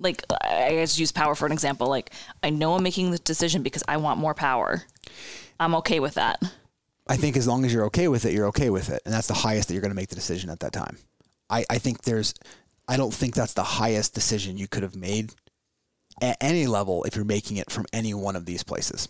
like 0.00 0.22
I 0.42 0.70
just 0.70 0.98
use 0.98 1.12
power 1.12 1.34
for 1.34 1.46
an 1.46 1.52
example. 1.52 1.88
Like 1.88 2.12
I 2.42 2.50
know 2.50 2.74
I'm 2.74 2.82
making 2.82 3.10
this 3.10 3.20
decision 3.20 3.62
because 3.62 3.82
I 3.88 3.96
want 3.96 4.18
more 4.20 4.34
power. 4.34 4.84
I'm 5.60 5.74
okay 5.76 6.00
with 6.00 6.14
that. 6.14 6.40
I 7.08 7.16
think 7.16 7.36
as 7.36 7.48
long 7.48 7.64
as 7.64 7.72
you're 7.72 7.84
okay 7.86 8.08
with 8.08 8.24
it, 8.24 8.32
you're 8.32 8.46
okay 8.48 8.70
with 8.70 8.90
it. 8.90 9.00
And 9.04 9.12
that's 9.14 9.28
the 9.28 9.34
highest 9.34 9.68
that 9.68 9.74
you're 9.74 9.80
going 9.80 9.90
to 9.90 9.96
make 9.96 10.08
the 10.10 10.14
decision 10.14 10.50
at 10.50 10.60
that 10.60 10.72
time. 10.72 10.98
I, 11.50 11.64
I 11.70 11.78
think 11.78 12.02
there's, 12.02 12.34
I 12.86 12.96
don't 12.98 13.12
think 13.14 13.34
that's 13.34 13.54
the 13.54 13.62
highest 13.62 14.14
decision 14.14 14.58
you 14.58 14.68
could 14.68 14.82
have 14.82 14.94
made 14.94 15.32
at 16.20 16.36
any 16.40 16.66
level 16.66 17.04
if 17.04 17.16
you're 17.16 17.24
making 17.24 17.56
it 17.56 17.70
from 17.70 17.86
any 17.94 18.12
one 18.12 18.36
of 18.36 18.44
these 18.44 18.62
places. 18.62 19.08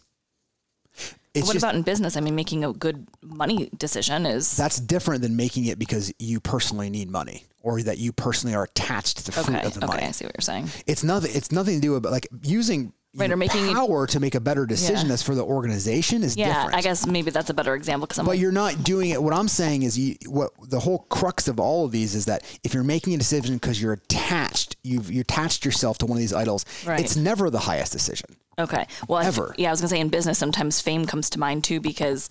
It's 1.34 1.46
what 1.46 1.52
just, 1.52 1.62
about 1.62 1.74
in 1.74 1.82
business? 1.82 2.16
I 2.16 2.20
mean, 2.20 2.34
making 2.34 2.64
a 2.64 2.72
good 2.72 3.06
money 3.22 3.70
decision 3.76 4.26
is 4.26 4.56
that's 4.56 4.80
different 4.80 5.22
than 5.22 5.36
making 5.36 5.66
it 5.66 5.78
because 5.78 6.12
you 6.18 6.40
personally 6.40 6.90
need 6.90 7.10
money 7.10 7.44
or 7.62 7.82
that 7.82 7.98
you 7.98 8.12
personally 8.12 8.56
are 8.56 8.64
attached 8.64 9.18
to 9.18 9.26
the 9.26 9.32
fruit 9.32 9.56
okay. 9.56 9.66
of 9.66 9.74
the 9.74 9.84
Okay, 9.84 9.86
money. 9.86 10.06
I 10.06 10.10
see 10.10 10.24
what 10.24 10.34
you're 10.36 10.42
saying. 10.42 10.68
It's 10.86 11.04
nothing, 11.04 11.30
it's 11.34 11.52
nothing 11.52 11.76
to 11.76 11.80
do 11.80 11.92
with 11.92 12.06
like 12.06 12.28
using 12.42 12.92
Right, 13.14 13.30
or 13.30 13.36
making 13.36 13.72
power 13.74 14.06
to 14.06 14.20
make 14.20 14.34
a 14.34 14.40
better 14.40 14.66
decision 14.66 15.06
Yeah. 15.06 15.08
that's 15.12 15.22
for 15.22 15.34
the 15.34 15.42
organization 15.42 16.22
is 16.22 16.36
Yeah, 16.36 16.52
different. 16.52 16.74
I 16.76 16.82
guess 16.82 17.06
maybe 17.06 17.30
that's 17.30 17.48
a 17.48 17.54
better 17.54 17.74
example 17.74 18.06
because 18.06 18.18
I'm 18.18 18.26
But 18.26 18.32
like, 18.32 18.40
you're 18.40 18.52
not 18.52 18.84
doing 18.84 19.10
it. 19.10 19.22
What 19.22 19.32
I'm 19.32 19.48
saying 19.48 19.82
is, 19.82 19.98
you, 19.98 20.16
what 20.26 20.50
the 20.68 20.78
whole 20.80 21.06
crux 21.08 21.48
of 21.48 21.58
all 21.58 21.86
of 21.86 21.90
these 21.90 22.14
is 22.14 22.26
that 22.26 22.44
if 22.64 22.74
you're 22.74 22.84
making 22.84 23.14
a 23.14 23.16
decision 23.16 23.54
because 23.54 23.80
you're 23.80 23.94
attached, 23.94 24.76
you've 24.84 25.10
you 25.10 25.22
attached 25.22 25.64
yourself 25.64 25.96
to 25.98 26.06
one 26.06 26.18
of 26.18 26.20
these 26.20 26.34
idols. 26.34 26.64
Right. 26.86 27.00
It's 27.00 27.16
never 27.16 27.48
the 27.50 27.60
highest 27.60 27.92
decision. 27.92 28.36
Okay. 28.58 28.86
Well, 29.08 29.22
I 29.22 29.24
Ever. 29.24 29.54
yeah, 29.56 29.68
I 29.68 29.70
was 29.72 29.80
gonna 29.80 29.88
say 29.88 30.00
in 30.00 30.08
business, 30.10 30.38
sometimes 30.38 30.80
fame 30.80 31.06
comes 31.06 31.30
to 31.30 31.38
mind 31.40 31.64
too 31.64 31.80
because 31.80 32.28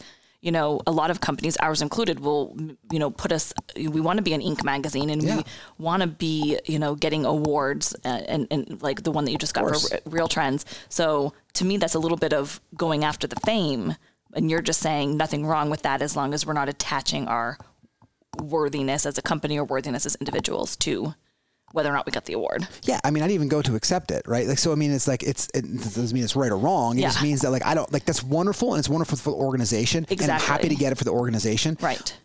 you 0.47 0.51
know 0.53 0.79
a 0.87 0.93
lot 0.93 1.11
of 1.11 1.19
companies, 1.19 1.57
ours 1.57 1.81
included, 1.81 2.21
will 2.21 2.55
you 2.89 2.99
know 2.99 3.11
put 3.11 3.31
us. 3.33 3.53
We 3.75 3.99
want 4.07 4.17
to 4.17 4.23
be 4.23 4.33
an 4.33 4.39
Inc. 4.41 4.63
magazine, 4.63 5.09
and 5.09 5.21
Yeah. 5.21 5.35
we 5.37 5.43
want 5.77 6.01
to 6.03 6.07
be 6.07 6.57
you 6.65 6.79
know 6.79 6.95
getting 6.95 7.25
awards 7.25 7.93
uh, 8.05 8.21
and, 8.33 8.47
and 8.49 8.81
like 8.81 9.03
the 9.03 9.11
one 9.11 9.25
that 9.25 9.31
you 9.33 9.37
just 9.37 9.53
got 9.53 9.63
for 9.69 9.99
Real 10.09 10.29
Trends. 10.29 10.65
So 10.87 11.33
to 11.59 11.65
me, 11.65 11.75
that's 11.75 11.95
a 11.95 11.99
little 11.99 12.17
bit 12.17 12.33
of 12.33 12.61
going 12.77 13.03
after 13.03 13.27
the 13.27 13.39
fame, 13.45 13.95
and 14.35 14.49
you're 14.49 14.61
just 14.61 14.79
saying 14.79 15.17
nothing 15.17 15.45
wrong 15.45 15.69
with 15.69 15.81
that 15.81 16.01
as 16.01 16.15
long 16.15 16.33
as 16.33 16.45
we're 16.45 16.53
not 16.61 16.69
attaching 16.69 17.27
our 17.27 17.57
worthiness 18.41 19.05
as 19.05 19.17
a 19.17 19.21
company 19.21 19.59
or 19.59 19.65
worthiness 19.65 20.05
as 20.05 20.15
individuals 20.15 20.77
to 20.77 21.13
whether 21.73 21.89
or 21.89 21.93
not 21.93 22.05
we 22.05 22.11
got 22.11 22.25
the 22.25 22.33
award. 22.33 22.67
Yeah, 22.83 22.99
I 23.03 23.11
mean, 23.11 23.23
I 23.23 23.27
didn't 23.27 23.35
even 23.35 23.49
go 23.49 23.61
to 23.61 23.75
accept 23.75 24.11
it, 24.11 24.27
right? 24.27 24.47
Like, 24.47 24.57
so 24.57 24.71
I 24.71 24.75
mean, 24.75 24.91
it's 24.91 25.07
like 25.07 25.23
it's 25.23 25.47
it 25.53 25.61
doesn't 25.61 26.13
mean 26.13 26.23
it's 26.23 26.35
right 26.35 26.51
or 26.51 26.57
wrong. 26.57 26.97
It 26.97 27.01
just 27.01 27.21
means 27.21 27.41
that 27.41 27.51
like 27.51 27.65
I 27.65 27.73
don't 27.73 27.91
like 27.91 28.05
that's 28.05 28.23
wonderful 28.23 28.73
and 28.73 28.79
it's 28.79 28.89
wonderful 28.89 29.17
for 29.17 29.31
the 29.31 29.37
organization. 29.37 30.05
Exactly. 30.09 30.23
And 30.23 30.31
I'm 30.31 30.39
happy 30.39 30.69
to 30.69 30.75
get 30.75 30.91
it 30.91 30.97
for 30.97 31.03
the 31.03 31.11
organization. 31.11 31.77
Right. 31.81 32.15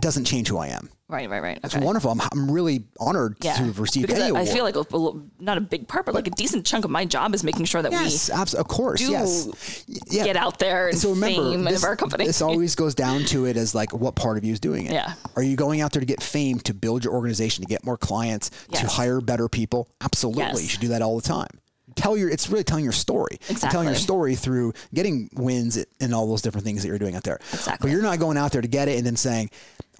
It 0.00 0.02
doesn't 0.02 0.24
change 0.24 0.48
who 0.48 0.56
I 0.56 0.68
am. 0.68 0.88
Right. 1.08 1.28
Right. 1.28 1.42
Right. 1.42 1.60
It's 1.62 1.74
Okay. 1.74 1.84
wonderful. 1.84 2.10
I'm, 2.10 2.20
I'm 2.32 2.50
really 2.50 2.84
honored 2.98 3.36
Yeah, 3.42 3.52
to 3.54 3.64
have 3.64 3.80
received 3.80 4.06
because 4.06 4.22
any 4.22 4.34
I, 4.34 4.40
I 4.40 4.44
feel 4.46 4.64
like 4.64 4.76
a, 4.76 4.80
a 4.96 5.12
not 5.38 5.58
a 5.58 5.60
big 5.60 5.86
part, 5.88 6.06
but 6.06 6.14
like 6.14 6.26
a 6.26 6.30
decent 6.30 6.64
chunk 6.64 6.86
of 6.86 6.90
my 6.90 7.04
job 7.04 7.34
is 7.34 7.44
making 7.44 7.66
sure 7.66 7.82
that 7.82 7.92
yes, 7.92 8.30
abs- 8.30 8.54
of 8.54 8.66
course, 8.66 9.02
yes. 9.02 9.84
Yeah. 10.08 10.24
get 10.24 10.36
out 10.36 10.58
there 10.58 10.88
and 10.88 10.96
so 10.96 11.10
remember, 11.10 11.50
fame 11.50 11.64
this, 11.64 11.82
of 11.82 11.84
our 11.84 11.96
company. 11.96 12.24
this 12.26 12.40
always 12.40 12.74
goes 12.76 12.94
down 12.94 13.24
to 13.24 13.44
it 13.44 13.58
as 13.58 13.74
like 13.74 13.92
what 13.92 14.14
part 14.14 14.38
of 14.38 14.44
you 14.44 14.54
is 14.54 14.60
doing 14.60 14.86
it. 14.86 14.92
Yeah. 14.92 15.12
Are 15.36 15.42
you 15.42 15.54
going 15.56 15.82
out 15.82 15.92
there 15.92 16.00
to 16.00 16.06
get 16.06 16.22
fame, 16.22 16.60
to 16.60 16.72
build 16.72 17.04
your 17.04 17.12
organization, 17.12 17.62
to 17.64 17.68
get 17.68 17.84
more 17.84 17.98
clients, 17.98 18.48
to 18.72 18.86
hire 18.86 19.20
better 19.20 19.48
people? 19.50 19.86
Absolutely. 20.00 20.44
Yes. 20.44 20.62
You 20.62 20.68
should 20.68 20.80
do 20.80 20.88
that 20.88 21.02
all 21.02 21.16
the 21.16 21.28
time. 21.28 21.50
Tell 21.96 22.16
your, 22.16 22.30
it's 22.30 22.48
really 22.48 22.64
telling 22.64 22.84
your 22.84 22.92
story. 22.92 23.38
You're 23.48 23.58
Telling 23.58 23.88
your 23.88 23.96
story 23.96 24.34
through 24.34 24.72
getting 24.94 25.28
wins 25.34 25.84
and 26.00 26.14
all 26.14 26.28
those 26.28 26.42
different 26.42 26.64
things 26.64 26.82
that 26.82 26.88
you're 26.88 26.98
doing 26.98 27.14
out 27.14 27.24
there. 27.24 27.36
Exactly. 27.52 27.88
But 27.88 27.92
you're 27.92 28.02
not 28.02 28.18
going 28.18 28.36
out 28.36 28.52
there 28.52 28.62
to 28.62 28.68
get 28.68 28.88
it 28.88 28.96
and 28.98 29.06
then 29.06 29.16
saying, 29.16 29.50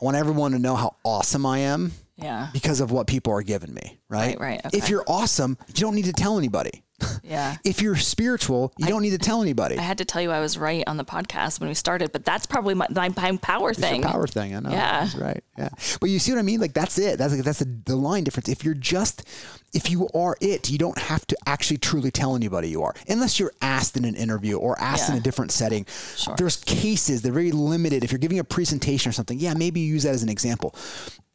I 0.01 0.05
want 0.05 0.17
everyone 0.17 0.53
to 0.53 0.59
know 0.59 0.77
how 0.77 0.97
awesome 1.05 1.45
I 1.45 1.59
am 1.59 1.93
yeah. 2.17 2.49
because 2.53 2.81
of 2.81 2.91
what 2.91 3.07
people 3.07 3.33
are 3.33 3.43
giving 3.43 3.75
me, 3.75 3.99
right? 4.09 4.39
Right, 4.39 4.63
right, 4.65 4.75
If 4.75 4.89
you're 4.89 5.05
awesome, 5.07 5.59
you 5.69 5.75
don't 5.75 5.95
need 5.95 6.07
to 6.07 6.13
tell 6.13 6.39
anybody. 6.39 6.83
Yeah. 7.23 7.57
if 7.65 7.81
you're 7.81 7.97
spiritual, 7.97 8.73
you 8.79 8.87
don't 8.87 9.03
need 9.03 9.11
to 9.11 9.19
tell 9.19 9.43
anybody. 9.43 9.79
I 9.79 9.83
had 9.83 9.99
to 9.99 10.05
tell 10.05 10.21
you 10.21 10.31
I 10.31 10.41
was 10.41 10.59
right 10.59 10.83
on 10.87 10.97
the 10.97 11.05
podcast 11.05 11.61
when 11.61 11.69
we 11.69 11.75
started, 11.75 12.13
but 12.13 12.25
that's 12.25 12.47
probably 12.47 12.75
my, 12.75 12.87
my 12.91 13.09
power 13.11 13.71
It's 13.71 13.79
thing. 13.79 14.03
power 14.03 14.27
thing. 14.27 14.55
I 14.55 14.61
know. 14.61 14.71
Yeah. 14.71 15.01
That's 15.01 15.15
right. 15.17 15.45
Yeah. 15.59 15.69
But 16.01 16.11
you 16.11 16.19
see 16.19 16.33
what 16.33 16.39
I 16.39 16.43
mean? 16.43 16.61
Like 16.61 16.73
that's 16.73 16.99
it. 16.99 17.19
That's 17.19 17.41
that's 17.43 17.61
the, 17.61 17.81
the 17.85 17.97
line 17.97 18.25
difference. 18.25 18.49
If 18.49 18.65
you're 18.65 18.75
just, 18.75 19.25
if 19.73 19.91
you 19.91 20.09
are 20.15 20.37
it, 20.41 20.71
you 20.71 20.79
don't 20.79 20.99
have 20.99 21.27
to 21.29 21.37
actually 21.47 21.79
truly 21.79 22.11
tell 22.11 22.35
anybody 22.37 22.69
you 22.71 22.83
are, 22.83 22.95
unless 23.09 23.39
you're 23.39 23.53
asked 23.63 23.97
in 23.97 24.05
an 24.05 24.17
interview 24.17 24.57
or 24.57 24.79
asked 24.81 25.11
in 25.11 25.17
a 25.17 25.21
different 25.21 25.53
setting. 25.53 25.87
Sure. 26.17 26.35
There's 26.37 26.57
cases. 26.57 27.23
They're 27.23 27.33
very 27.33 27.53
limited. 27.53 28.03
If 28.05 28.13
you're 28.13 28.19
giving 28.19 28.39
a 28.39 28.45
presentation 28.45 29.09
or 29.11 29.13
something, 29.13 29.39
yeah, 29.39 29.55
maybe 29.55 29.81
you 29.81 29.87
use 29.87 30.03
that 30.05 30.15
as 30.15 30.23
an 30.23 30.29
example. 30.29 30.75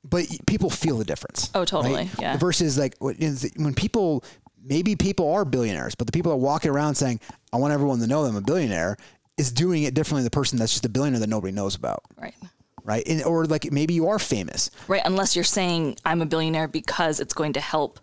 But 0.07 0.26
people 0.45 0.70
feel 0.70 0.97
the 0.97 1.05
difference. 1.05 1.49
Oh, 1.55 1.66
totally. 1.66 2.09
Yeah. 2.20 2.38
Versus 2.38 2.78
like 2.78 2.95
when 2.99 3.74
people, 3.74 4.24
maybe 4.66 4.95
people 4.95 5.32
are 5.34 5.45
billionaires, 5.45 5.95
but 5.95 6.07
the 6.07 6.11
people 6.11 6.32
that 6.32 6.38
are 6.38 6.39
walking 6.39 6.72
around 6.72 6.95
saying, 6.95 7.20
"I 7.53 7.57
want 7.57 7.74
everyone 7.74 7.99
to 7.99 8.07
know 8.07 8.24
that 8.24 8.30
I'm 8.30 8.36
a 8.36 8.41
billionaire," 8.41 8.97
is 9.38 9.51
doing 9.51 9.84
it 9.84 9.93
differently 9.93 10.22
than 10.22 10.26
the 10.26 10.32
person 10.32 10.57
that's 10.57 10.72
just 10.72 10.86
a 10.86 10.89
billionaire 10.89 11.20
that 11.20 11.30
nobody 11.30 11.51
knows 11.51 11.76
about 11.76 12.03
Right. 12.18 12.34
right? 12.84 13.03
And, 13.07 13.24
or 13.24 13.45
like 13.45 13.72
maybe 13.72 13.93
you 13.93 14.07
are 14.07 14.18
famous. 14.20 14.72
Right. 14.88 15.01
Unless 15.03 15.36
you're 15.36 15.43
saying 15.43 15.97
I'm 16.05 16.22
a 16.22 16.26
billionaire 16.26 16.68
because 16.68 17.20
it's 17.20 17.34
going 17.34 17.53
to 17.53 17.59
help. 17.61 17.99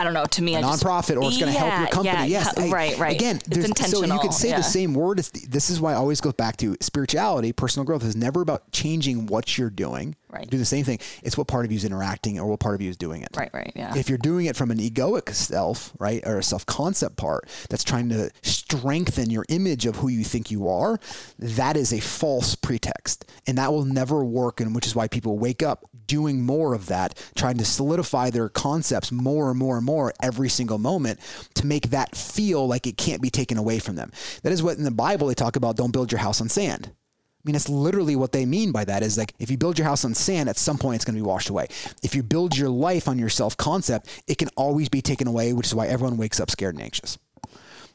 I 0.00 0.04
don't 0.04 0.14
know. 0.14 0.24
To 0.24 0.42
me, 0.42 0.56
I 0.56 0.62
just- 0.62 0.82
nonprofit 0.82 1.16
or 1.16 1.28
it's 1.28 1.38
going 1.38 1.52
to 1.52 1.58
help 1.58 1.78
your 1.78 1.88
company. 1.88 2.16
yeah, 2.16 2.24
yes, 2.24 2.54
yeah, 2.56 2.64
I- 2.64 2.70
right, 2.70 2.98
right. 2.98 3.14
Again, 3.14 3.38
there's, 3.46 3.90
so 3.90 4.02
you 4.02 4.18
could 4.18 4.32
say 4.32 4.48
yeah. 4.48 4.56
the 4.56 4.62
same 4.62 4.94
word. 4.94 5.18
As 5.18 5.28
this 5.30 5.68
is 5.68 5.78
why 5.78 5.92
I 5.92 5.96
always 5.96 6.22
go 6.22 6.32
back 6.32 6.56
to 6.58 6.74
spirituality. 6.80 7.52
Personal 7.52 7.84
growth 7.84 8.02
is 8.02 8.16
never 8.16 8.40
about 8.40 8.72
changing 8.72 9.26
what 9.26 9.58
you're 9.58 9.68
doing. 9.68 10.16
Right. 10.30 10.48
Do 10.48 10.56
the 10.56 10.64
same 10.64 10.84
thing. 10.84 11.00
It's 11.22 11.36
what 11.36 11.48
part 11.48 11.64
of 11.66 11.72
you 11.72 11.76
is 11.76 11.84
interacting 11.84 12.38
or 12.38 12.46
what 12.46 12.60
part 12.60 12.76
of 12.76 12.80
you 12.80 12.88
is 12.88 12.96
doing 12.96 13.22
it. 13.22 13.28
Right. 13.36 13.50
Right. 13.52 13.72
Yeah. 13.74 13.94
If 13.94 14.08
you're 14.08 14.16
doing 14.16 14.46
it 14.46 14.56
from 14.56 14.70
an 14.70 14.78
egoic 14.78 15.34
self, 15.34 15.92
right, 15.98 16.22
or 16.24 16.38
a 16.38 16.42
self 16.42 16.64
concept 16.64 17.16
part 17.16 17.46
that's 17.68 17.84
trying 17.84 18.08
to 18.08 18.30
strengthen 18.42 19.28
your 19.28 19.44
image 19.50 19.84
of 19.84 19.96
who 19.96 20.08
you 20.08 20.24
think 20.24 20.50
you 20.50 20.68
are, 20.68 20.98
that 21.38 21.76
is 21.76 21.92
a 21.92 22.00
false 22.00 22.54
pretext. 22.54 23.30
And 23.46 23.58
that 23.58 23.70
will 23.72 23.84
never 23.84 24.24
work. 24.24 24.60
And 24.60 24.74
which 24.74 24.86
is 24.86 24.94
why 24.94 25.08
people 25.08 25.38
wake 25.38 25.62
up 25.62 25.84
doing 26.10 26.42
more 26.42 26.74
of 26.74 26.86
that, 26.86 27.16
trying 27.36 27.56
to 27.56 27.64
solidify 27.64 28.30
their 28.30 28.48
concepts 28.48 29.12
more 29.12 29.48
and 29.48 29.58
more 29.58 29.76
and 29.76 29.86
more 29.86 30.12
every 30.20 30.48
single 30.48 30.76
moment 30.76 31.20
to 31.54 31.64
make 31.64 31.90
that 31.90 32.16
feel 32.16 32.66
like 32.66 32.88
it 32.88 32.96
can't 32.96 33.22
be 33.22 33.30
taken 33.30 33.56
away 33.56 33.78
from 33.78 33.94
them. 33.94 34.10
That 34.42 34.52
is 34.52 34.60
what 34.60 34.76
in 34.76 34.82
the 34.82 34.90
Bible 34.90 35.28
they 35.28 35.34
talk 35.34 35.54
about 35.54 35.76
don't 35.76 35.92
build 35.92 36.10
your 36.10 36.18
house 36.18 36.40
on 36.40 36.48
sand. 36.48 36.90
I 36.90 37.42
mean, 37.44 37.54
it's 37.54 37.68
literally 37.68 38.16
what 38.16 38.32
they 38.32 38.44
mean 38.44 38.72
by 38.72 38.84
that 38.84 39.04
is 39.04 39.16
like 39.16 39.34
if 39.38 39.52
you 39.52 39.56
build 39.56 39.78
your 39.78 39.86
house 39.86 40.04
on 40.04 40.14
sand, 40.14 40.48
at 40.48 40.58
some 40.58 40.78
point 40.78 40.96
it's 40.96 41.04
going 41.04 41.14
to 41.14 41.22
be 41.22 41.26
washed 41.26 41.48
away. 41.48 41.68
If 42.02 42.16
you 42.16 42.24
build 42.24 42.58
your 42.58 42.68
life 42.68 43.06
on 43.06 43.18
your 43.20 43.30
self 43.30 43.56
concept, 43.56 44.08
it 44.26 44.36
can 44.36 44.48
always 44.56 44.88
be 44.88 45.00
taken 45.00 45.28
away, 45.28 45.52
which 45.52 45.66
is 45.66 45.74
why 45.74 45.86
everyone 45.86 46.18
wakes 46.18 46.40
up 46.40 46.50
scared 46.50 46.74
and 46.74 46.82
anxious. 46.82 47.18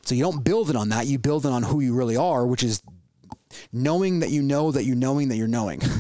So 0.04 0.16
you 0.16 0.24
don't 0.24 0.44
build 0.44 0.70
it 0.70 0.78
on 0.78 0.90
that, 0.90 1.06
you 1.06 1.20
build 1.20 1.46
it 1.46 1.52
on 1.52 1.64
who 1.64 1.82
you 1.82 1.94
really 1.94 2.16
are, 2.16 2.48
which 2.48 2.64
is 2.64 2.82
knowing 3.74 4.20
that 4.20 4.30
you 4.30 4.42
know 4.42 4.72
that 4.72 4.86
you 4.86 4.96
knowing 4.96 5.28
that 5.28 5.36
you're 5.36 5.48
knowing. 5.48 5.82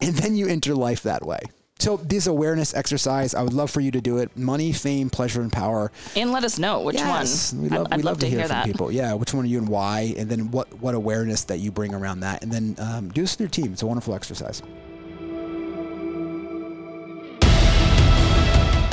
and 0.00 0.14
then 0.16 0.36
you 0.36 0.46
enter 0.46 0.74
life 0.74 1.02
that 1.02 1.24
way. 1.24 1.40
So 1.78 1.98
this 1.98 2.26
awareness 2.26 2.72
exercise, 2.74 3.34
I 3.34 3.42
would 3.42 3.52
love 3.52 3.70
for 3.70 3.80
you 3.80 3.90
to 3.90 4.00
do 4.00 4.16
it. 4.18 4.34
Money, 4.36 4.72
fame, 4.72 5.10
pleasure, 5.10 5.42
and 5.42 5.52
power. 5.52 5.92
and 6.16 6.32
let 6.32 6.42
us 6.42 6.58
know 6.58 6.80
which 6.80 6.96
Yes, 6.96 7.52
one. 7.52 7.62
we 7.62 7.68
love, 7.68 7.86
I'd, 7.90 7.96
we 7.98 8.02
love, 8.02 8.18
to 8.20 8.26
hear, 8.28 8.40
from 8.40 8.48
that. 8.48 8.64
people. 8.64 8.90
Yeah, 8.90 9.12
which 9.12 9.34
one 9.34 9.44
are 9.44 9.48
you 9.48 9.58
and 9.58 9.68
why, 9.68 10.14
and 10.16 10.28
then 10.30 10.50
what 10.50 10.72
what 10.80 10.94
awareness 10.94 11.44
that 11.44 11.58
you 11.58 11.70
bring 11.70 11.92
around 11.94 12.20
that, 12.20 12.42
and 12.42 12.50
then 12.50 12.76
um, 12.78 13.10
do 13.10 13.20
this 13.20 13.34
with 13.34 13.40
your 13.40 13.48
team. 13.50 13.72
It's 13.74 13.82
a 13.82 13.86
wonderful 13.86 14.14
exercise. 14.14 14.62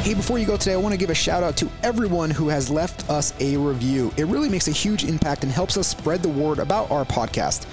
Hey, 0.03 0.13
before 0.13 0.37
you 0.37 0.45
go 0.45 0.57
today, 0.57 0.73
I 0.73 0.77
want 0.77 0.91
to 0.93 0.97
give 0.99 1.09
a 1.09 1.15
shout 1.15 1.43
out 1.43 1.55
to 1.57 1.69
everyone 1.81 2.29
who 2.29 2.49
has 2.49 2.69
left 2.69 3.09
us 3.09 3.33
a 3.39 3.55
review. 3.55 4.11
It 4.17 4.25
really 4.25 4.49
makes 4.49 4.67
a 4.67 4.71
huge 4.71 5.05
impact 5.05 5.43
and 5.43 5.51
helps 5.51 5.77
us 5.77 5.87
spread 5.87 6.21
the 6.21 6.27
word 6.27 6.59
about 6.59 6.91
our 6.91 7.05
podcast. 7.05 7.65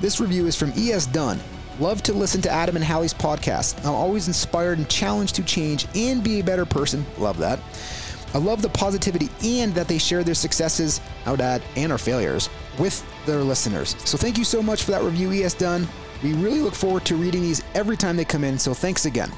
This 0.00 0.20
review 0.20 0.46
is 0.46 0.54
from 0.54 0.70
ES 0.76 1.06
Dunn. 1.06 1.40
Love 1.82 2.00
to 2.00 2.12
listen 2.12 2.40
to 2.40 2.48
Adam 2.48 2.76
and 2.76 2.84
Hallie's 2.84 3.12
podcast. 3.12 3.76
I'm 3.84 3.92
always 3.92 4.28
inspired 4.28 4.78
and 4.78 4.88
challenged 4.88 5.34
to 5.34 5.42
change 5.42 5.88
and 5.96 6.22
be 6.22 6.38
a 6.38 6.44
better 6.44 6.64
person. 6.64 7.04
Love 7.18 7.38
that. 7.38 7.58
I 8.32 8.38
love 8.38 8.62
the 8.62 8.68
positivity 8.68 9.28
and 9.42 9.74
that 9.74 9.88
they 9.88 9.98
share 9.98 10.22
their 10.22 10.36
successes, 10.36 11.00
I 11.26 11.32
would 11.32 11.40
add, 11.40 11.60
and 11.74 11.90
our 11.90 11.98
failures 11.98 12.48
with 12.78 13.04
their 13.26 13.42
listeners. 13.42 13.96
So 14.04 14.16
thank 14.16 14.38
you 14.38 14.44
so 14.44 14.62
much 14.62 14.84
for 14.84 14.92
that 14.92 15.02
review, 15.02 15.32
ES 15.32 15.54
Dunn. 15.54 15.88
We 16.22 16.34
really 16.34 16.60
look 16.60 16.76
forward 16.76 17.04
to 17.06 17.16
reading 17.16 17.42
these 17.42 17.64
every 17.74 17.96
time 17.96 18.16
they 18.16 18.24
come 18.24 18.44
in, 18.44 18.60
so 18.60 18.74
thanks 18.74 19.04
again. 19.04 19.32